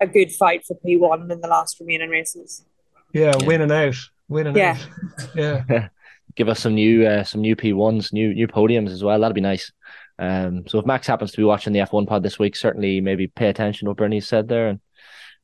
a 0.00 0.06
good 0.06 0.30
fight 0.30 0.64
for 0.64 0.76
P1 0.86 1.30
in 1.30 1.40
the 1.40 1.48
last 1.48 1.80
remaining 1.80 2.10
races. 2.10 2.64
Yeah, 3.12 3.32
yeah. 3.40 3.46
winning 3.46 3.72
out, 3.72 3.96
winning 4.28 4.56
yeah. 4.56 4.78
out. 4.78 5.28
Yeah. 5.34 5.88
Give 6.36 6.48
us 6.48 6.60
some 6.60 6.76
new 6.76 7.04
uh, 7.04 7.24
some 7.24 7.40
new 7.40 7.56
P1s, 7.56 8.12
new 8.12 8.32
new 8.32 8.46
podiums 8.46 8.90
as 8.90 9.02
well. 9.02 9.18
That'd 9.18 9.34
be 9.34 9.40
nice. 9.40 9.72
Um, 10.20 10.64
so 10.68 10.78
if 10.78 10.86
Max 10.86 11.08
happens 11.08 11.32
to 11.32 11.38
be 11.38 11.42
watching 11.42 11.72
the 11.72 11.80
F1 11.80 12.06
pod 12.06 12.22
this 12.22 12.38
week, 12.38 12.54
certainly 12.54 13.00
maybe 13.00 13.26
pay 13.26 13.48
attention 13.48 13.86
to 13.86 13.90
what 13.90 13.96
Bernie 13.96 14.20
said 14.20 14.46
there 14.46 14.68
and 14.68 14.80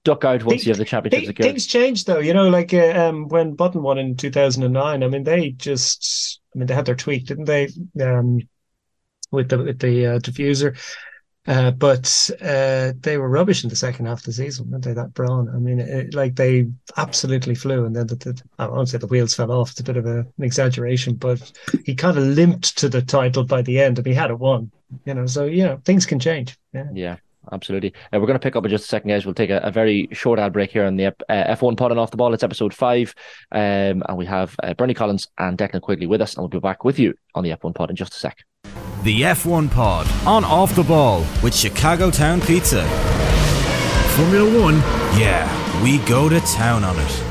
duck 0.07 0.25
out 0.25 0.45
once 0.45 0.65
you 0.65 0.71
have 0.71 0.79
the 0.79 0.85
championship 0.85 1.27
secured. 1.27 1.51
Things 1.51 1.67
change 1.67 2.05
though, 2.05 2.21
you 2.21 2.33
know, 2.33 2.49
like 2.49 2.73
uh, 2.73 3.09
um, 3.09 3.29
when 3.29 3.55
Button 3.55 3.83
won 3.83 3.99
in 3.99 4.17
2009. 4.17 5.03
I 5.03 5.09
mean, 5.09 5.25
they 5.25 5.51
just, 5.51 6.41
I 6.55 6.59
mean, 6.59 6.67
they 6.67 6.75
had 6.75 6.87
their 6.87 6.95
tweak, 6.95 7.27
didn't 7.27 7.47
they? 7.47 7.69
Um, 8.01 8.41
with 9.33 9.49
the 9.49 9.59
with 9.59 9.81
the 9.81 10.07
uh, 10.07 10.19
diffuser. 10.21 10.79
Uh, 11.49 11.71
but 11.71 12.31
uh, 12.41 12.93
they 13.01 13.19
were 13.19 13.29
rubbish 13.29 13.63
in 13.63 13.71
the 13.71 13.77
second 13.77 14.07
half 14.07 14.19
of 14.19 14.25
the 14.25 14.33
season, 14.33 14.69
weren't 14.69 14.85
they? 14.85 14.95
That 14.95 15.15
Brawn, 15.15 15.49
I 15.49 15.59
mean, 15.59 15.79
it, 15.79 16.13
like 16.13 16.35
they 16.35 16.67
absolutely 16.97 17.55
flew, 17.55 17.85
and 17.85 17.95
then 17.95 18.09
the, 18.09 18.17
the, 18.17 18.43
I 18.59 18.67
won't 18.67 18.89
say 18.89 18.99
the 18.99 19.07
wheels 19.07 19.35
fell 19.35 19.53
off. 19.53 19.71
It's 19.71 19.79
a 19.79 19.85
bit 19.85 19.97
of 19.97 20.07
a, 20.07 20.21
an 20.21 20.33
exaggeration, 20.41 21.15
but 21.15 21.53
he 21.85 21.95
kind 21.95 22.19
of 22.19 22.25
limped 22.25 22.77
to 22.79 22.89
the 22.89 23.01
title 23.01 23.45
by 23.45 23.63
the 23.63 23.81
end, 23.81 23.99
and 23.99 24.07
he 24.07 24.15
had 24.15 24.31
it 24.31 24.39
won. 24.41 24.73
You 25.05 25.15
know, 25.15 25.27
so 25.27 25.45
you 25.45 25.65
know 25.65 25.81
things 25.85 26.05
can 26.07 26.19
change. 26.19 26.59
Yeah. 26.73 26.89
Yeah 26.93 27.17
absolutely. 27.53 27.93
Uh, 28.13 28.19
we're 28.21 28.27
going 28.27 28.39
to 28.39 28.43
pick 28.43 28.57
up 28.57 28.65
in 28.65 28.71
just 28.71 28.85
a 28.85 28.89
second, 28.89 29.11
guys. 29.11 29.25
We'll 29.25 29.35
take 29.35 29.51
a, 29.51 29.59
a 29.59 29.71
very 29.71 30.09
short 30.13 30.39
ad 30.39 30.53
break 30.53 30.71
here 30.71 30.85
on 30.85 30.97
the 30.97 31.07
uh, 31.07 31.13
F1 31.29 31.77
pod 31.77 31.91
and 31.91 32.01
off 32.01 32.11
the 32.11 32.17
ball. 32.17 32.35
It's 32.35 32.43
episode 32.43 32.75
five, 32.75 33.15
um, 33.53 34.03
and 34.09 34.17
we 34.17 34.27
have 34.27 34.57
uh, 34.63 34.75
Bernie 34.75 34.95
Collins 34.95 35.29
and 35.39 35.57
Declan 35.59 35.83
Quigley 35.83 36.07
with 36.07 36.21
us, 36.21 36.35
and 36.35 36.43
we'll 36.43 36.49
be 36.49 36.59
back 36.59 36.85
with 36.85 36.99
you 36.99 37.15
on 37.35 37.45
the 37.45 37.51
F1 37.51 37.75
pod 37.75 37.91
in 37.91 37.97
just 37.97 38.15
a 38.15 38.17
sec. 38.17 38.45
The 39.03 39.23
F1 39.23 39.71
pod 39.71 40.09
on 40.27 40.45
off 40.45 40.75
the 40.75 40.83
ball 40.83 41.25
with 41.43 41.55
Chicago 41.55 42.11
Town 42.11 42.41
Pizza. 42.41 42.85
Formula 44.17 44.63
One? 44.63 44.77
Yeah, 45.19 45.83
we 45.83 45.99
go 45.99 46.29
to 46.29 46.41
town 46.41 46.85
on 46.85 46.99
it. 46.99 47.26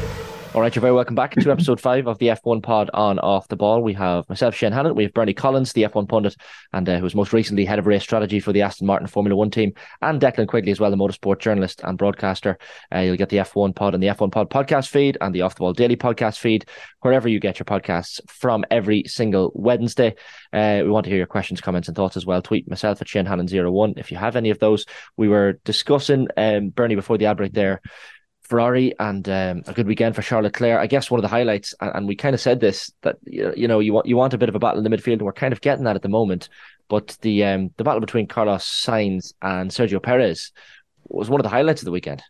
All 0.55 0.61
right, 0.61 0.73
you're 0.73 0.79
very 0.79 0.93
welcome 0.93 1.15
back 1.15 1.31
to 1.31 1.51
episode 1.51 1.81
five 1.81 2.07
of 2.07 2.17
the 2.17 2.27
F1 2.27 2.63
pod 2.63 2.89
on 2.93 3.19
Off 3.19 3.49
the 3.49 3.57
Ball. 3.57 3.83
We 3.83 3.91
have 3.95 4.29
myself, 4.29 4.55
Shane 4.55 4.71
Hannon, 4.71 4.95
we 4.95 5.03
have 5.03 5.13
Bernie 5.13 5.33
Collins, 5.33 5.73
the 5.73 5.83
F1 5.83 6.07
pundit, 6.07 6.37
and 6.71 6.87
uh, 6.87 6.95
who 6.95 7.03
was 7.03 7.13
most 7.13 7.33
recently 7.33 7.65
head 7.65 7.77
of 7.77 7.87
race 7.87 8.03
strategy 8.03 8.39
for 8.39 8.53
the 8.53 8.61
Aston 8.61 8.87
Martin 8.87 9.05
Formula 9.05 9.35
One 9.35 9.51
team, 9.51 9.73
and 10.01 10.21
Declan 10.21 10.47
Quigley 10.47 10.71
as 10.71 10.79
well, 10.79 10.89
the 10.89 10.95
motorsport 10.95 11.39
journalist 11.39 11.81
and 11.83 11.97
broadcaster. 11.97 12.57
Uh, 12.89 12.99
you'll 12.99 13.17
get 13.17 13.27
the 13.27 13.35
F1 13.35 13.75
pod 13.75 13.95
and 13.95 14.01
the 14.01 14.07
F1 14.07 14.31
pod 14.31 14.49
podcast 14.49 14.87
feed 14.87 15.17
and 15.19 15.35
the 15.35 15.41
Off 15.41 15.55
the 15.55 15.59
Ball 15.59 15.73
daily 15.73 15.97
podcast 15.97 16.39
feed, 16.39 16.65
wherever 17.01 17.27
you 17.27 17.41
get 17.41 17.59
your 17.59 17.65
podcasts 17.65 18.21
from 18.29 18.63
every 18.71 19.03
single 19.07 19.51
Wednesday. 19.55 20.15
Uh, 20.53 20.79
we 20.85 20.89
want 20.89 21.03
to 21.03 21.09
hear 21.09 21.17
your 21.17 21.27
questions, 21.27 21.59
comments, 21.59 21.89
and 21.89 21.97
thoughts 21.97 22.15
as 22.15 22.25
well. 22.25 22.41
Tweet 22.41 22.69
myself 22.69 23.01
at 23.01 23.09
Shane 23.09 23.25
Hannon01 23.25 23.99
if 23.99 24.09
you 24.09 24.15
have 24.15 24.37
any 24.37 24.51
of 24.51 24.59
those. 24.59 24.85
We 25.17 25.27
were 25.27 25.59
discussing, 25.65 26.29
um, 26.37 26.69
Bernie, 26.69 26.95
before 26.95 27.17
the 27.17 27.25
ad 27.25 27.35
break 27.35 27.51
there, 27.51 27.81
Ferrari 28.45 28.93
and 28.99 29.27
um, 29.27 29.63
a 29.67 29.73
good 29.73 29.87
weekend 29.87 30.15
for 30.15 30.21
Charles 30.21 30.43
Leclerc. 30.43 30.79
I 30.79 30.87
guess 30.87 31.09
one 31.09 31.17
of 31.17 31.23
the 31.23 31.27
highlights, 31.27 31.73
and, 31.81 31.91
and, 31.95 32.07
we 32.07 32.15
kind 32.15 32.35
of 32.35 32.41
said 32.41 32.59
this 32.59 32.91
that 33.01 33.17
you 33.25 33.67
know 33.67 33.79
you 33.79 33.91
want 33.91 34.05
you 34.05 34.15
want 34.15 34.33
a 34.33 34.37
bit 34.37 34.49
of 34.49 34.55
a 34.55 34.59
battle 34.59 34.77
in 34.77 34.89
the 34.89 34.95
midfield, 34.95 35.13
and 35.13 35.23
we're 35.23 35.33
kind 35.33 35.53
of 35.53 35.61
getting 35.61 35.85
that 35.85 35.95
at 35.95 36.03
the 36.03 36.09
moment. 36.09 36.49
But 36.87 37.17
the 37.21 37.43
um, 37.43 37.71
the 37.77 37.83
battle 37.83 38.01
between 38.01 38.27
Carlos 38.27 38.63
Sainz 38.63 39.33
and 39.41 39.71
Sergio 39.71 40.01
Perez 40.01 40.51
was 41.07 41.29
one 41.29 41.39
of 41.39 41.43
the 41.43 41.49
highlights 41.49 41.81
of 41.81 41.85
the 41.85 41.91
weekend. 41.91 42.21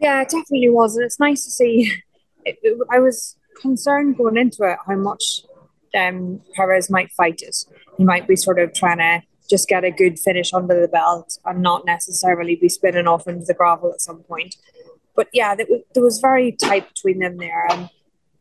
Yeah, 0.00 0.20
it 0.20 0.28
definitely 0.28 0.70
was, 0.70 0.96
and 0.96 1.04
it's 1.04 1.20
nice 1.20 1.44
to 1.44 1.50
see. 1.50 1.92
It, 2.48 2.58
it, 2.62 2.78
I 2.92 3.00
was 3.00 3.36
concerned 3.60 4.16
going 4.16 4.36
into 4.36 4.62
it 4.62 4.78
how 4.86 4.94
much 4.94 5.42
um, 5.98 6.40
Perez 6.54 6.88
might 6.88 7.10
fight 7.10 7.42
it. 7.42 7.56
He 7.98 8.04
might 8.04 8.28
be 8.28 8.36
sort 8.36 8.60
of 8.60 8.72
trying 8.72 8.98
to 8.98 9.20
just 9.48 9.68
get 9.68 9.84
a 9.84 9.90
good 9.90 10.18
finish 10.18 10.52
under 10.52 10.80
the 10.80 10.88
belt 10.88 11.38
and 11.44 11.62
not 11.62 11.84
necessarily 11.86 12.56
be 12.56 12.68
spinning 12.68 13.06
off 13.06 13.26
into 13.26 13.44
the 13.44 13.54
gravel 13.54 13.92
at 13.92 14.00
some 14.00 14.22
point. 14.24 14.56
But 15.14 15.28
yeah, 15.32 15.54
there 15.54 15.66
was 15.68 15.80
there 15.94 16.02
was 16.02 16.18
very 16.20 16.52
tight 16.52 16.88
between 16.88 17.18
them 17.20 17.38
there 17.38 17.66
and 17.70 17.88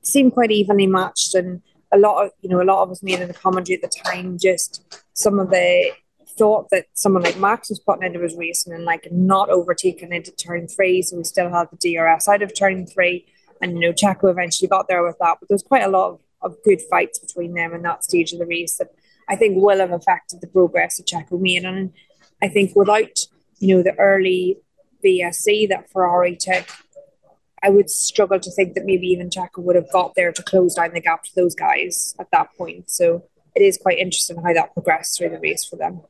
seemed 0.02 0.34
quite 0.34 0.52
evenly 0.52 0.88
matched. 0.88 1.36
And 1.36 1.62
a 1.92 1.98
lot 1.98 2.26
of, 2.26 2.32
you 2.42 2.50
know, 2.50 2.62
a 2.62 2.64
lot 2.64 2.84
of 2.84 2.92
us 2.92 3.04
made 3.04 3.20
in 3.20 3.28
the 3.28 3.34
commentary 3.34 3.76
at 3.76 3.82
the 3.82 4.02
time 4.04 4.38
just 4.38 5.04
some 5.14 5.40
of 5.40 5.50
the 5.50 5.92
thought 6.38 6.70
that 6.70 6.88
someone 6.94 7.24
like 7.24 7.38
Max 7.38 7.70
was 7.70 7.80
putting 7.80 8.04
into 8.04 8.20
his 8.20 8.36
racing 8.36 8.74
and 8.74 8.84
like 8.84 9.08
not 9.12 9.50
overtaking 9.50 10.12
into 10.12 10.32
turn 10.32 10.68
three. 10.68 11.02
So 11.02 11.18
we 11.18 11.24
still 11.24 11.50
had 11.50 11.70
the 11.72 11.96
DRS 11.96 12.28
out 12.28 12.42
of 12.42 12.54
turn 12.54 12.86
three. 12.86 13.26
And, 13.62 13.74
you 13.74 13.80
know, 13.80 13.94
Checo 13.94 14.30
eventually 14.30 14.68
got 14.68 14.88
there 14.88 15.04
with 15.04 15.18
that. 15.20 15.38
But 15.40 15.48
there 15.48 15.56
was 15.56 15.64
quite 15.64 15.84
a 15.84 15.90
lot 15.90 16.12
of, 16.12 16.20
of 16.42 16.58
good 16.64 16.82
fights 16.82 17.20
between 17.20 17.54
them 17.54 17.74
in 17.74 17.84
that 17.84 18.04
stage 18.04 18.34
of 18.34 18.40
the 18.40 18.46
race. 18.46 18.80
And 18.80 18.90
I 19.28 19.36
think 19.36 19.56
will 19.58 19.80
have 19.80 19.92
affected 19.92 20.42
the 20.42 20.48
progress 20.48 21.00
of 21.00 21.06
Checo 21.06 21.40
made. 21.40 21.64
And 21.64 21.94
I 22.42 22.48
think 22.48 22.76
without, 22.76 23.28
you 23.60 23.76
know, 23.76 23.84
the 23.84 23.98
early 24.00 24.58
VSC 25.04 25.70
that 25.70 25.90
Ferrari 25.90 26.36
took, 26.36 26.66
I 27.64 27.70
would 27.70 27.90
struggle 27.90 28.40
to 28.40 28.52
think 28.52 28.76
that 28.76 28.86
maybe 28.86 29.08
even 29.08 29.30
Checo 29.30 29.58
would 29.60 29.76
have 29.76 29.92
got 29.92 30.14
there 30.16 30.32
to 30.32 30.44
close 30.44 30.76
down 30.76 30.94
the 30.94 31.02
gap 31.02 31.24
to 31.24 31.36
those 31.36 31.56
guys 31.56 32.16
at 32.20 32.28
that 32.32 32.50
point. 32.58 32.90
So 32.90 33.24
it 33.56 33.62
is 33.62 33.78
quite 33.78 33.98
interesting 33.98 34.38
how 34.42 34.54
that 34.54 34.74
progressed 34.74 35.18
through 35.18 35.30
the 35.30 35.40
race 35.40 35.66
for 35.66 35.78
them. 35.78 36.02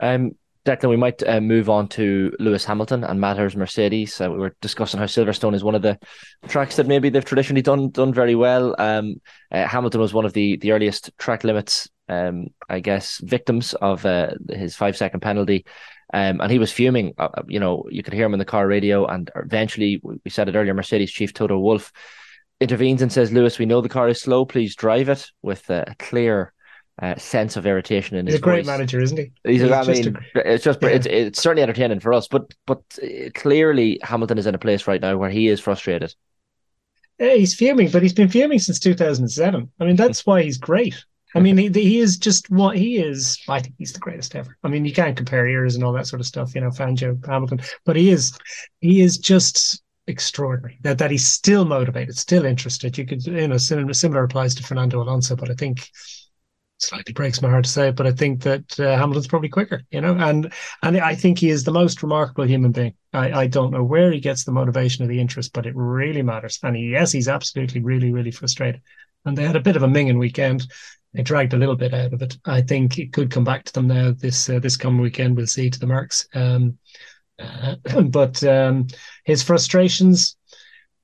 Um, 0.00 0.34
Declan, 0.68 0.90
we 0.90 0.96
might 0.96 1.26
uh, 1.26 1.40
move 1.40 1.70
on 1.70 1.88
to 1.88 2.30
Lewis 2.38 2.62
Hamilton 2.62 3.02
and 3.02 3.18
Matters 3.18 3.56
Mercedes. 3.56 4.20
Uh, 4.20 4.30
we 4.30 4.36
were 4.36 4.54
discussing 4.60 5.00
how 5.00 5.06
Silverstone 5.06 5.54
is 5.54 5.64
one 5.64 5.74
of 5.74 5.80
the 5.80 5.98
tracks 6.46 6.76
that 6.76 6.86
maybe 6.86 7.08
they've 7.08 7.24
traditionally 7.24 7.62
done 7.62 7.88
done 7.88 8.12
very 8.12 8.34
well. 8.34 8.74
Um, 8.78 9.22
uh, 9.50 9.66
Hamilton 9.66 10.02
was 10.02 10.12
one 10.12 10.26
of 10.26 10.34
the 10.34 10.58
the 10.58 10.72
earliest 10.72 11.10
track 11.16 11.42
limits, 11.42 11.88
um, 12.10 12.48
I 12.68 12.80
guess, 12.80 13.18
victims 13.24 13.72
of 13.72 14.04
uh, 14.04 14.32
his 14.50 14.76
five 14.76 14.94
second 14.94 15.20
penalty. 15.20 15.64
Um, 16.12 16.42
and 16.42 16.52
he 16.52 16.58
was 16.58 16.70
fuming. 16.70 17.14
Uh, 17.16 17.28
uh, 17.32 17.42
you 17.48 17.60
know, 17.60 17.84
you 17.90 18.02
could 18.02 18.12
hear 18.12 18.26
him 18.26 18.34
in 18.34 18.38
the 18.38 18.44
car 18.44 18.66
radio. 18.66 19.06
And 19.06 19.30
eventually, 19.36 20.02
we 20.02 20.30
said 20.30 20.50
it 20.50 20.54
earlier, 20.54 20.74
Mercedes 20.74 21.10
chief 21.10 21.32
Toto 21.32 21.58
Wolff 21.58 21.92
intervenes 22.60 23.00
and 23.00 23.10
says, 23.10 23.32
"Lewis, 23.32 23.58
we 23.58 23.64
know 23.64 23.80
the 23.80 23.88
car 23.88 24.08
is 24.10 24.20
slow. 24.20 24.44
Please 24.44 24.76
drive 24.76 25.08
it." 25.08 25.30
With 25.40 25.70
a 25.70 25.94
clear 25.98 26.52
uh, 27.00 27.16
sense 27.16 27.56
of 27.56 27.66
irritation 27.66 28.16
in 28.16 28.26
his 28.26 28.34
He's 28.34 28.34
his 28.34 28.40
a 28.40 28.42
great 28.42 28.64
voice. 28.64 28.66
manager, 28.66 29.00
isn't 29.00 29.16
he? 29.18 29.32
He's, 29.44 29.62
He's 29.62 29.70
I 29.70 29.84
mean, 29.84 30.18
it's 30.34 30.64
just 30.64 30.82
yeah. 30.82 30.88
it's 30.88 31.06
it's 31.06 31.40
certainly 31.40 31.62
entertaining 31.62 32.00
for 32.00 32.12
us, 32.12 32.28
but 32.28 32.52
but 32.66 32.82
uh, 33.02 33.30
clearly 33.34 33.98
Hamilton 34.02 34.38
is 34.38 34.46
in 34.46 34.54
a 34.54 34.58
place 34.58 34.86
right 34.86 35.00
now 35.00 35.16
where 35.16 35.30
he 35.30 35.48
is 35.48 35.60
frustrated. 35.60 36.14
Yeah, 37.18 37.34
he's 37.34 37.54
fuming, 37.54 37.90
but 37.90 38.02
he's 38.02 38.12
been 38.12 38.28
fuming 38.28 38.58
since 38.58 38.78
2007. 38.78 39.70
I 39.80 39.84
mean, 39.84 39.96
that's 39.96 40.24
why 40.24 40.42
he's 40.42 40.58
great. 40.58 40.94
I 41.34 41.40
mean, 41.40 41.58
he, 41.58 41.68
he 41.68 41.98
is 41.98 42.16
just 42.16 42.48
what 42.50 42.76
he 42.76 42.98
is. 42.98 43.38
I 43.48 43.60
think 43.60 43.74
he's 43.76 43.92
the 43.92 43.98
greatest 43.98 44.34
ever. 44.34 44.56
I 44.64 44.68
mean, 44.68 44.84
you 44.84 44.92
can't 44.92 45.16
compare 45.16 45.46
ears 45.46 45.74
and 45.74 45.84
all 45.84 45.92
that 45.92 46.06
sort 46.06 46.20
of 46.20 46.26
stuff, 46.26 46.54
you 46.54 46.60
know, 46.60 46.70
Fangio, 46.70 47.24
Hamilton, 47.26 47.60
but 47.84 47.96
he 47.96 48.10
is, 48.10 48.36
he 48.80 49.02
is 49.02 49.18
just 49.18 49.82
extraordinary. 50.06 50.78
That 50.82 50.98
that 50.98 51.10
he's 51.10 51.28
still 51.28 51.64
motivated, 51.64 52.16
still 52.16 52.44
interested. 52.44 52.96
You 52.96 53.04
could, 53.04 53.26
you 53.26 53.46
know, 53.48 53.58
similar, 53.58 53.92
similar 53.92 54.24
applies 54.24 54.54
to 54.54 54.62
Fernando 54.62 55.02
Alonso, 55.02 55.36
but 55.36 55.50
I 55.50 55.54
think 55.54 55.90
slightly 56.78 57.12
breaks 57.12 57.42
my 57.42 57.48
heart 57.48 57.64
to 57.64 57.70
say 57.70 57.88
it, 57.88 57.96
but 57.96 58.06
I 58.06 58.12
think 58.12 58.42
that 58.42 58.78
uh, 58.80 58.96
Hamilton's 58.96 59.26
probably 59.26 59.48
quicker, 59.48 59.82
you 59.90 60.00
know, 60.00 60.16
and 60.16 60.52
and 60.82 60.96
I 60.98 61.14
think 61.14 61.38
he 61.38 61.50
is 61.50 61.64
the 61.64 61.72
most 61.72 62.02
remarkable 62.02 62.46
human 62.46 62.72
being. 62.72 62.94
I, 63.12 63.32
I 63.32 63.46
don't 63.46 63.72
know 63.72 63.82
where 63.82 64.12
he 64.12 64.20
gets 64.20 64.44
the 64.44 64.52
motivation 64.52 65.04
or 65.04 65.08
the 65.08 65.20
interest, 65.20 65.52
but 65.52 65.66
it 65.66 65.74
really 65.76 66.22
matters. 66.22 66.58
And 66.62 66.76
he, 66.76 66.90
yes, 66.90 67.12
he's 67.12 67.28
absolutely 67.28 67.80
really 67.80 68.12
really 68.12 68.30
frustrated. 68.30 68.80
And 69.24 69.36
they 69.36 69.44
had 69.44 69.56
a 69.56 69.60
bit 69.60 69.76
of 69.76 69.82
a 69.82 69.88
minging 69.88 70.18
weekend. 70.18 70.66
They 71.14 71.22
dragged 71.22 71.54
a 71.54 71.58
little 71.58 71.76
bit 71.76 71.94
out 71.94 72.12
of 72.12 72.22
it. 72.22 72.38
I 72.44 72.62
think 72.62 72.98
it 72.98 73.12
could 73.12 73.30
come 73.30 73.44
back 73.44 73.64
to 73.64 73.72
them 73.72 73.88
now 73.88 74.12
this 74.12 74.48
uh, 74.48 74.58
this 74.60 74.76
coming 74.76 75.00
weekend. 75.00 75.36
We'll 75.36 75.46
see 75.46 75.70
to 75.70 75.78
the 75.78 75.86
marks. 75.86 76.26
Um, 76.34 76.78
uh, 77.38 77.76
but 78.08 78.42
um, 78.44 78.86
his 79.24 79.42
frustrations 79.42 80.36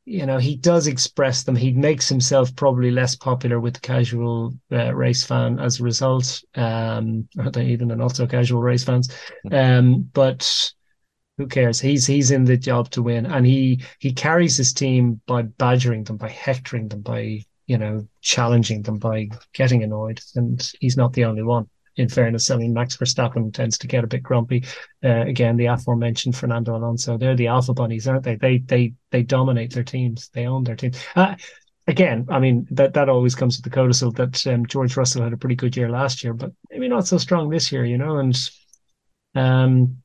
you 0.05 0.27
know 0.27 0.38
he 0.38 0.57
does 0.57 0.87
express 0.87 1.45
them. 1.45 1.57
He 1.57 1.73
makes 1.73 2.09
himself 2.09 2.55
probably 2.57 2.90
less 2.90 3.17
popular 3.17 3.61
with 3.61 3.75
the 3.75 3.81
casual 3.81 4.55
uh, 4.71 4.95
race 4.95 5.25
fan 5.25 5.59
as 5.59 5.81
a 5.81 5.85
result. 5.85 6.43
Um 6.55 7.29
even 7.57 7.88
the 7.88 7.97
not 7.97 8.17
so 8.17 8.27
casual 8.27 8.62
race 8.62 8.85
fans. 8.85 9.14
Um 9.51 10.03
but 10.12 10.73
who 11.38 11.47
cares? 11.47 11.81
He's 11.81 12.07
he's 12.07 12.31
in 12.31 12.45
the 12.45 12.57
job 12.57 12.90
to 12.90 13.03
win. 13.03 13.27
And 13.27 13.47
he 13.47 13.83
he 13.99 14.12
carries 14.12 14.57
his 14.57 14.73
team 14.73 15.21
by 15.27 15.43
badgering 15.43 16.05
them 16.05 16.17
by 16.17 16.29
hectoring 16.29 16.88
them 16.88 17.01
by 17.01 17.40
you 17.67 17.79
know 17.79 18.07
challenging 18.21 18.83
them 18.83 18.99
by 18.99 19.29
getting 19.55 19.83
annoyed. 19.83 20.21
And 20.37 20.71
he's 20.81 20.97
not 20.97 21.12
the 21.14 21.25
only 21.25 21.43
one 21.43 21.69
in 21.96 22.09
fairness, 22.09 22.50
I 22.50 22.57
mean, 22.57 22.72
Max 22.72 22.96
Verstappen 22.96 23.52
tends 23.52 23.78
to 23.78 23.87
get 23.87 24.04
a 24.04 24.09
bit 24.09 24.22
grumpy. 24.22 24.64
Uh, 25.02 25.22
again, 25.22 25.57
the 25.57 25.66
aforementioned 25.66 26.37
Fernando 26.37 26.76
Alonso, 26.76 27.16
they're 27.16 27.37
the 27.37 27.48
alpha 27.48 27.74
bunnies, 27.74 28.09
aren't 28.09 28.24
they? 28.24 28.37
They 28.37 28.59
they 28.59 28.94
they 29.11 29.22
dominate 29.22 29.72
their 29.72 29.85
teams. 29.85 30.28
They 30.30 30.46
own 30.46 30.64
their 30.64 30.76
team. 30.76 30.92
Uh, 31.14 31.37
again, 31.87 32.26
I 32.28 32.38
mean, 32.38 32.66
that 32.70 32.94
that 32.94 33.09
always 33.09 33.35
comes 33.35 33.57
with 33.57 33.64
the 33.64 33.70
codicil 33.70 34.11
that 34.12 34.46
um, 34.46 34.66
George 34.66 34.96
Russell 34.96 35.22
had 35.22 35.33
a 35.33 35.37
pretty 35.37 35.57
good 35.57 35.76
year 35.76 35.90
last 35.90 36.24
year, 36.24 36.35
but 36.35 36.52
maybe 36.70 36.88
not 36.88 37.07
so 37.07 37.18
strong 37.18 37.48
this 37.48 37.70
year, 37.70 37.85
you 37.85 37.98
know. 37.98 38.18
And 38.18 38.37
um, 39.35 39.98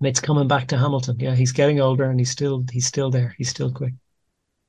it's 0.00 0.20
coming 0.20 0.48
back 0.48 0.68
to 0.68 0.78
Hamilton. 0.78 1.18
Yeah, 1.18 1.34
he's 1.34 1.52
getting 1.52 1.80
older 1.80 2.04
and 2.04 2.18
he's 2.18 2.30
still 2.30 2.64
he's 2.70 2.86
still 2.86 3.10
there. 3.10 3.34
He's 3.38 3.50
still 3.50 3.72
quick. 3.72 3.94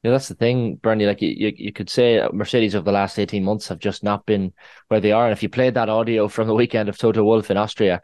Yeah, 0.04 0.12
that's 0.12 0.30
the 0.30 0.36
thing, 0.36 0.76
Bernie. 0.78 1.06
Like 1.06 1.22
you, 1.22 1.30
you, 1.30 1.54
you 1.56 1.72
could 1.72 1.90
say 1.90 2.28
Mercedes 2.34 2.74
of 2.74 2.86
the 2.86 2.92
last 2.92 3.20
eighteen 3.20 3.44
months 3.44 3.68
have 3.68 3.78
just 3.78 4.04
not 4.04 4.26
been 4.26 4.52
where 4.88 5.00
they 5.00 5.12
are. 5.12 5.26
And 5.26 5.32
if 5.32 5.44
you 5.44 5.50
played 5.50 5.76
that 5.76 5.90
audio 5.90 6.28
from 6.28 6.48
the 6.48 6.56
weekend 6.56 6.90
of 6.90 6.98
Toto 6.98 7.24
Wolff 7.24 7.52
in 7.52 7.58
Austria, 7.58 8.02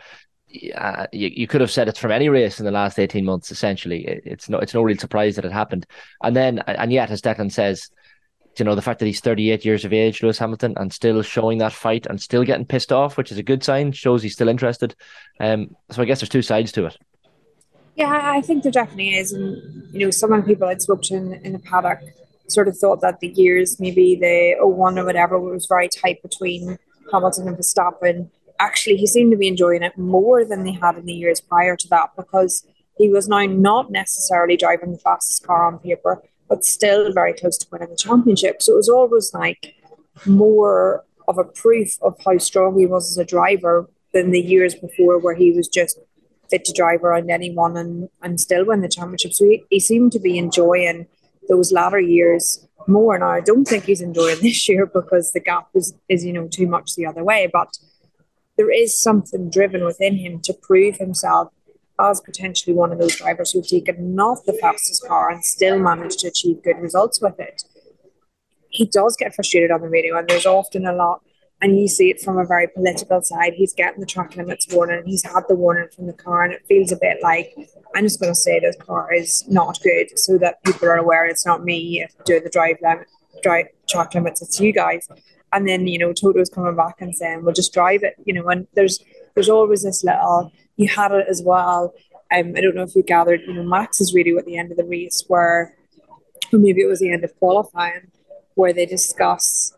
uh, 0.76 1.08
you, 1.12 1.32
you 1.34 1.48
could 1.48 1.62
have 1.62 1.72
said 1.72 1.88
it's 1.88 1.98
from 1.98 2.12
any 2.12 2.30
race 2.30 2.60
in 2.60 2.66
the 2.66 2.72
last 2.72 3.00
eighteen 3.00 3.26
months. 3.26 3.52
Essentially, 3.52 4.06
it, 4.06 4.22
it's 4.26 4.48
no 4.48 4.60
it's 4.60 4.76
no 4.76 4.84
real 4.84 4.98
surprise 5.00 5.36
that 5.38 5.46
it 5.46 5.52
happened. 5.52 5.88
And 6.22 6.36
then 6.36 6.60
and 6.60 6.94
yet, 6.94 7.10
as 7.10 7.22
Declan 7.22 7.52
says, 7.52 7.90
you 8.60 8.66
know 8.66 8.76
the 8.76 8.82
fact 8.84 9.00
that 9.00 9.08
he's 9.08 9.20
thirty 9.20 9.50
eight 9.50 9.66
years 9.66 9.84
of 9.84 9.92
age, 9.92 10.22
Lewis 10.22 10.38
Hamilton, 10.38 10.76
and 10.78 10.94
still 10.94 11.24
showing 11.24 11.58
that 11.58 11.74
fight 11.74 12.06
and 12.06 12.22
still 12.22 12.44
getting 12.44 12.66
pissed 12.66 12.92
off, 12.92 13.18
which 13.18 13.32
is 13.32 13.40
a 13.40 13.44
good 13.44 13.64
sign, 13.64 13.92
shows 13.92 14.22
he's 14.22 14.34
still 14.34 14.50
interested. 14.50 14.96
Um, 15.40 15.76
so 15.90 16.04
I 16.04 16.06
guess 16.06 16.20
there's 16.20 16.30
two 16.30 16.44
sides 16.44 16.72
to 16.74 16.86
it. 16.86 16.98
Yeah, 17.98 18.32
I 18.32 18.42
think 18.42 18.62
there 18.62 18.72
definitely 18.72 19.16
is. 19.16 19.34
And, 19.34 19.92
you 19.92 20.06
know, 20.06 20.12
some 20.12 20.32
of 20.32 20.42
the 20.42 20.48
people 20.48 20.68
I'd 20.68 20.84
spoke 20.84 21.02
to 21.04 21.16
in, 21.16 21.34
in 21.34 21.54
the 21.54 21.60
paddock 21.60 22.00
sort 22.48 22.68
of 22.68 22.78
thought 22.78 23.02
that 23.02 23.22
the 23.22 23.30
years, 23.30 23.80
maybe 23.80 24.16
the 24.16 24.56
01 24.60 25.00
or 25.00 25.06
whatever, 25.06 25.40
was 25.40 25.66
very 25.66 25.90
tight 25.90 26.22
between 26.22 26.78
Hamilton 27.12 27.48
and 27.48 27.58
Verstappen. 27.58 28.30
Actually, 28.60 28.98
he 28.98 29.08
seemed 29.08 29.32
to 29.32 29.38
be 29.38 29.48
enjoying 29.48 29.82
it 29.82 29.98
more 29.98 30.46
than 30.46 30.64
they 30.64 30.74
had 30.74 30.96
in 30.96 31.08
the 31.08 31.14
years 31.14 31.42
prior 31.42 31.76
to 31.76 31.88
that 31.90 32.12
because 32.16 32.68
he 33.00 33.10
was 33.10 33.28
now 33.28 33.46
not 33.46 33.90
necessarily 33.90 34.58
driving 34.58 34.92
the 34.92 35.00
fastest 35.00 35.46
car 35.48 35.66
on 35.66 35.80
paper, 35.80 36.22
but 36.48 36.64
still 36.64 37.12
very 37.12 37.34
close 37.34 37.58
to 37.58 37.68
winning 37.72 37.90
the 37.90 37.96
championship. 37.96 38.62
So 38.62 38.74
it 38.74 38.78
was 38.78 38.90
always 38.90 39.34
like 39.34 39.74
more 40.24 41.04
of 41.28 41.40
a 41.40 41.44
proof 41.44 41.98
of 42.04 42.16
how 42.24 42.38
strong 42.38 42.78
he 42.78 42.86
was 42.86 43.10
as 43.10 43.18
a 43.18 43.26
driver 43.26 43.90
than 44.14 44.30
the 44.30 44.40
years 44.40 44.76
before, 44.76 45.18
where 45.18 45.36
he 45.36 45.52
was 45.52 45.68
just 45.68 46.00
fit 46.50 46.66
to 46.66 46.74
drive 46.74 47.04
around 47.04 47.30
anyone 47.30 47.78
and, 47.78 48.10
and 48.22 48.40
still 48.40 48.66
win 48.66 48.82
the 48.82 48.90
championship. 48.90 49.34
So 49.34 49.46
he, 49.46 49.64
he 49.70 49.80
seemed 49.80 50.12
to 50.14 50.20
be 50.20 50.38
enjoying 50.38 51.08
those 51.48 51.72
latter 51.72 52.00
years 52.00 52.68
more. 52.88 53.18
Now 53.18 53.30
I 53.30 53.42
don't 53.42 53.66
think 53.66 53.86
he's 53.86 54.02
enjoying 54.02 54.38
this 54.42 54.68
year 54.68 54.86
because 54.86 55.32
the 55.32 55.40
gap 55.40 55.68
is, 55.74 55.94
is 56.10 56.26
you 56.26 56.34
know 56.34 56.48
too 56.48 56.68
much 56.68 56.96
the 56.96 57.06
other 57.06 57.24
way. 57.24 57.50
But 57.52 57.78
there 58.58 58.72
is 58.72 58.98
something 58.98 59.50
driven 59.50 59.86
within 59.86 60.18
him 60.18 60.42
to 60.42 60.54
prove 60.54 60.98
himself 60.98 61.54
as 62.00 62.22
potentially 62.22 62.76
one 62.76 62.92
of 62.92 63.00
those 63.00 63.16
drivers 63.16 63.52
who've 63.52 63.68
taken 63.68 64.16
not 64.16 64.46
the 64.46 64.54
fastest 64.54 65.08
car 65.08 65.32
and 65.32 65.44
still 65.44 65.80
managed 65.80 66.20
to 66.20 66.28
achieve 66.28 66.64
good 66.64 66.78
results 66.78 67.22
with 67.22 67.40
it. 67.40 67.64
He 68.70 68.86
does 68.86 69.16
get 69.16 69.34
frustrated 69.34 69.72
on 69.72 69.82
the 69.82 69.90
radio, 69.90 70.18
and 70.18 70.28
there's 70.28 70.46
often 70.46 70.86
a 70.86 70.94
lot 70.94 71.22
and 71.62 71.80
you 71.80 71.88
see 71.88 72.10
it 72.10 72.22
from 72.22 72.38
a 72.38 72.46
very 72.46 72.68
political 72.68 73.22
side. 73.22 73.54
He's 73.54 73.74
getting 73.74 74.00
the 74.00 74.06
track 74.06 74.36
limits 74.36 74.68
warning. 74.72 75.04
He's 75.06 75.24
had 75.24 75.44
the 75.48 75.56
warning 75.56 75.90
from 75.96 76.08
the 76.08 76.14
car, 76.14 76.44
and 76.44 76.54
it 76.54 76.64
feels 76.68 76.92
a 76.92 76.98
bit 76.98 77.18
like 77.24 77.54
I'm 77.96 78.04
just 78.04 78.20
going 78.20 78.32
to 78.32 78.40
say 78.40 78.60
this 78.60 78.76
car 78.76 79.12
is 79.14 79.44
not 79.48 79.80
good, 79.82 80.18
so 80.20 80.38
that 80.38 80.64
people 80.64 80.88
are 80.88 80.98
aware 80.98 81.26
it's 81.26 81.46
not 81.46 81.64
me 81.64 82.06
doing 82.26 82.44
the 82.44 82.50
drive 82.50 82.78
limit, 82.82 83.08
drive 83.42 83.68
track 83.90 84.14
limits. 84.14 84.42
It's 84.42 84.60
you 84.60 84.72
guys. 84.72 85.08
And 85.54 85.68
then 85.68 85.88
you 85.88 85.98
know 85.98 86.14
Toto's 86.14 86.50
coming 86.50 86.76
back 86.76 87.02
and 87.02 87.16
saying, 87.16 87.44
"We'll 87.44 87.54
just 87.54 87.74
drive 87.74 88.04
it." 88.04 88.16
You 88.26 88.34
know, 88.34 88.48
and 88.50 88.68
there's 88.76 89.04
there's 89.34 89.50
always 89.50 89.84
this 89.84 90.04
little. 90.04 90.52
You 90.76 90.88
had 90.88 91.12
it 91.12 91.26
as 91.28 91.42
well. 91.42 91.94
Um, 92.32 92.54
I 92.56 92.62
don't 92.62 92.76
know 92.76 92.84
if 92.84 92.96
you 92.96 93.02
gathered. 93.02 93.42
You 93.48 93.54
know, 93.54 93.64
Max 93.64 94.00
is 94.00 94.14
radio 94.14 94.38
at 94.38 94.46
the 94.46 94.58
end 94.58 94.72
of 94.72 94.78
the 94.78 94.84
race, 94.84 95.24
where 95.28 95.74
or 96.54 96.60
maybe 96.60 96.82
it 96.82 96.88
was 96.88 97.00
the 97.00 97.12
end 97.12 97.24
of 97.24 97.36
qualifying, 97.40 98.12
where 98.56 98.74
they 98.74 98.86
discuss 98.86 99.74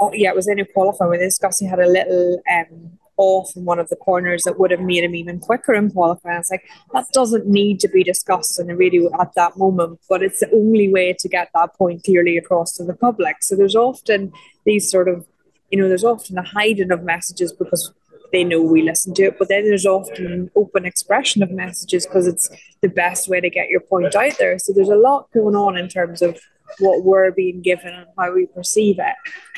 oh 0.00 0.12
yeah, 0.12 0.30
it 0.30 0.36
was 0.36 0.48
in 0.48 0.58
a 0.58 0.64
qualifying 0.64 1.10
where 1.10 1.18
they 1.18 1.26
discussed 1.26 1.60
he 1.60 1.66
had 1.66 1.80
a 1.80 1.86
little 1.86 2.40
um 2.50 2.98
off 3.16 3.54
in 3.54 3.66
one 3.66 3.78
of 3.78 3.86
the 3.90 3.96
corners 3.96 4.44
that 4.44 4.58
would 4.58 4.70
have 4.70 4.80
made 4.80 5.04
him 5.04 5.14
even 5.14 5.38
quicker 5.38 5.74
in 5.74 5.90
qualifying. 5.90 6.38
It's 6.38 6.50
like 6.50 6.64
that 6.94 7.06
doesn't 7.12 7.46
need 7.46 7.78
to 7.80 7.88
be 7.88 8.02
discussed 8.02 8.58
in 8.58 8.68
the 8.68 8.74
radio 8.74 9.10
at 9.20 9.34
that 9.34 9.58
moment, 9.58 10.00
but 10.08 10.22
it's 10.22 10.40
the 10.40 10.50
only 10.52 10.90
way 10.90 11.14
to 11.18 11.28
get 11.28 11.50
that 11.54 11.74
point 11.74 12.02
clearly 12.02 12.38
across 12.38 12.72
to 12.78 12.84
the 12.84 12.94
public. 12.94 13.42
So 13.42 13.56
there's 13.56 13.76
often 13.76 14.32
these 14.64 14.90
sort 14.90 15.08
of 15.08 15.26
you 15.70 15.78
know, 15.80 15.88
there's 15.88 16.04
often 16.04 16.36
a 16.36 16.42
hiding 16.42 16.90
of 16.90 17.04
messages 17.04 17.52
because 17.52 17.92
they 18.32 18.44
know 18.44 18.62
we 18.62 18.82
listen 18.82 19.14
to 19.14 19.24
it, 19.24 19.38
but 19.38 19.48
then 19.48 19.64
there's 19.64 19.86
often 19.86 20.26
an 20.26 20.50
open 20.54 20.84
expression 20.84 21.42
of 21.42 21.50
messages 21.50 22.06
because 22.06 22.26
it's 22.26 22.48
the 22.80 22.88
best 22.88 23.28
way 23.28 23.40
to 23.40 23.50
get 23.50 23.68
your 23.68 23.80
point 23.80 24.14
out 24.14 24.38
there. 24.38 24.58
So 24.58 24.72
there's 24.72 24.88
a 24.88 24.96
lot 24.96 25.30
going 25.32 25.56
on 25.56 25.76
in 25.76 25.88
terms 25.88 26.22
of 26.22 26.40
what 26.78 27.04
we're 27.04 27.30
being 27.30 27.60
given 27.62 27.94
and 27.94 28.06
how 28.18 28.32
we 28.32 28.46
perceive 28.46 28.98
it. 28.98 29.14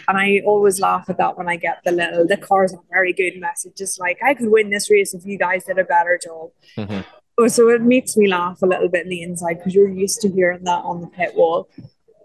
And 0.08 0.18
I 0.18 0.42
always 0.44 0.80
laugh 0.80 1.08
at 1.08 1.18
that 1.18 1.36
when 1.36 1.48
I 1.48 1.56
get 1.56 1.78
the 1.84 1.92
little, 1.92 2.26
the 2.26 2.36
car's 2.36 2.72
a 2.72 2.78
very 2.90 3.12
good 3.12 3.38
message. 3.38 3.76
Just 3.76 4.00
like, 4.00 4.18
I 4.24 4.34
could 4.34 4.50
win 4.50 4.70
this 4.70 4.90
race 4.90 5.14
if 5.14 5.24
you 5.24 5.38
guys 5.38 5.64
did 5.64 5.78
a 5.78 5.84
better 5.84 6.18
job. 6.22 6.50
Mm-hmm. 6.76 7.48
So 7.48 7.68
it 7.70 7.82
makes 7.82 8.16
me 8.16 8.28
laugh 8.28 8.60
a 8.62 8.66
little 8.66 8.88
bit 8.88 9.04
in 9.04 9.10
the 9.10 9.22
inside 9.22 9.54
because 9.54 9.74
you're 9.74 9.88
used 9.88 10.20
to 10.22 10.28
hearing 10.30 10.64
that 10.64 10.84
on 10.84 11.00
the 11.00 11.06
pit 11.06 11.34
wall. 11.34 11.68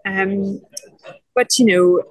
Um, 0.04 0.60
but, 1.34 1.58
you 1.58 1.66
know, 1.66 2.02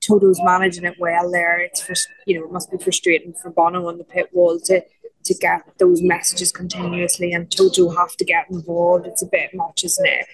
Toto's 0.00 0.40
managing 0.42 0.84
it 0.84 0.94
well 0.98 1.30
there. 1.30 1.58
It's 1.58 1.80
for, 1.80 1.94
you 2.26 2.38
know, 2.38 2.46
it 2.46 2.52
must 2.52 2.70
be 2.70 2.78
frustrating 2.78 3.34
for 3.34 3.50
Bono 3.50 3.88
on 3.88 3.98
the 3.98 4.04
pit 4.04 4.28
wall 4.32 4.60
to 4.66 4.82
to 5.26 5.34
get 5.34 5.62
those 5.78 6.02
messages 6.02 6.52
continuously 6.52 7.32
and 7.32 7.50
Toto 7.50 7.90
have 7.90 8.16
to 8.16 8.24
get 8.24 8.46
involved. 8.50 9.06
It's 9.06 9.22
a 9.22 9.26
bit 9.26 9.50
much, 9.54 9.84
isn't 9.84 10.06
it? 10.06 10.26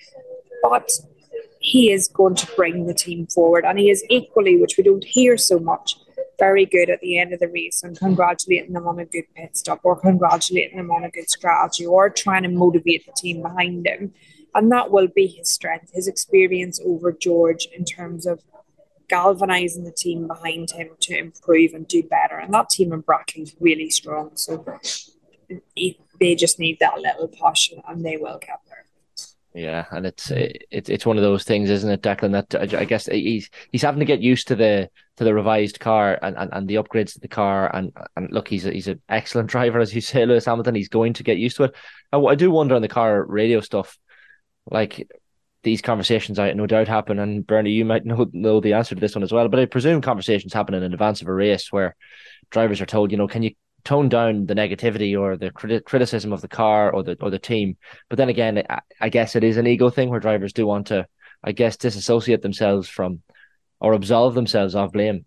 But 0.63 0.89
he 1.63 1.93
is 1.93 2.09
going 2.09 2.35
to 2.35 2.47
bring 2.57 2.87
the 2.87 2.95
team 2.95 3.27
forward 3.29 3.65
and 3.65 3.79
he 3.79 3.89
is 3.89 4.05
equally, 4.11 4.61
which 4.61 4.77
we 4.77 4.85
don't 4.85 5.05
hear 5.05 5.37
so 5.37 5.59
much, 5.59 5.97
very 6.39 6.67
good 6.67 6.91
at 6.91 7.01
the 7.01 7.19
end 7.19 7.33
of 7.33 7.39
the 7.39 7.49
race 7.49 7.83
and 7.85 7.97
congratulating 7.97 8.73
them 8.73 8.89
on 8.89 8.99
a 8.99 9.05
good 9.05 9.25
pit 9.37 9.57
stop 9.57 9.81
or 9.85 9.95
congratulating 10.01 10.77
them 10.77 10.91
on 10.91 11.05
a 11.05 11.11
good 11.11 11.31
strategy 11.31 11.87
or 11.87 12.11
trying 12.11 12.43
to 12.43 12.49
motivate 12.49 13.07
the 13.07 13.13
team 13.17 13.43
behind 13.43 13.87
him. 13.87 14.13
And 14.55 14.71
that 14.73 14.91
will 14.91 15.07
be 15.07 15.29
his 15.29 15.49
strength, 15.49 15.93
his 15.95 16.09
experience 16.09 16.81
over 16.85 17.13
George 17.13 17.69
in 17.77 17.85
terms 17.85 18.27
of 18.27 18.41
galvanizing 19.09 19.85
the 19.85 19.93
team 19.93 20.27
behind 20.27 20.73
him 20.73 20.89
to 21.01 21.17
improve 21.17 21.75
and 21.75 21.87
do 21.87 22.03
better. 22.03 22.39
And 22.39 22.53
that 22.55 22.71
team 22.71 22.93
in 22.93 23.03
Brackley's 23.03 23.55
really 23.61 23.91
strong. 23.91 24.33
So 24.35 24.65
they 26.19 26.35
just 26.35 26.59
need 26.59 26.79
that 26.81 26.99
little 26.99 27.29
push 27.29 27.71
and 27.87 28.05
they 28.05 28.17
will 28.17 28.39
get 28.39 28.61
there. 28.69 28.72
Yeah, 29.55 29.85
and 29.91 30.07
it's 30.07 30.31
mm. 30.31 30.51
it's 30.71 30.89
it's 30.89 31.05
one 31.05 31.19
of 31.19 31.23
those 31.23 31.45
things, 31.45 31.69
isn't 31.69 31.91
it, 31.91 32.03
Declan? 32.03 32.33
That 32.33 32.55
uh, 32.55 32.79
I 32.79 32.85
guess 32.85 33.07
he's 33.07 33.51
he's 33.71 33.83
having 33.83 33.99
to 33.99 34.07
get 34.07 34.21
used 34.21 34.49
to 34.49 34.57
the 34.57 34.89
to 35.17 35.25
the 35.25 35.35
revised 35.35 35.79
car 35.79 36.19
and, 36.23 36.37
and, 36.37 36.51
and 36.53 36.69
the 36.69 36.77
upgrades 36.77 37.13
to 37.13 37.21
the 37.21 37.29
car. 37.29 37.75
And 37.75 37.93
and 38.17 38.33
look, 38.33 38.49
he's 38.49 38.65
a, 38.65 38.73
he's 38.73 38.89
an 38.89 39.03
excellent 39.11 39.51
driver, 39.51 39.79
as 39.81 39.95
you 39.95 40.01
say, 40.01 40.25
Lewis 40.25 40.47
Hamilton. 40.47 40.75
He's 40.75 40.89
going 40.89 41.13
to 41.15 41.23
get 41.23 41.37
used 41.37 41.57
to 41.59 41.65
it. 41.65 41.75
I, 42.13 42.19
I 42.19 42.35
do 42.35 42.51
wonder 42.51 42.75
on 42.75 42.83
the 42.83 42.89
car 42.89 43.25
radio 43.25 43.61
stuff, 43.61 43.99
like 44.71 45.07
these 45.63 45.83
conversations, 45.83 46.39
I 46.39 46.53
no 46.55 46.67
doubt 46.67 46.89
happen. 46.89 47.19
And 47.19 47.47
Bernie, 47.47 47.73
you 47.73 47.85
might 47.85 48.07
know 48.07 48.29
know 48.33 48.61
the 48.61 48.73
answer 48.73 48.95
to 48.95 49.01
this 49.01 49.15
one 49.15 49.23
as 49.23 49.33
well. 49.33 49.49
But 49.49 49.61
I 49.61 49.67
presume 49.67 50.01
conversations 50.01 50.55
happen 50.55 50.75
in 50.75 50.83
advance 50.83 51.21
of 51.21 51.29
a 51.29 51.35
race 51.35 51.71
where 51.71 51.95
drivers 52.51 52.81
are 52.81 52.87
told, 52.87 53.11
you 53.11 53.19
know, 53.19 53.29
can 53.29 53.43
you 53.43 53.53
tone 53.85 54.09
down 54.09 54.47
the 54.47 54.55
negativity 54.55 55.19
or 55.19 55.37
the 55.37 55.51
criti- 55.51 55.85
criticism 55.85 56.33
of 56.33 56.41
the 56.41 56.49
car 56.49 56.93
or 56.93 57.03
the 57.03 57.17
or 57.21 57.31
the 57.31 57.39
team. 57.39 57.77
But 58.09 58.17
then 58.19 58.29
again, 58.29 58.63
I, 58.69 58.81
I 59.01 59.09
guess 59.09 59.37
it 59.37 59.45
is 59.45 59.57
an 59.57 59.67
ego 59.67 59.91
thing 59.91 60.09
where 60.09 60.21
drivers 60.21 60.53
do 60.53 60.67
want 60.67 60.89
to, 60.89 61.07
I 61.43 61.53
guess, 61.53 61.77
disassociate 61.77 62.43
themselves 62.43 62.89
from 62.89 63.23
or 63.81 63.93
absolve 63.93 64.35
themselves 64.35 64.75
of 64.75 64.93
blame. 64.93 65.25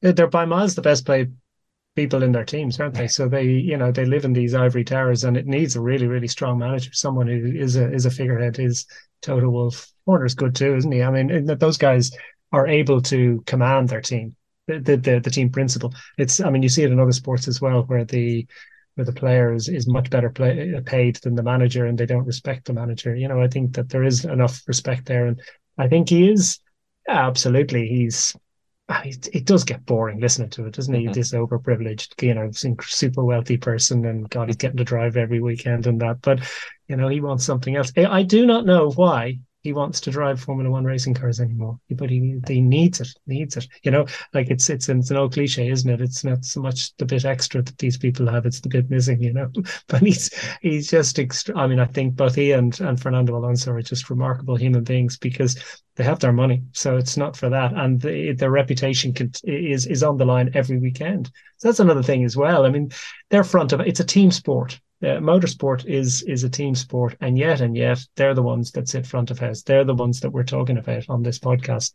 They're 0.00 0.26
by 0.26 0.44
miles 0.44 0.74
the 0.74 0.82
best 0.82 1.06
paid 1.06 1.34
people 1.94 2.22
in 2.22 2.32
their 2.32 2.44
teams, 2.44 2.80
aren't 2.80 2.94
they? 2.94 3.08
So 3.08 3.28
they, 3.28 3.44
you 3.44 3.76
know, 3.76 3.92
they 3.92 4.04
live 4.04 4.24
in 4.24 4.32
these 4.32 4.54
ivory 4.54 4.84
towers, 4.84 5.24
and 5.24 5.36
it 5.36 5.46
needs 5.46 5.76
a 5.76 5.80
really, 5.80 6.06
really 6.06 6.28
strong 6.28 6.58
manager, 6.58 6.90
someone 6.92 7.26
who 7.26 7.46
is 7.46 7.76
a 7.76 7.92
is 7.92 8.06
a 8.06 8.10
figurehead. 8.10 8.58
Is 8.58 8.86
Toto 9.22 9.48
Wolff 9.48 9.92
Horner's 10.06 10.34
good 10.34 10.54
too, 10.54 10.74
isn't 10.76 10.92
he? 10.92 11.02
I 11.02 11.10
mean, 11.10 11.46
those 11.46 11.78
guys 11.78 12.10
are 12.52 12.66
able 12.66 13.02
to 13.02 13.42
command 13.46 13.88
their 13.88 14.00
team 14.00 14.36
the, 14.66 14.96
the 14.96 15.20
the 15.20 15.30
team 15.30 15.50
principle. 15.50 15.92
It's 16.18 16.40
I 16.40 16.50
mean 16.50 16.62
you 16.62 16.68
see 16.68 16.82
it 16.82 16.92
in 16.92 17.00
other 17.00 17.12
sports 17.12 17.48
as 17.48 17.60
well 17.60 17.82
where 17.82 18.04
the 18.04 18.46
where 18.94 19.04
the 19.04 19.12
player 19.12 19.52
is, 19.52 19.68
is 19.68 19.88
much 19.88 20.08
better 20.08 20.30
play, 20.30 20.72
paid 20.86 21.16
than 21.16 21.34
the 21.34 21.42
manager 21.42 21.86
and 21.86 21.98
they 21.98 22.06
don't 22.06 22.26
respect 22.26 22.66
the 22.66 22.72
manager. 22.72 23.14
You 23.14 23.26
know, 23.26 23.40
I 23.40 23.48
think 23.48 23.74
that 23.74 23.88
there 23.88 24.04
is 24.04 24.24
enough 24.24 24.62
respect 24.66 25.06
there, 25.06 25.26
and 25.26 25.40
I 25.78 25.88
think 25.88 26.08
he 26.08 26.30
is 26.30 26.60
absolutely. 27.08 27.88
He's 27.88 28.36
ah, 28.88 29.02
it, 29.04 29.44
does 29.44 29.64
get 29.64 29.84
boring 29.84 30.20
listening 30.20 30.50
to 30.50 30.66
it, 30.66 30.74
doesn't 30.74 30.94
he? 30.94 31.04
Mm-hmm. 31.04 31.12
This 31.12 31.32
overprivileged, 31.32 32.22
you 32.22 32.34
know, 32.34 32.50
super 32.52 33.24
wealthy 33.24 33.56
person, 33.56 34.06
and 34.06 34.30
God, 34.30 34.48
he's 34.48 34.56
getting 34.56 34.78
to 34.78 34.84
drive 34.84 35.16
every 35.16 35.40
weekend 35.40 35.86
and 35.86 36.00
that. 36.00 36.22
But 36.22 36.40
you 36.88 36.96
know, 36.96 37.08
he 37.08 37.20
wants 37.20 37.44
something 37.44 37.76
else. 37.76 37.92
I 37.96 38.22
do 38.22 38.46
not 38.46 38.66
know 38.66 38.90
why 38.90 39.40
he 39.64 39.72
wants 39.72 39.98
to 40.02 40.10
drive 40.10 40.40
Formula 40.40 40.70
One 40.70 40.84
racing 40.84 41.14
cars 41.14 41.40
anymore. 41.40 41.80
But 41.90 42.10
he 42.10 42.38
he 42.46 42.60
needs 42.60 43.00
it, 43.00 43.08
needs 43.26 43.56
it. 43.56 43.66
You 43.82 43.90
know, 43.90 44.06
like 44.34 44.50
it's 44.50 44.68
it's 44.68 44.90
it's 44.90 45.10
an 45.10 45.16
old 45.16 45.32
cliche, 45.32 45.68
isn't 45.68 45.90
it? 45.90 46.02
It's 46.02 46.22
not 46.22 46.44
so 46.44 46.60
much 46.60 46.94
the 46.98 47.06
bit 47.06 47.24
extra 47.24 47.62
that 47.62 47.78
these 47.78 47.96
people 47.96 48.28
have; 48.30 48.44
it's 48.44 48.60
the 48.60 48.68
bit 48.68 48.90
missing. 48.90 49.22
You 49.22 49.32
know, 49.32 49.50
but 49.88 50.02
he's 50.02 50.30
he's 50.60 50.88
just. 50.88 51.18
Extra, 51.18 51.56
I 51.56 51.66
mean, 51.66 51.80
I 51.80 51.86
think 51.86 52.14
both 52.14 52.34
he 52.34 52.52
and 52.52 52.78
and 52.80 53.00
Fernando 53.00 53.36
Alonso 53.36 53.72
are 53.72 53.80
just 53.80 54.10
remarkable 54.10 54.56
human 54.56 54.84
beings 54.84 55.16
because 55.16 55.56
they 55.96 56.04
have 56.04 56.20
their 56.20 56.32
money, 56.32 56.62
so 56.72 56.96
it's 56.98 57.16
not 57.16 57.36
for 57.36 57.48
that, 57.48 57.72
and 57.72 58.00
the, 58.00 58.32
their 58.32 58.50
reputation 58.50 59.14
can, 59.14 59.32
is 59.44 59.86
is 59.86 60.02
on 60.02 60.18
the 60.18 60.26
line 60.26 60.50
every 60.52 60.78
weekend. 60.78 61.30
So 61.56 61.68
that's 61.68 61.80
another 61.80 62.02
thing 62.02 62.24
as 62.24 62.36
well. 62.36 62.66
I 62.66 62.68
mean, 62.68 62.90
they're 63.30 63.44
front 63.44 63.72
of 63.72 63.80
it's 63.80 64.00
a 64.00 64.04
team 64.04 64.30
sport 64.30 64.78
uh, 65.02 65.18
motorsport 65.18 65.84
is 65.86 66.22
is 66.22 66.44
a 66.44 66.50
team 66.50 66.74
sport, 66.74 67.16
and 67.20 67.36
yet 67.36 67.60
and 67.60 67.76
yet 67.76 67.98
they're 68.16 68.34
the 68.34 68.42
ones 68.42 68.70
that 68.72 68.88
sit 68.88 69.06
front 69.06 69.30
of 69.30 69.38
house. 69.38 69.62
They're 69.62 69.84
the 69.84 69.94
ones 69.94 70.20
that 70.20 70.30
we're 70.30 70.44
talking 70.44 70.78
about 70.78 71.08
on 71.08 71.22
this 71.22 71.38
podcast 71.38 71.92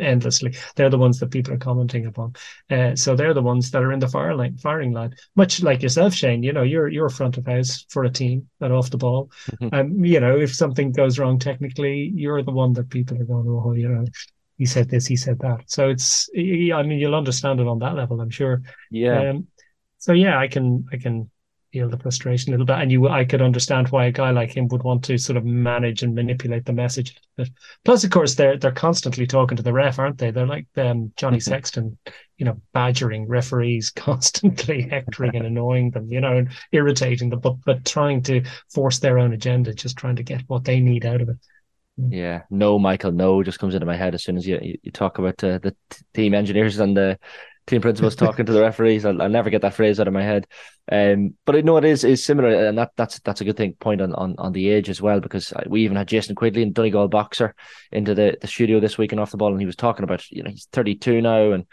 endlessly. 0.00 0.54
They're 0.76 0.90
the 0.90 0.98
ones 0.98 1.18
that 1.18 1.30
people 1.30 1.54
are 1.54 1.58
commenting 1.58 2.06
upon. 2.06 2.34
Uh, 2.70 2.94
so 2.94 3.16
they're 3.16 3.34
the 3.34 3.42
ones 3.42 3.70
that 3.70 3.82
are 3.82 3.92
in 3.92 3.98
the 3.98 4.08
fire 4.08 4.34
line, 4.34 4.56
firing 4.58 4.92
line. 4.92 5.14
Much 5.34 5.62
like 5.62 5.82
yourself, 5.82 6.14
Shane. 6.14 6.42
You 6.42 6.52
know, 6.52 6.62
you're 6.62 6.88
you're 6.88 7.08
front 7.08 7.38
of 7.38 7.46
house 7.46 7.84
for 7.88 8.04
a 8.04 8.10
team 8.10 8.48
that 8.60 8.70
off 8.70 8.90
the 8.90 8.98
ball. 8.98 9.30
And 9.60 9.74
um, 9.74 10.04
you 10.04 10.20
know, 10.20 10.38
if 10.38 10.54
something 10.54 10.92
goes 10.92 11.18
wrong 11.18 11.38
technically, 11.38 12.12
you're 12.14 12.42
the 12.42 12.52
one 12.52 12.72
that 12.74 12.90
people 12.90 13.20
are 13.20 13.24
going, 13.24 13.48
oh, 13.48 13.72
you 13.72 13.88
know. 13.88 14.04
He 14.58 14.66
said 14.66 14.90
this, 14.90 15.06
he 15.06 15.16
said 15.16 15.38
that. 15.38 15.62
So 15.70 15.88
it's, 15.88 16.28
I 16.36 16.82
mean, 16.82 16.98
you'll 16.98 17.14
understand 17.14 17.60
it 17.60 17.66
on 17.66 17.78
that 17.78 17.94
level, 17.94 18.20
I'm 18.20 18.28
sure. 18.28 18.60
Yeah. 18.90 19.30
Um, 19.30 19.46
so 19.96 20.12
yeah, 20.12 20.38
I 20.38 20.48
can, 20.48 20.84
I 20.92 20.98
can 20.98 21.30
feel 21.72 21.88
the 21.88 21.98
frustration 21.98 22.50
a 22.50 22.54
little 22.54 22.66
bit. 22.66 22.78
And 22.78 22.90
you, 22.90 23.08
I 23.08 23.24
could 23.24 23.42
understand 23.42 23.88
why 23.88 24.06
a 24.06 24.12
guy 24.12 24.30
like 24.30 24.56
him 24.56 24.68
would 24.68 24.82
want 24.82 25.04
to 25.04 25.18
sort 25.18 25.36
of 25.36 25.44
manage 25.44 26.02
and 26.02 26.14
manipulate 26.14 26.64
the 26.64 26.72
message. 26.72 27.16
But 27.36 27.48
Plus, 27.84 28.04
of 28.04 28.10
course, 28.10 28.34
they're 28.34 28.56
they're 28.56 28.72
constantly 28.72 29.26
talking 29.26 29.56
to 29.56 29.62
the 29.62 29.72
ref, 29.72 29.98
aren't 29.98 30.18
they? 30.18 30.30
They're 30.30 30.46
like 30.46 30.66
um, 30.76 31.12
Johnny 31.16 31.38
mm-hmm. 31.38 31.50
Sexton, 31.50 31.98
you 32.36 32.44
know, 32.44 32.60
badgering 32.72 33.28
referees, 33.28 33.90
constantly 33.94 34.82
hectoring 34.82 35.36
and 35.36 35.46
annoying 35.46 35.90
them, 35.90 36.08
you 36.10 36.20
know, 36.20 36.36
and 36.36 36.50
irritating 36.72 37.30
them, 37.30 37.40
but 37.40 37.56
but 37.64 37.84
trying 37.84 38.22
to 38.24 38.42
force 38.72 38.98
their 38.98 39.18
own 39.18 39.32
agenda, 39.32 39.72
just 39.74 39.96
trying 39.96 40.16
to 40.16 40.22
get 40.22 40.42
what 40.48 40.64
they 40.64 40.80
need 40.80 41.06
out 41.06 41.20
of 41.20 41.28
it. 41.28 41.36
Mm. 41.98 42.12
Yeah, 42.12 42.42
no, 42.50 42.78
Michael, 42.78 43.12
no, 43.12 43.42
just 43.42 43.58
comes 43.58 43.74
into 43.74 43.86
my 43.86 43.96
head 43.96 44.14
as 44.14 44.24
soon 44.24 44.36
as 44.36 44.46
you 44.46 44.78
you, 44.82 44.90
talk 44.92 45.18
about 45.18 45.42
uh, 45.44 45.58
the 45.58 45.74
team 46.14 46.34
engineers 46.34 46.78
and 46.78 46.96
the 46.96 47.18
team 47.70 47.80
principals 47.80 48.16
talking 48.16 48.44
to 48.44 48.52
the 48.52 48.60
referees. 48.60 49.04
I'll, 49.04 49.20
I'll, 49.22 49.28
never 49.28 49.48
get 49.48 49.62
that 49.62 49.74
phrase 49.74 49.98
out 49.98 50.08
of 50.08 50.12
my 50.12 50.22
head. 50.22 50.46
Um, 50.90 51.34
but 51.46 51.56
I 51.56 51.60
know 51.60 51.76
it 51.76 51.84
is 51.84 52.04
is 52.04 52.24
similar, 52.24 52.66
and 52.66 52.76
that 52.76 52.92
that's 52.96 53.20
that's 53.20 53.40
a 53.40 53.44
good 53.44 53.56
thing 53.56 53.74
point 53.74 54.00
on, 54.00 54.14
on, 54.14 54.34
on 54.38 54.52
the 54.52 54.68
age 54.68 54.90
as 54.90 55.00
well 55.00 55.20
because 55.20 55.52
we 55.66 55.84
even 55.84 55.96
had 55.96 56.08
Jason 56.08 56.34
Quigley 56.34 56.62
and 56.62 56.74
Donegal 56.74 57.08
boxer 57.08 57.54
into 57.92 58.14
the, 58.14 58.36
the 58.40 58.46
studio 58.48 58.80
this 58.80 58.98
week 58.98 59.12
and 59.12 59.20
off 59.20 59.30
the 59.30 59.36
ball, 59.36 59.52
and 59.52 59.60
he 59.60 59.66
was 59.66 59.76
talking 59.76 60.04
about 60.04 60.30
you 60.30 60.42
know 60.42 60.50
he's 60.50 60.68
32 60.72 61.22
now 61.22 61.52
and 61.52 61.66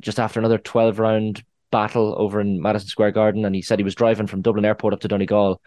just 0.00 0.20
after 0.20 0.38
another 0.38 0.58
12 0.58 0.98
round 0.98 1.44
battle 1.72 2.14
over 2.16 2.40
in 2.40 2.62
Madison 2.62 2.88
Square 2.88 3.12
Garden, 3.12 3.44
and 3.44 3.54
he 3.54 3.62
said 3.62 3.78
he 3.78 3.84
was 3.84 3.94
driving 3.94 4.26
from 4.26 4.42
Dublin 4.42 4.64
Airport 4.64 4.94
up 4.94 5.00
to 5.00 5.08
Donegal 5.08 5.60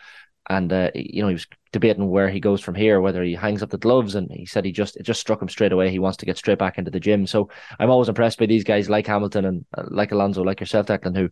and 0.50 0.72
uh, 0.72 0.92
you 0.96 1.22
know 1.22 1.28
he 1.28 1.36
was 1.36 1.48
debating 1.74 2.08
where 2.08 2.30
he 2.30 2.40
goes 2.40 2.62
from 2.62 2.76
here, 2.76 3.02
whether 3.02 3.24
he 3.24 3.34
hangs 3.34 3.62
up 3.62 3.72
the 3.72 3.78
gloves, 3.78 4.16
and 4.16 4.32
he 4.32 4.46
said 4.46 4.64
he 4.64 4.72
just 4.72 4.96
it 4.96 5.04
just 5.04 5.20
struck 5.20 5.42
him 5.42 5.50
straight 5.50 5.74
away. 5.74 5.90
He 5.90 6.00
wants 6.00 6.18
to 6.18 6.26
get 6.26 6.38
straight 6.38 6.60
back 6.60 6.78
into 6.78 6.92
the 6.92 7.00
gym. 7.00 7.28
So 7.28 7.50
I'm 7.80 7.90
always 7.90 8.08
impressed 8.08 8.40
by 8.40 8.46
these 8.46 8.64
guys 8.64 8.90
like 8.90 9.08
Hamilton 9.08 9.46
and 9.46 9.66
uh, 9.78 9.84
like 9.90 10.14
Alonso, 10.14 10.44
like 10.44 10.62
yourself, 10.62 10.86
Declan, 10.86 11.18
who 11.18 11.30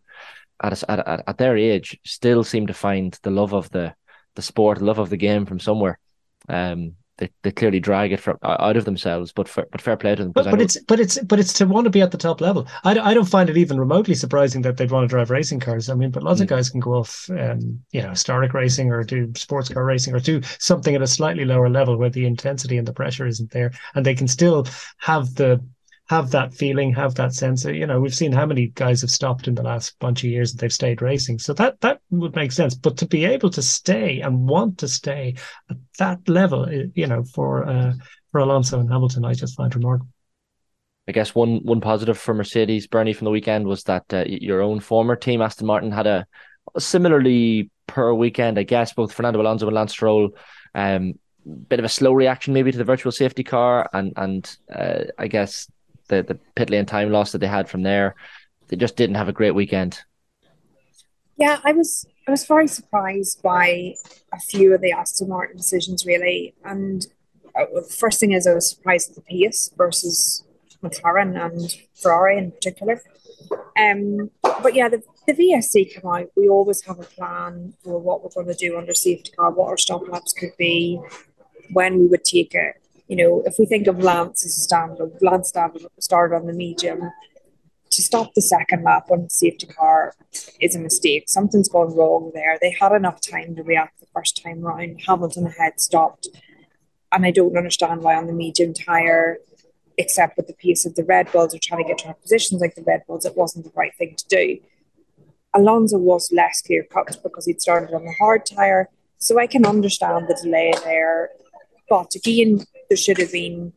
at, 0.61 0.83
at 0.89 1.23
at 1.25 1.37
their 1.37 1.55
age 1.55 1.97
still 2.03 2.43
seem 2.43 2.67
to 2.67 2.73
find 2.73 3.17
the 3.21 3.31
love 3.31 3.53
of 3.53 3.69
the 3.69 3.95
the 4.35 4.41
sport, 4.41 4.81
love 4.81 4.99
of 4.99 5.09
the 5.09 5.17
game 5.17 5.45
from 5.45 5.59
somewhere. 5.59 5.99
Um, 6.49 6.95
they, 7.21 7.29
they 7.43 7.51
clearly 7.51 7.79
drag 7.79 8.11
it 8.11 8.19
from 8.19 8.37
out 8.41 8.75
of 8.75 8.85
themselves. 8.85 9.31
But 9.31 9.47
for, 9.47 9.67
but 9.71 9.79
fair 9.79 9.95
play 9.95 10.15
to 10.15 10.23
them. 10.23 10.31
But, 10.31 10.49
but 10.49 10.59
it's 10.59 10.79
but 10.81 10.99
it's 10.99 11.19
but 11.19 11.39
it's 11.39 11.53
to 11.53 11.65
want 11.65 11.85
to 11.85 11.91
be 11.91 12.01
at 12.01 12.09
the 12.09 12.17
top 12.17 12.41
level. 12.41 12.67
I, 12.83 12.97
I 12.99 13.13
don't 13.13 13.29
find 13.29 13.47
it 13.47 13.57
even 13.57 13.79
remotely 13.79 14.15
surprising 14.15 14.63
that 14.63 14.77
they'd 14.77 14.89
want 14.89 15.03
to 15.03 15.07
drive 15.07 15.29
racing 15.29 15.59
cars. 15.59 15.87
I 15.87 15.93
mean, 15.93 16.09
but 16.09 16.23
lots 16.23 16.39
mm. 16.39 16.43
of 16.43 16.49
guys 16.49 16.71
can 16.71 16.79
go 16.79 16.95
off, 16.95 17.29
um, 17.29 17.79
you 17.91 18.01
know, 18.01 18.09
historic 18.09 18.53
racing 18.53 18.89
or 18.89 19.03
do 19.03 19.31
sports 19.35 19.69
car 19.69 19.85
racing 19.85 20.15
or 20.15 20.19
do 20.19 20.41
something 20.57 20.95
at 20.95 21.03
a 21.03 21.07
slightly 21.07 21.45
lower 21.45 21.69
level 21.69 21.95
where 21.95 22.09
the 22.09 22.25
intensity 22.25 22.77
and 22.77 22.87
the 22.87 22.93
pressure 22.93 23.27
isn't 23.27 23.51
there, 23.51 23.71
and 23.93 24.03
they 24.03 24.15
can 24.15 24.27
still 24.27 24.67
have 24.97 25.35
the 25.35 25.63
have 26.11 26.31
that 26.31 26.53
feeling, 26.53 26.93
have 26.93 27.15
that 27.15 27.33
sense. 27.33 27.63
Of, 27.63 27.73
you 27.73 27.87
know, 27.87 28.01
we've 28.01 28.13
seen 28.13 28.33
how 28.33 28.45
many 28.45 28.67
guys 28.67 28.99
have 28.99 29.09
stopped 29.09 29.47
in 29.47 29.55
the 29.55 29.63
last 29.63 29.97
bunch 29.99 30.25
of 30.25 30.29
years 30.29 30.51
and 30.51 30.59
they've 30.59 30.73
stayed 30.73 31.01
racing. 31.01 31.39
So 31.39 31.53
that 31.53 31.79
that 31.79 32.01
would 32.09 32.35
make 32.35 32.51
sense. 32.51 32.75
But 32.75 32.97
to 32.97 33.05
be 33.05 33.23
able 33.23 33.49
to 33.51 33.61
stay 33.61 34.19
and 34.19 34.45
want 34.45 34.77
to 34.79 34.89
stay 34.89 35.35
at 35.69 35.77
that 36.01 36.27
level, 36.27 36.65
eh, 36.65 36.85
you 36.95 37.07
know, 37.07 37.23
for 37.23 37.67
uh, 37.67 37.93
for 38.31 38.39
Alonso 38.39 38.79
and 38.79 38.89
Hamilton, 38.89 39.23
I 39.23 39.33
just 39.33 39.55
find 39.55 39.73
remarkable. 39.73 40.11
I 41.07 41.11
guess 41.11 41.35
one 41.35 41.59
one 41.63 41.81
positive 41.81 42.17
for 42.17 42.33
Mercedes, 42.33 42.87
Bernie, 42.87 43.13
from 43.13 43.25
the 43.25 43.31
weekend 43.31 43.67
was 43.67 43.83
that 43.83 44.05
uh, 44.13 44.23
your 44.27 44.61
own 44.61 44.79
former 44.79 45.15
team, 45.15 45.41
Aston 45.41 45.67
Martin, 45.67 45.91
had 45.91 46.07
a, 46.07 46.25
a 46.75 46.81
similarly 46.81 47.69
per 47.87 48.13
weekend. 48.13 48.57
I 48.57 48.63
guess 48.63 48.93
both 48.93 49.13
Fernando 49.13 49.41
Alonso 49.41 49.67
and 49.67 49.75
Lance 49.75 49.91
Stroll 49.91 50.31
um, 50.73 51.13
bit 51.69 51.79
of 51.79 51.85
a 51.85 51.89
slow 51.89 52.13
reaction 52.13 52.53
maybe 52.53 52.71
to 52.71 52.77
the 52.77 52.83
virtual 52.83 53.11
safety 53.11 53.43
car 53.43 53.89
and 53.93 54.13
and 54.15 54.57
uh, 54.73 55.03
I 55.17 55.27
guess 55.27 55.69
the 56.07 56.23
the 56.23 56.39
pit 56.55 56.69
lane 56.69 56.85
time 56.85 57.11
loss 57.11 57.31
that 57.31 57.39
they 57.39 57.47
had 57.47 57.69
from 57.69 57.83
there. 57.83 58.15
They 58.67 58.77
just 58.77 58.95
didn't 58.95 59.17
have 59.17 59.29
a 59.29 59.33
great 59.33 59.55
weekend. 59.55 60.01
Yeah, 61.37 61.59
I 61.63 61.73
was 61.73 62.05
I 62.27 62.31
was 62.31 62.45
very 62.45 62.67
surprised 62.67 63.41
by 63.41 63.95
a 64.31 64.39
few 64.39 64.73
of 64.73 64.81
the 64.81 64.91
Aston 64.91 65.29
Martin 65.29 65.57
decisions, 65.57 66.05
really. 66.05 66.53
And 66.63 67.05
uh, 67.55 67.65
the 67.73 67.81
first 67.81 68.19
thing 68.19 68.31
is 68.31 68.47
I 68.47 68.53
was 68.53 68.69
surprised 68.69 69.09
at 69.09 69.15
the 69.15 69.21
pace 69.21 69.71
versus 69.77 70.43
McLaren 70.83 71.39
and 71.43 71.75
Ferrari 71.95 72.37
in 72.37 72.51
particular. 72.51 73.01
Um, 73.79 74.29
but 74.61 74.75
yeah, 74.75 74.87
the, 74.87 75.01
the 75.27 75.33
VSC 75.33 75.99
come 75.99 76.11
out. 76.11 76.29
We 76.35 76.47
always 76.47 76.83
have 76.85 76.99
a 76.99 77.03
plan 77.03 77.73
for 77.83 77.99
what 77.99 78.23
we're 78.23 78.43
going 78.43 78.55
to 78.55 78.69
do 78.69 78.77
under 78.77 78.93
safety 78.93 79.31
car, 79.31 79.51
what 79.51 79.69
our 79.69 79.77
stop 79.77 80.07
laps 80.07 80.33
could 80.33 80.55
be, 80.57 80.99
when 81.73 81.97
we 81.97 82.05
would 82.05 82.23
take 82.23 82.53
it 82.53 82.81
you 83.11 83.17
know, 83.17 83.43
if 83.45 83.59
we 83.59 83.65
think 83.65 83.87
of 83.87 83.99
Lance 83.99 84.45
as 84.45 84.55
a 84.55 84.61
standard, 84.61 85.11
Lance 85.19 85.51
started 85.99 86.33
on 86.33 86.45
the 86.45 86.53
medium, 86.53 87.11
to 87.91 88.01
stop 88.01 88.33
the 88.33 88.41
second 88.41 88.83
lap 88.83 89.11
on 89.11 89.23
the 89.23 89.29
safety 89.29 89.67
car 89.67 90.13
is 90.59 90.75
a 90.75 90.79
mistake. 90.79 91.25
Something's 91.27 91.69
gone 91.69 91.95
wrong 91.95 92.31
there. 92.33 92.57
They 92.59 92.75
had 92.79 92.93
enough 92.93 93.19
time 93.21 93.55
to 93.55 93.63
react 93.63 93.99
the 93.99 94.07
first 94.13 94.41
time 94.41 94.61
round. 94.61 95.01
Hamilton 95.05 95.47
had 95.47 95.79
stopped. 95.79 96.29
And 97.11 97.25
I 97.25 97.31
don't 97.31 97.57
understand 97.57 98.01
why 98.01 98.15
on 98.15 98.27
the 98.27 98.33
medium 98.33 98.73
tyre, 98.73 99.39
except 99.97 100.37
with 100.37 100.47
the 100.47 100.53
pace 100.53 100.85
of 100.85 100.95
the 100.95 101.03
Red 101.03 101.29
Bulls 101.31 101.53
are 101.53 101.59
trying 101.59 101.83
to 101.83 101.87
get 101.87 101.97
to 101.99 102.07
our 102.07 102.13
positions 102.13 102.61
like 102.61 102.75
the 102.75 102.83
Red 102.83 103.03
Bulls, 103.05 103.25
it 103.25 103.35
wasn't 103.35 103.65
the 103.65 103.73
right 103.75 103.93
thing 103.97 104.15
to 104.15 104.27
do. 104.29 104.59
Alonso 105.53 105.97
was 105.97 106.31
less 106.31 106.61
clear 106.61 106.83
cut 106.83 107.17
because 107.21 107.45
he'd 107.45 107.61
started 107.61 107.93
on 107.93 108.05
the 108.05 108.15
hard 108.17 108.45
tyre. 108.45 108.89
So 109.17 109.37
I 109.37 109.47
can 109.47 109.65
understand 109.65 110.29
the 110.29 110.39
delay 110.41 110.71
there. 110.85 111.29
But 111.89 112.15
again, 112.15 112.65
there 112.87 112.97
should 112.97 113.17
have 113.17 113.33
been 113.33 113.73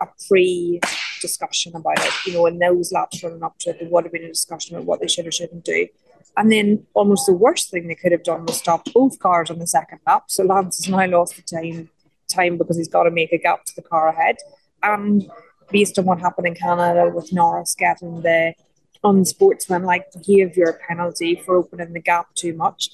a 0.00 0.06
pre 0.26 0.80
discussion 1.26 1.74
about 1.74 1.98
it. 1.98 2.12
You 2.26 2.34
know, 2.34 2.46
in 2.46 2.58
those 2.58 2.92
laps 2.92 3.22
running 3.22 3.42
up 3.42 3.58
to 3.60 3.70
it, 3.70 3.80
there 3.80 3.88
would 3.88 4.04
have 4.04 4.12
been 4.12 4.24
a 4.24 4.28
discussion 4.28 4.76
about 4.76 4.86
what 4.86 5.00
they 5.00 5.08
should 5.08 5.26
or 5.26 5.32
shouldn't 5.32 5.64
do. 5.64 5.88
And 6.36 6.50
then 6.50 6.86
almost 6.94 7.26
the 7.26 7.32
worst 7.32 7.70
thing 7.70 7.86
they 7.86 7.94
could 7.94 8.12
have 8.12 8.24
done 8.24 8.44
was 8.44 8.58
stop 8.58 8.86
both 8.92 9.18
cars 9.18 9.50
on 9.50 9.58
the 9.58 9.66
second 9.66 10.00
lap. 10.06 10.24
So 10.28 10.44
Lance 10.44 10.84
has 10.84 10.88
now 10.88 11.06
lost 11.06 11.36
the 11.36 11.42
time 11.42 11.90
time 12.28 12.58
because 12.58 12.76
he's 12.76 12.88
got 12.88 13.04
to 13.04 13.10
make 13.10 13.32
a 13.32 13.38
gap 13.38 13.64
to 13.66 13.76
the 13.76 13.82
car 13.82 14.08
ahead. 14.08 14.36
And 14.82 15.30
based 15.70 15.98
on 15.98 16.04
what 16.06 16.20
happened 16.20 16.46
in 16.46 16.54
Canada 16.54 17.10
with 17.14 17.32
Norris 17.32 17.74
getting 17.74 18.22
the 18.22 18.54
unsportsmanlike 19.02 20.06
behaviour 20.12 20.80
penalty 20.88 21.36
for 21.44 21.56
opening 21.56 21.92
the 21.92 22.00
gap 22.00 22.34
too 22.34 22.54
much, 22.54 22.90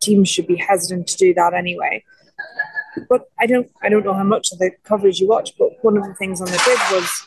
teams 0.00 0.28
should 0.28 0.46
be 0.46 0.56
hesitant 0.56 1.06
to 1.08 1.16
do 1.16 1.34
that 1.34 1.54
anyway. 1.54 2.04
But 3.08 3.28
I 3.40 3.46
don't 3.46 3.70
I 3.82 3.88
don't 3.88 4.04
know 4.04 4.14
how 4.14 4.24
much 4.24 4.52
of 4.52 4.58
the 4.58 4.70
coverage 4.84 5.20
you 5.20 5.28
watch, 5.28 5.52
but 5.58 5.70
one 5.82 5.96
of 5.96 6.04
the 6.04 6.14
things 6.14 6.40
on 6.40 6.46
the 6.46 6.62
grid 6.64 6.78
was 6.92 7.26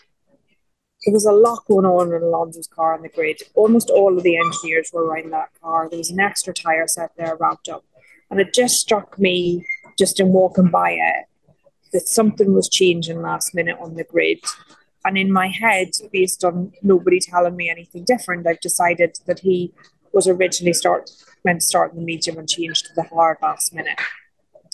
there 1.08 1.14
was 1.14 1.26
a 1.26 1.32
lot 1.32 1.66
going 1.70 1.86
on 1.86 2.14
in 2.14 2.22
Alonso's 2.22 2.68
car 2.68 2.94
on 2.94 3.02
the 3.02 3.08
grid. 3.08 3.42
Almost 3.56 3.90
all 3.90 4.18
of 4.18 4.24
the 4.26 4.36
engineers 4.36 4.92
were 4.92 5.06
around 5.06 5.32
that 5.32 5.52
car. 5.62 5.88
There 5.88 5.98
was 5.98 6.10
an 6.10 6.20
extra 6.20 6.54
tyre 6.54 6.86
set 6.86 7.12
there 7.16 7.38
wrapped 7.40 7.70
up. 7.70 7.86
And 8.30 8.42
it 8.42 8.54
just 8.54 8.82
struck 8.82 9.18
me, 9.18 9.66
just 9.98 10.20
in 10.20 10.34
walking 10.34 10.68
by 10.68 10.92
it, 10.92 11.26
that 11.94 12.10
something 12.10 12.54
was 12.54 12.68
changing 12.68 13.22
last 13.22 13.56
minute 13.56 13.78
on 13.80 13.96
the 13.96 14.04
grid. 14.04 14.40
And 15.06 15.18
in 15.18 15.32
my 15.32 15.48
head, 15.48 15.92
based 16.12 16.44
on 16.44 16.74
nobody 16.84 17.22
telling 17.22 17.56
me 17.56 17.70
anything 17.70 18.04
different, 18.04 18.46
I've 18.46 18.60
decided 18.60 19.18
that 19.28 19.40
he 19.40 19.74
was 20.12 20.28
originally 20.28 20.74
start 20.74 21.10
meant 21.46 21.62
to 21.62 21.68
start 21.68 21.94
in 21.94 22.00
the 22.00 22.04
medium 22.04 22.38
and 22.38 22.50
changed 22.50 22.88
to 22.88 22.94
the 22.94 23.04
hard 23.04 23.38
last 23.42 23.74
minute 23.74 23.98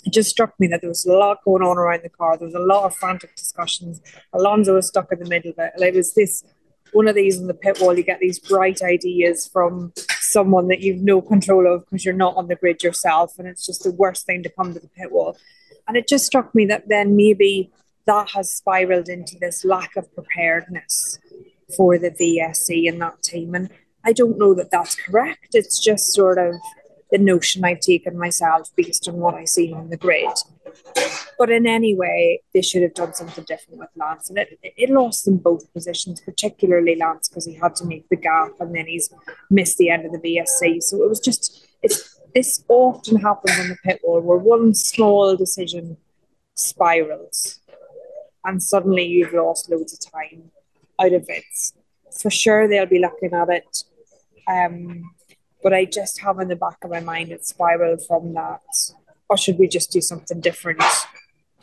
it 0.04 0.12
just 0.12 0.30
struck 0.30 0.58
me 0.58 0.66
that 0.68 0.80
there 0.80 0.90
was 0.90 1.06
a 1.06 1.12
lot 1.12 1.44
going 1.44 1.62
on 1.62 1.78
around 1.78 2.02
the 2.02 2.08
car. 2.08 2.36
There 2.36 2.46
was 2.46 2.54
a 2.54 2.60
lot 2.60 2.84
of 2.84 2.94
frantic 2.94 3.34
discussions. 3.36 4.00
Alonso 4.32 4.74
was 4.74 4.88
stuck 4.88 5.10
in 5.12 5.18
the 5.18 5.28
middle 5.28 5.50
of 5.52 5.58
it. 5.58 5.72
Like 5.78 5.94
it 5.94 5.96
was 5.96 6.14
this 6.14 6.44
one 6.92 7.08
of 7.08 7.14
these 7.14 7.38
in 7.38 7.48
the 7.48 7.54
pit 7.54 7.78
wall. 7.80 7.96
You 7.96 8.04
get 8.04 8.20
these 8.20 8.38
bright 8.38 8.80
ideas 8.82 9.48
from 9.52 9.92
someone 10.20 10.68
that 10.68 10.80
you've 10.80 11.02
no 11.02 11.20
control 11.20 11.72
of 11.72 11.84
because 11.84 12.04
you're 12.04 12.14
not 12.14 12.36
on 12.36 12.48
the 12.48 12.56
grid 12.56 12.82
yourself, 12.82 13.38
and 13.38 13.48
it's 13.48 13.66
just 13.66 13.82
the 13.82 13.92
worst 13.92 14.26
thing 14.26 14.42
to 14.42 14.48
come 14.48 14.72
to 14.72 14.80
the 14.80 14.88
pit 14.88 15.10
wall. 15.10 15.36
And 15.88 15.96
it 15.96 16.08
just 16.08 16.26
struck 16.26 16.54
me 16.54 16.66
that 16.66 16.88
then 16.88 17.16
maybe 17.16 17.70
that 18.06 18.30
has 18.30 18.52
spiraled 18.52 19.08
into 19.08 19.36
this 19.40 19.64
lack 19.64 19.96
of 19.96 20.12
preparedness 20.14 21.18
for 21.76 21.98
the 21.98 22.10
VSC 22.10 22.88
and 22.88 23.00
that 23.00 23.22
team. 23.22 23.54
And 23.54 23.70
I 24.04 24.12
don't 24.12 24.38
know 24.38 24.54
that 24.54 24.70
that's 24.70 24.94
correct. 24.94 25.48
It's 25.54 25.82
just 25.82 26.12
sort 26.12 26.38
of 26.38 26.54
the 27.14 27.18
notion 27.18 27.64
I've 27.64 27.78
taken 27.78 28.18
myself 28.18 28.74
based 28.74 29.06
on 29.08 29.14
what 29.18 29.36
I 29.36 29.44
see 29.44 29.72
on 29.72 29.88
the 29.88 29.96
grid. 29.96 30.36
But 31.38 31.48
in 31.48 31.64
any 31.64 31.94
way, 31.94 32.42
they 32.52 32.60
should 32.60 32.82
have 32.82 32.94
done 32.94 33.14
something 33.14 33.44
different 33.44 33.78
with 33.78 33.90
Lance. 33.94 34.30
And 34.30 34.38
it, 34.38 34.58
it 34.64 34.90
lost 34.90 35.24
them 35.24 35.36
both 35.36 35.72
positions, 35.72 36.20
particularly 36.20 36.96
Lance, 36.96 37.28
because 37.28 37.46
he 37.46 37.54
had 37.54 37.76
to 37.76 37.84
make 37.84 38.08
the 38.08 38.16
gap 38.16 38.54
and 38.58 38.74
then 38.74 38.86
he's 38.88 39.14
missed 39.48 39.78
the 39.78 39.90
end 39.90 40.04
of 40.04 40.10
the 40.10 40.18
VSC. 40.18 40.82
So 40.82 41.04
it 41.04 41.08
was 41.08 41.20
just, 41.20 41.64
it's 41.84 42.18
this 42.34 42.64
often 42.68 43.20
happens 43.20 43.60
on 43.60 43.68
the 43.68 43.76
pit 43.84 44.00
wall 44.02 44.20
where 44.20 44.38
one 44.38 44.74
small 44.74 45.36
decision 45.36 45.96
spirals 46.56 47.60
and 48.44 48.60
suddenly 48.60 49.04
you've 49.04 49.32
lost 49.32 49.70
loads 49.70 49.92
of 49.92 50.00
time 50.12 50.50
out 51.00 51.12
of 51.12 51.26
it. 51.28 51.44
For 52.20 52.30
sure, 52.30 52.66
they'll 52.66 52.86
be 52.86 52.98
looking 52.98 53.34
at 53.34 53.50
it. 53.50 53.84
Um, 54.48 55.13
but 55.64 55.72
I 55.72 55.86
just 55.86 56.20
have 56.20 56.38
in 56.38 56.48
the 56.48 56.56
back 56.56 56.76
of 56.84 56.90
my 56.90 57.00
mind 57.00 57.32
it 57.32 57.44
spiraled 57.44 58.06
from 58.06 58.34
that. 58.34 58.60
Or 59.30 59.38
should 59.38 59.58
we 59.58 59.66
just 59.66 59.90
do 59.90 60.02
something 60.02 60.38
different? 60.40 60.82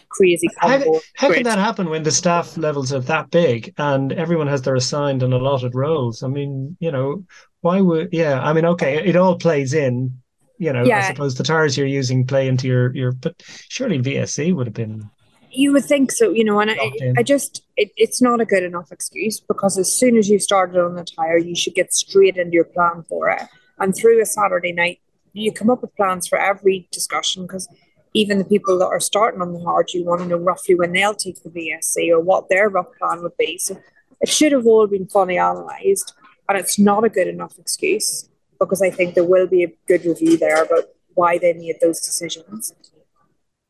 Crazy 0.09 0.47
combo. 0.59 0.95
How, 1.15 1.27
how 1.27 1.33
can 1.33 1.43
that 1.43 1.59
happen 1.59 1.89
when 1.89 2.03
the 2.03 2.11
staff 2.11 2.57
levels 2.57 2.91
are 2.91 2.99
that 3.01 3.29
big 3.29 3.73
and 3.77 4.11
everyone 4.11 4.47
has 4.47 4.63
their 4.63 4.75
assigned 4.75 5.21
and 5.21 5.33
allotted 5.33 5.75
roles? 5.75 6.23
I 6.23 6.27
mean, 6.27 6.75
you 6.79 6.91
know, 6.91 7.23
why 7.61 7.79
would 7.79 8.09
yeah? 8.11 8.41
I 8.41 8.51
mean, 8.51 8.65
okay, 8.65 8.97
it 9.05 9.15
all 9.15 9.37
plays 9.37 9.73
in. 9.73 10.19
You 10.57 10.73
know, 10.73 10.83
yeah. 10.83 10.97
I 10.97 11.01
suppose 11.07 11.35
the 11.35 11.43
tires 11.43 11.77
you're 11.77 11.87
using 11.87 12.25
play 12.25 12.47
into 12.47 12.67
your 12.67 12.93
your, 12.95 13.11
but 13.13 13.41
surely 13.69 13.99
VSC 13.99 14.53
would 14.53 14.67
have 14.67 14.73
been 14.73 15.09
you 15.53 15.73
would 15.73 15.83
think 15.83 16.13
so, 16.13 16.31
you 16.31 16.45
know, 16.45 16.61
and 16.61 16.71
I, 16.71 16.91
I 17.17 17.23
just, 17.23 17.65
it, 17.75 17.91
it's 17.97 18.21
not 18.21 18.39
a 18.39 18.45
good 18.45 18.63
enough 18.63 18.89
excuse 18.89 19.41
because 19.41 19.77
as 19.77 19.91
soon 19.91 20.15
as 20.15 20.29
you 20.29 20.39
started 20.39 20.81
on 20.81 20.95
the 20.95 21.03
tire, 21.03 21.37
you 21.37 21.57
should 21.57 21.73
get 21.73 21.93
straight 21.93 22.37
into 22.37 22.53
your 22.53 22.63
plan 22.63 23.03
for 23.09 23.29
it. 23.29 23.41
And 23.81 23.95
through 23.95 24.21
a 24.21 24.25
Saturday 24.25 24.71
night, 24.71 25.01
you 25.33 25.51
come 25.51 25.69
up 25.69 25.81
with 25.81 25.95
plans 25.95 26.27
for 26.27 26.37
every 26.37 26.87
discussion 26.91 27.43
because 27.43 27.67
even 28.13 28.37
the 28.37 28.45
people 28.45 28.77
that 28.77 28.85
are 28.85 28.99
starting 28.99 29.41
on 29.41 29.53
the 29.53 29.59
hard, 29.59 29.91
you 29.91 30.05
want 30.05 30.21
to 30.21 30.27
know 30.27 30.37
roughly 30.37 30.75
when 30.75 30.91
they'll 30.91 31.15
take 31.15 31.41
the 31.41 31.49
VSC 31.49 32.09
or 32.09 32.19
what 32.19 32.47
their 32.47 32.69
rough 32.69 32.93
plan 32.99 33.23
would 33.23 33.35
be. 33.37 33.57
So 33.57 33.81
it 34.21 34.29
should 34.29 34.51
have 34.51 34.67
all 34.67 34.85
been 34.85 35.07
fully 35.07 35.37
analysed, 35.37 36.13
and 36.47 36.57
it's 36.57 36.77
not 36.77 37.03
a 37.03 37.09
good 37.09 37.27
enough 37.27 37.57
excuse 37.57 38.29
because 38.59 38.81
I 38.81 38.91
think 38.91 39.15
there 39.15 39.23
will 39.23 39.47
be 39.47 39.63
a 39.63 39.73
good 39.87 40.05
review 40.05 40.37
there 40.37 40.63
about 40.63 40.83
why 41.15 41.39
they 41.39 41.53
made 41.53 41.77
those 41.81 42.01
decisions. 42.01 42.73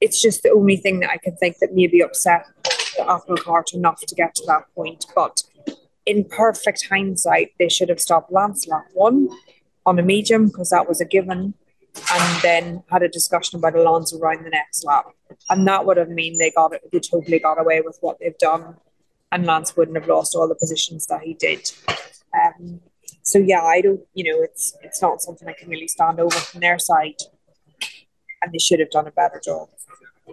It's 0.01 0.21
just 0.21 0.43
the 0.43 0.51
only 0.51 0.75
thing 0.75 0.99
that 0.99 1.11
I 1.11 1.17
can 1.17 1.37
think 1.37 1.59
that 1.59 1.73
maybe 1.73 2.01
upset 2.01 2.47
the 2.97 3.09
apple 3.09 3.37
cart 3.37 3.73
enough 3.73 4.01
to 4.01 4.15
get 4.15 4.35
to 4.35 4.43
that 4.47 4.63
point. 4.75 5.05
But 5.15 5.43
in 6.05 6.25
perfect 6.25 6.87
hindsight, 6.89 7.51
they 7.59 7.69
should 7.69 7.87
have 7.87 8.01
stopped 8.01 8.33
Lance 8.33 8.67
lap 8.67 8.87
one 8.93 9.29
on 9.85 9.99
a 9.99 10.03
medium 10.03 10.47
because 10.47 10.69
that 10.69 10.87
was 10.87 11.01
a 11.01 11.05
given, 11.05 11.53
and 12.13 12.41
then 12.41 12.83
had 12.89 13.03
a 13.03 13.09
discussion 13.09 13.59
about 13.59 13.75
Alonso 13.75 14.17
around 14.17 14.45
the 14.45 14.49
next 14.49 14.85
lap, 14.85 15.05
and 15.49 15.67
that 15.67 15.85
would 15.85 15.97
have 15.97 16.09
mean 16.09 16.37
they 16.37 16.51
got 16.51 16.73
it, 16.73 16.81
they 16.91 16.99
totally 16.99 17.39
got 17.39 17.59
away 17.59 17.81
with 17.81 17.97
what 18.01 18.17
they've 18.19 18.37
done, 18.37 18.75
and 19.31 19.45
Lance 19.45 19.75
wouldn't 19.75 19.97
have 19.97 20.07
lost 20.07 20.35
all 20.35 20.47
the 20.47 20.55
positions 20.55 21.05
that 21.07 21.21
he 21.21 21.33
did. 21.33 21.71
Um, 22.33 22.81
so 23.23 23.39
yeah, 23.39 23.63
I 23.63 23.81
don't, 23.81 24.01
you 24.13 24.31
know, 24.31 24.41
it's 24.41 24.75
it's 24.81 25.01
not 25.01 25.21
something 25.21 25.47
I 25.47 25.53
can 25.53 25.69
really 25.69 25.87
stand 25.87 26.19
over 26.19 26.35
from 26.35 26.61
their 26.61 26.79
side, 26.79 27.19
and 28.41 28.51
they 28.51 28.59
should 28.59 28.79
have 28.79 28.89
done 28.89 29.07
a 29.07 29.11
better 29.11 29.41
job. 29.43 29.69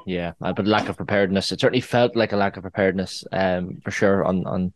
Yeah, 0.07 0.33
uh, 0.43 0.53
but 0.53 0.67
lack 0.67 0.89
of 0.89 0.97
preparedness. 0.97 1.53
It 1.53 1.61
certainly 1.61 1.81
felt 1.81 2.17
like 2.17 2.33
a 2.33 2.37
lack 2.37 2.57
of 2.57 2.63
preparedness, 2.63 3.25
um, 3.33 3.81
for 3.85 3.91
sure 3.91 4.25
on 4.25 4.47
on 4.47 4.73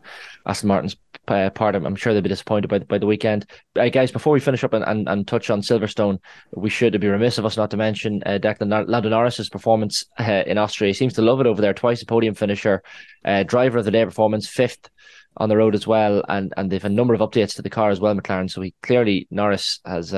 Aston 0.47 0.69
Martin's 0.69 0.97
uh, 1.29 1.51
part. 1.51 1.75
I'm, 1.75 1.87
I'm 1.87 1.97
sure 1.97 2.13
they'll 2.13 2.23
be 2.23 2.29
disappointed 2.29 2.69
by 2.69 2.79
the, 2.79 2.85
by 2.85 2.99
the 2.99 3.07
weekend. 3.07 3.47
Uh, 3.79 3.89
guys, 3.89 4.11
before 4.11 4.33
we 4.33 4.41
finish 4.41 4.65
up 4.65 4.73
and, 4.73 4.85
and, 4.85 5.09
and 5.09 5.27
touch 5.27 5.51
on 5.51 5.61
Silverstone, 5.61 6.19
we 6.55 6.71
should 6.71 6.99
be 7.01 7.09
remiss 7.09 7.39
of 7.39 7.47
us 7.47 7.57
not 7.57 7.71
to 7.71 7.77
mention 7.77 8.23
uh, 8.27 8.39
Declan 8.39 8.89
Lando 8.89 9.09
Norris's 9.09 9.49
performance 9.49 10.05
uh, 10.19 10.43
in 10.47 10.59
Austria. 10.59 10.89
He 10.89 10.95
seems 10.95 11.15
to 11.15 11.23
love 11.23 11.41
it 11.41 11.47
over 11.47 11.61
there. 11.61 11.75
Twice 11.75 12.03
a 12.03 12.07
podium 12.07 12.35
finisher, 12.35 12.83
uh, 13.25 13.43
driver 13.43 13.79
of 13.79 13.85
the 13.85 13.91
day 13.91 14.05
performance, 14.05 14.49
fifth 14.49 14.91
on 15.37 15.49
the 15.49 15.57
road 15.57 15.75
as 15.75 15.87
well, 15.87 16.23
and 16.29 16.53
and 16.57 16.71
they've 16.71 16.85
a 16.85 16.91
number 16.91 17.15
of 17.15 17.21
updates 17.21 17.55
to 17.57 17.63
the 17.63 17.71
car 17.71 17.91
as 17.91 18.01
well, 18.01 18.15
McLaren. 18.15 18.51
So 18.51 18.61
he 18.61 18.75
clearly 18.83 19.27
Norris 19.31 19.81
has 19.87 20.11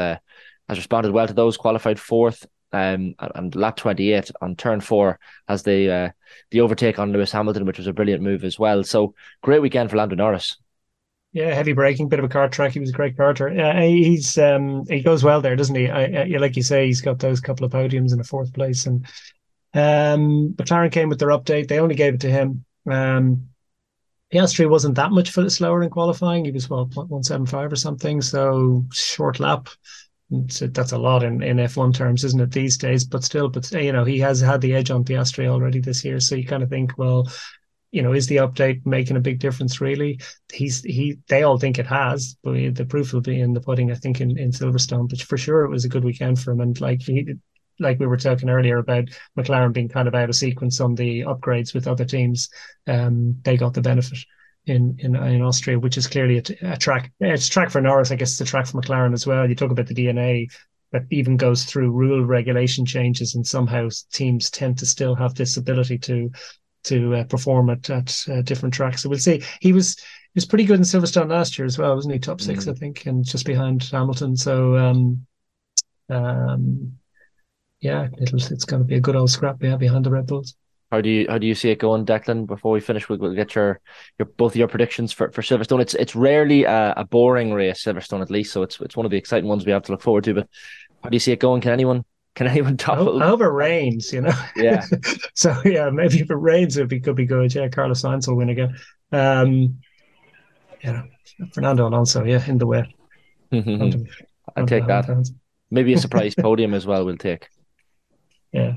has 0.69 0.79
responded 0.79 1.13
well 1.13 1.27
to 1.27 1.35
those. 1.35 1.57
Qualified 1.57 2.01
fourth, 2.01 2.47
um, 2.75 3.15
and 3.19 3.55
lap 3.55 3.77
28 3.77 4.31
on 4.41 4.57
turn 4.57 4.81
four 4.81 5.19
has 5.49 5.63
the 5.63 5.91
uh, 5.91 6.11
the 6.51 6.61
overtake 6.61 6.99
on 6.99 7.13
Lewis 7.13 7.33
Hamilton, 7.33 7.65
which 7.65 7.79
was 7.79 7.87
a 7.87 7.93
brilliant 7.93 8.23
move 8.23 8.45
as 8.45 8.59
well. 8.59 8.83
So 8.83 9.15
great 9.43 9.63
weekend 9.63 9.91
for 9.91 9.97
Lando 9.97 10.17
Norris. 10.17 10.57
Yeah, 11.33 11.53
heavy 11.53 11.73
braking, 11.73 12.09
bit 12.09 12.21
of 12.21 12.25
a 12.25 12.29
car 12.29 12.49
track. 12.49 12.73
He 12.73 12.81
was 12.81 12.91
a 12.91 12.95
great 12.95 13.17
karter. 13.17 13.59
Uh, 13.59 13.81
he's 13.81 14.39
um, 14.39 14.85
he 14.89 15.03
goes 15.03 15.25
well 15.25 15.41
there, 15.41 15.57
doesn't 15.57 15.75
he? 15.75 15.89
I, 15.89 16.05
I, 16.05 16.25
like 16.39 16.57
you 16.57 16.63
say, 16.63 16.87
he's 16.87 17.01
got 17.01 17.19
those 17.19 17.41
couple 17.41 17.67
of 17.67 17.73
podiums 17.73 18.13
in 18.13 18.19
the 18.19 18.25
fourth 18.25 18.53
place, 18.53 18.87
and 18.87 19.05
um, 19.75 20.55
McLaren 20.55 20.93
came 20.93 21.09
with 21.09 21.19
their 21.19 21.31
update. 21.31 21.69
They 21.69 21.81
only 21.81 21.97
gave 21.97 22.15
it 22.15 22.21
to 22.21 22.31
him. 22.31 22.65
Um, 22.89 23.49
Piastri 24.33 24.69
wasn't 24.69 24.97
that 24.97 25.13
much 25.13 25.31
slower 25.31 25.83
in 25.83 25.91
qualifying. 25.91 26.45
He 26.45 26.51
was 26.51 26.69
well 26.71 26.87
one 26.87 27.23
seven 27.23 27.47
five 27.47 27.73
or 27.73 27.77
something. 27.77 28.21
So 28.21 28.85
short 28.93 29.39
lap 29.39 29.69
that's 30.43 30.93
a 30.93 30.99
lot 30.99 31.23
in, 31.23 31.43
in 31.43 31.59
F1 31.59 31.95
terms, 31.95 32.25
isn't 32.25 32.41
it, 32.41 32.51
these 32.51 32.77
days? 32.77 33.05
But 33.05 33.25
still, 33.25 33.49
but 33.49 33.71
you 33.73 33.93
know, 33.93 34.05
he 34.05 34.19
has 34.21 34.41
had 34.41 34.61
the 34.61 34.75
edge 34.75 34.91
on 34.91 35.05
Piastri 35.05 35.47
already 35.47 35.81
this 35.81 36.05
year. 36.05 36.21
So 36.21 36.35
you 36.35 36.47
kind 36.47 36.63
of 36.63 36.71
think, 36.71 36.97
well, 36.99 37.29
you 37.91 38.03
know, 38.03 38.13
is 38.13 38.27
the 38.27 38.37
update 38.37 38.85
making 38.85 39.17
a 39.17 39.21
big 39.21 39.39
difference? 39.39 39.81
Really, 39.81 40.21
he's 40.53 40.83
he. 40.83 41.19
They 41.29 41.45
all 41.45 41.59
think 41.59 41.79
it 41.79 41.87
has, 41.87 42.37
but 42.43 42.75
the 42.75 42.85
proof 42.85 43.13
will 43.13 43.21
be 43.21 43.41
in 43.41 43.53
the 43.53 43.61
pudding. 43.61 43.93
I 43.93 43.95
think 43.95 44.21
in, 44.21 44.37
in 44.37 44.51
Silverstone, 44.51 45.09
but 45.09 45.21
for 45.23 45.39
sure 45.39 45.65
it 45.65 45.71
was 45.71 45.85
a 45.85 45.89
good 45.89 46.05
weekend 46.05 46.41
for 46.41 46.51
him. 46.51 46.61
And 46.61 46.81
like 46.81 47.03
he, 47.03 47.35
like 47.79 48.01
we 48.01 48.07
were 48.07 48.17
talking 48.17 48.51
earlier 48.51 48.79
about 48.79 49.11
McLaren 49.39 49.73
being 49.73 49.89
kind 49.89 50.09
of 50.09 50.15
out 50.15 50.29
of 50.29 50.35
sequence 50.35 50.81
on 50.81 50.95
the 50.95 51.21
upgrades 51.21 51.75
with 51.75 51.87
other 51.87 52.05
teams, 52.05 52.49
um, 52.87 53.37
they 53.45 53.57
got 53.57 53.75
the 53.75 53.81
benefit. 53.81 54.19
In 54.67 54.97
in, 54.99 55.15
in 55.17 55.43
Austria, 55.43 55.79
which 55.79 55.97
is 55.97 56.07
clearly 56.07 56.39
a, 56.39 56.73
a 56.73 56.77
track. 56.77 57.13
It's 57.21 57.49
a 57.49 57.51
track 57.51 57.71
for 57.71 57.81
Norris. 57.81 58.11
I 58.11 58.17
guess 58.17 58.33
it's 58.33 58.41
a 58.41 58.45
track 58.45 58.67
for 58.67 58.81
McLaren 58.81 59.13
as 59.13 59.27
well. 59.27 59.49
You 59.49 59.55
talk 59.55 59.71
about 59.71 59.87
the 59.87 59.95
DNA 59.95 60.51
that 60.93 61.05
even 61.11 61.37
goes 61.37 61.65
through 61.65 61.91
rule 61.91 62.25
regulation 62.25 62.87
changes, 62.87 63.35
and 63.35 63.47
somehow 63.47 63.89
teams 64.13 64.51
tend 64.51 64.79
to 64.79 64.87
still 64.87 65.15
have 65.15 65.35
this 65.35 65.57
ability 65.57 65.99
to 65.99 66.31
to 66.85 67.17
uh, 67.17 67.25
perform 67.25 67.71
at 67.71 67.91
at 67.91 68.25
uh, 68.29 68.43
different 68.43 68.75
tracks. 68.75 69.03
So 69.03 69.09
we'll 69.09 69.19
see. 69.19 69.43
He 69.61 69.73
was 69.73 69.97
he 69.97 70.37
was 70.37 70.47
pretty 70.47 70.65
good 70.65 70.79
in 70.79 70.85
Silverstone 70.85 71.31
last 71.31 71.59
year 71.59 71.67
as 71.67 71.79
well, 71.79 71.95
wasn't 71.95 72.15
he? 72.15 72.21
Top 72.21 72.41
six, 72.41 72.65
mm. 72.65 72.73
I 72.73 72.75
think, 72.75 73.07
and 73.07 73.25
just 73.25 73.47
behind 73.47 73.83
Hamilton. 73.85 74.37
So 74.37 74.77
um, 74.77 75.27
um, 76.09 76.95
yeah, 77.81 78.09
it'll, 78.21 78.39
it's 78.39 78.65
going 78.65 78.83
to 78.83 78.87
be 78.87 78.97
a 78.97 79.01
good 79.01 79.17
old 79.17 79.31
scrap 79.31 79.63
yeah, 79.63 79.77
behind 79.77 80.05
the 80.05 80.11
Red 80.11 80.27
Bulls. 80.27 80.57
How 80.95 81.01
do 81.01 81.11
you 81.11 81.27
how 81.29 81.39
do 81.39 81.47
you 81.49 81.57
see 81.57 81.71
it 81.71 81.81
going, 81.81 82.07
Declan? 82.07 82.47
Before 82.47 82.71
we 82.71 82.79
finish, 82.79 83.09
we'll, 83.09 83.19
we'll 83.19 83.35
get 83.35 83.57
your 83.57 83.81
your 84.17 84.27
both 84.27 84.55
your 84.55 84.69
predictions 84.69 85.13
for, 85.13 85.33
for 85.33 85.43
Silverstone. 85.43 85.81
It's 85.81 85.95
it's 85.95 86.15
rarely 86.15 86.63
a, 86.63 86.95
a 86.97 87.05
boring 87.05 87.53
race, 87.53 87.83
Silverstone 87.83 88.23
at 88.23 88.31
least, 88.31 88.53
so 88.53 88.63
it's 88.63 88.81
it's 88.81 88.97
one 88.97 89.05
of 89.05 89.11
the 89.11 89.17
exciting 89.17 89.49
ones 89.49 89.67
we 89.67 89.73
have 89.73 89.83
to 89.83 89.93
look 89.93 90.03
forward 90.03 90.23
to. 90.25 90.35
But 90.35 90.49
how 91.03 91.09
do 91.09 91.17
you 91.17 91.21
see 91.21 91.33
it 91.33 91.41
going? 91.41 91.63
Can 91.63 91.73
anyone 91.73 92.05
can 92.37 92.47
anyone 92.47 92.77
top 92.87 93.01
it? 93.01 93.23
I 93.23 93.27
hope 93.27 93.41
it 93.41 93.47
rains, 93.47 94.13
you 94.13 94.21
know. 94.21 94.33
Yeah. 94.55 94.85
so 95.35 95.61
yeah, 95.65 95.91
maybe 95.91 96.21
if 96.21 96.31
it 96.31 96.37
rains, 96.37 96.77
it 96.77 96.89
could 97.03 97.17
be 97.17 97.27
good. 97.27 97.53
Yeah, 97.53 97.67
Carlos 97.67 98.03
Sainz 98.03 98.29
will 98.29 98.37
win 98.37 98.51
again. 98.51 98.77
Um, 99.11 99.81
yeah, 100.81 101.03
Fernando 101.53 101.89
Alonso, 101.89 102.23
yeah, 102.23 102.45
in 102.47 102.59
the 102.59 102.69
way. 102.69 102.95
I'll 104.57 104.67
take 104.67 104.87
that. 104.87 105.29
Maybe 105.73 105.93
a 105.93 105.99
surprise 105.99 106.35
podium 106.39 106.73
as 106.73 106.87
well. 106.87 107.05
We'll 107.05 107.17
take. 107.17 107.49
Yeah. 108.53 108.75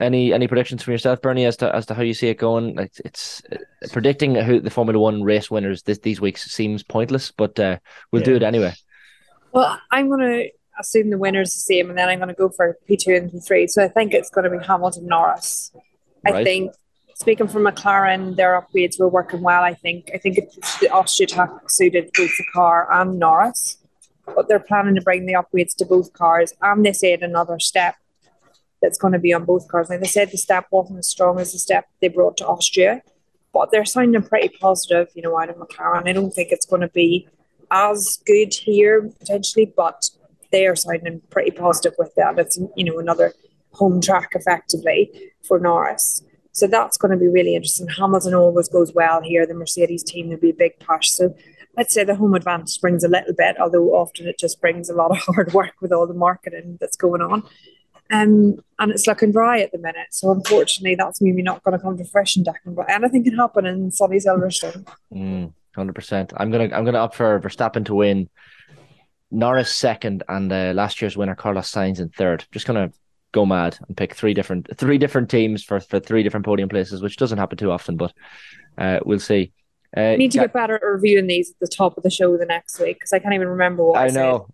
Any 0.00 0.32
any 0.32 0.48
predictions 0.48 0.82
from 0.82 0.92
yourself, 0.92 1.20
Bernie, 1.20 1.44
as 1.44 1.58
to 1.58 1.74
as 1.74 1.84
to 1.86 1.94
how 1.94 2.02
you 2.02 2.14
see 2.14 2.28
it 2.28 2.38
going? 2.38 2.74
Like 2.74 2.92
it's, 3.04 3.42
uh, 3.52 3.56
predicting 3.92 4.34
who 4.34 4.58
the 4.58 4.70
Formula 4.70 4.98
One 4.98 5.22
race 5.22 5.50
winners 5.50 5.82
this 5.82 5.98
these 5.98 6.20
weeks 6.20 6.50
seems 6.50 6.82
pointless, 6.82 7.30
but 7.30 7.58
uh, 7.60 7.78
we'll 8.10 8.22
yeah. 8.22 8.26
do 8.26 8.36
it 8.36 8.42
anyway. 8.42 8.72
Well, 9.52 9.78
I'm 9.90 10.08
going 10.08 10.20
to 10.20 10.50
assume 10.78 11.10
the 11.10 11.18
winner's 11.18 11.52
the 11.52 11.60
same, 11.60 11.90
and 11.90 11.98
then 11.98 12.08
I'm 12.08 12.18
going 12.18 12.28
to 12.28 12.34
go 12.34 12.48
for 12.48 12.78
P2 12.88 13.16
and 13.16 13.30
P3. 13.30 13.68
So 13.68 13.84
I 13.84 13.88
think 13.88 14.14
it's 14.14 14.30
going 14.30 14.50
to 14.50 14.58
be 14.58 14.64
Hamilton 14.64 15.06
Norris. 15.06 15.72
I 16.26 16.30
right. 16.30 16.44
think, 16.44 16.72
speaking 17.14 17.48
from 17.48 17.64
McLaren, 17.64 18.36
their 18.36 18.60
upgrades 18.60 18.98
were 18.98 19.08
working 19.08 19.42
well. 19.42 19.62
I 19.62 19.74
think 19.74 20.10
I 20.14 20.18
think 20.18 20.36
the 20.36 21.04
should 21.06 21.30
have 21.32 21.50
suited 21.68 22.10
both 22.16 22.30
the 22.38 22.44
car 22.52 22.88
and 22.90 23.18
Norris, 23.18 23.76
but 24.24 24.48
they're 24.48 24.60
planning 24.60 24.94
to 24.94 25.02
bring 25.02 25.26
the 25.26 25.34
upgrades 25.34 25.76
to 25.76 25.84
both 25.84 26.12
cars, 26.14 26.54
and 26.62 26.86
they 26.86 26.92
said 26.94 27.22
another 27.22 27.58
step 27.58 27.96
that's 28.80 28.98
going 28.98 29.12
to 29.12 29.18
be 29.18 29.32
on 29.32 29.44
both 29.44 29.68
cars. 29.68 29.88
Like 29.90 30.00
they 30.00 30.06
said, 30.06 30.30
the 30.30 30.38
step 30.38 30.66
wasn't 30.70 30.98
as 30.98 31.08
strong 31.08 31.38
as 31.38 31.52
the 31.52 31.58
step 31.58 31.88
they 32.00 32.08
brought 32.08 32.36
to 32.38 32.46
Austria, 32.46 33.02
but 33.52 33.70
they're 33.70 33.84
sounding 33.84 34.22
pretty 34.22 34.56
positive, 34.60 35.08
you 35.14 35.22
know, 35.22 35.38
out 35.38 35.50
of 35.50 35.56
McLaren. 35.56 36.08
I 36.08 36.12
don't 36.12 36.32
think 36.32 36.50
it's 36.50 36.66
going 36.66 36.82
to 36.82 36.88
be 36.88 37.28
as 37.70 38.20
good 38.26 38.54
here 38.54 39.10
potentially, 39.18 39.72
but 39.76 40.10
they 40.50 40.66
are 40.66 40.76
sounding 40.76 41.20
pretty 41.30 41.50
positive 41.50 41.94
with 41.98 42.14
that. 42.16 42.38
It's 42.38 42.58
you 42.76 42.84
know 42.84 42.98
another 42.98 43.34
home 43.72 44.00
track 44.00 44.30
effectively 44.34 45.32
for 45.46 45.58
Norris. 45.58 46.22
So 46.52 46.66
that's 46.66 46.96
going 46.96 47.12
to 47.12 47.16
be 47.16 47.28
really 47.28 47.54
interesting. 47.54 47.88
Hamilton 47.88 48.34
always 48.34 48.68
goes 48.68 48.92
well 48.92 49.22
here. 49.22 49.46
The 49.46 49.54
Mercedes 49.54 50.02
team 50.02 50.28
will 50.28 50.36
be 50.36 50.50
a 50.50 50.54
big 50.54 50.78
push. 50.80 51.08
So 51.10 51.34
I'd 51.78 51.90
say 51.90 52.02
the 52.02 52.16
home 52.16 52.34
advantage 52.34 52.80
brings 52.80 53.04
a 53.04 53.08
little 53.08 53.34
bit, 53.34 53.58
although 53.60 53.94
often 53.94 54.26
it 54.26 54.38
just 54.38 54.60
brings 54.60 54.90
a 54.90 54.94
lot 54.94 55.12
of 55.12 55.18
hard 55.34 55.52
work 55.52 55.74
with 55.80 55.92
all 55.92 56.06
the 56.06 56.14
marketing 56.14 56.78
that's 56.80 56.96
going 56.96 57.22
on. 57.22 57.44
Um, 58.10 58.56
and 58.78 58.90
it's 58.90 59.06
looking 59.06 59.30
dry 59.30 59.60
at 59.60 59.72
the 59.72 59.78
minute. 59.78 60.08
So 60.10 60.32
unfortunately, 60.32 60.96
that's 60.96 61.20
maybe 61.20 61.42
not 61.42 61.62
going 61.62 61.78
to 61.78 61.82
come 61.82 61.96
to 61.96 62.04
fruition, 62.04 62.44
Declan. 62.44 62.74
But 62.74 62.90
anything 62.90 63.24
can 63.24 63.36
happen 63.36 63.66
in 63.66 63.90
sunny 63.92 64.16
Silverstone. 64.16 64.86
Mm, 65.12 65.52
hundred 65.76 65.94
percent. 65.94 66.32
I'm 66.36 66.50
gonna 66.50 66.74
I'm 66.74 66.84
gonna 66.84 66.98
up 67.02 67.14
for 67.14 67.38
Verstappen 67.40 67.84
to 67.86 67.94
win. 67.94 68.28
Norris 69.32 69.74
second, 69.74 70.24
and 70.28 70.52
uh, 70.52 70.72
last 70.74 71.00
year's 71.00 71.16
winner 71.16 71.36
Carlos 71.36 71.70
Sainz 71.70 72.00
in 72.00 72.08
third. 72.08 72.44
Just 72.50 72.66
gonna 72.66 72.92
go 73.32 73.46
mad 73.46 73.78
and 73.86 73.96
pick 73.96 74.14
three 74.14 74.34
different 74.34 74.76
three 74.76 74.98
different 74.98 75.30
teams 75.30 75.62
for 75.62 75.78
for 75.78 76.00
three 76.00 76.22
different 76.22 76.44
podium 76.44 76.68
places, 76.68 77.00
which 77.02 77.16
doesn't 77.16 77.38
happen 77.38 77.56
too 77.56 77.70
often, 77.70 77.96
but 77.96 78.12
uh, 78.76 78.98
we'll 79.04 79.20
see. 79.20 79.52
Uh, 79.96 80.10
we 80.12 80.16
need 80.18 80.32
to 80.32 80.38
get 80.38 80.52
better 80.52 80.76
at 80.76 80.84
reviewing 80.84 81.26
these 81.26 81.50
at 81.50 81.58
the 81.60 81.66
top 81.66 81.96
of 81.96 82.02
the 82.04 82.10
show 82.10 82.36
the 82.36 82.46
next 82.46 82.78
week 82.78 82.96
because 82.96 83.12
I 83.12 83.18
can't 83.18 83.34
even 83.34 83.48
remember 83.48 83.84
what 83.84 83.98
I, 83.98 84.06
I 84.06 84.10
know. 84.10 84.46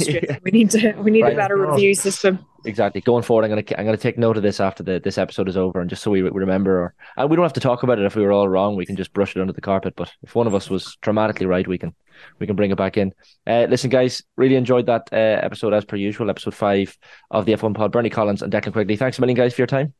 yeah. 0.00 0.38
We 0.42 0.52
need 0.52 0.70
to 0.70 0.92
we 0.92 1.10
need 1.10 1.22
right. 1.22 1.32
a 1.32 1.36
better 1.36 1.56
review 1.56 1.94
system. 1.94 2.44
Exactly. 2.64 3.00
Going 3.00 3.22
forward, 3.22 3.44
I'm 3.44 3.50
gonna 3.50 3.64
I'm 3.78 3.84
gonna 3.84 3.96
take 3.96 4.18
note 4.18 4.36
of 4.36 4.42
this 4.42 4.60
after 4.60 4.82
the 4.82 5.00
this 5.00 5.18
episode 5.18 5.48
is 5.48 5.56
over, 5.56 5.80
and 5.80 5.90
just 5.90 6.02
so 6.02 6.10
we, 6.10 6.22
we 6.22 6.30
remember, 6.30 6.80
or 6.80 6.94
and 7.16 7.28
we 7.28 7.36
don't 7.36 7.44
have 7.44 7.52
to 7.54 7.60
talk 7.60 7.82
about 7.82 7.98
it 7.98 8.04
if 8.04 8.16
we 8.16 8.22
were 8.22 8.32
all 8.32 8.48
wrong. 8.48 8.76
We 8.76 8.86
can 8.86 8.96
just 8.96 9.12
brush 9.12 9.36
it 9.36 9.40
under 9.40 9.52
the 9.52 9.60
carpet. 9.60 9.94
But 9.96 10.12
if 10.22 10.34
one 10.34 10.46
of 10.46 10.54
us 10.54 10.70
was 10.70 10.96
dramatically 11.02 11.46
right, 11.46 11.66
we 11.66 11.78
can 11.78 11.94
we 12.38 12.46
can 12.46 12.56
bring 12.56 12.70
it 12.70 12.76
back 12.76 12.96
in. 12.96 13.12
Uh, 13.46 13.66
listen, 13.68 13.90
guys, 13.90 14.22
really 14.36 14.56
enjoyed 14.56 14.86
that 14.86 15.08
uh, 15.12 15.16
episode 15.16 15.74
as 15.74 15.84
per 15.84 15.96
usual, 15.96 16.30
episode 16.30 16.54
five 16.54 16.96
of 17.30 17.44
the 17.44 17.52
F1 17.52 17.74
Pod. 17.74 17.92
Bernie 17.92 18.10
Collins 18.10 18.42
and 18.42 18.52
Declan 18.52 18.72
Quigley. 18.72 18.96
Thanks 18.96 19.18
a 19.18 19.20
million, 19.20 19.36
guys, 19.36 19.54
for 19.54 19.60
your 19.60 19.66
time. 19.66 19.92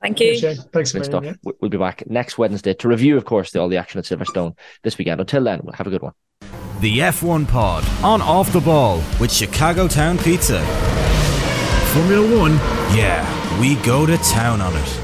Thank 0.00 0.18
you. 0.18 0.36
Thanks, 0.72 0.92
Good 0.92 1.04
stuff. 1.04 1.24
We'll 1.44 1.70
be 1.70 1.78
back 1.78 2.02
next 2.08 2.36
Wednesday 2.36 2.74
to 2.74 2.88
review, 2.88 3.16
of 3.16 3.24
course, 3.24 3.52
the, 3.52 3.60
all 3.60 3.68
the 3.68 3.76
action 3.76 4.00
at 4.00 4.04
Silverstone 4.04 4.56
this 4.82 4.98
weekend. 4.98 5.20
Until 5.20 5.44
then, 5.44 5.60
we'll 5.62 5.74
have 5.74 5.86
a 5.86 5.90
good 5.90 6.02
one. 6.02 6.12
The 6.80 6.98
F1 6.98 7.46
Pod 7.46 7.84
on 8.02 8.20
Off 8.20 8.52
the 8.52 8.60
Ball 8.60 8.96
with 9.20 9.30
Chicago 9.30 9.86
Town 9.86 10.18
Pizza. 10.18 11.01
Formula 11.92 12.38
One. 12.38 12.52
Yeah, 12.96 13.20
we 13.60 13.74
go 13.76 14.06
to 14.06 14.16
town 14.16 14.62
on 14.62 14.74
it. 14.74 15.01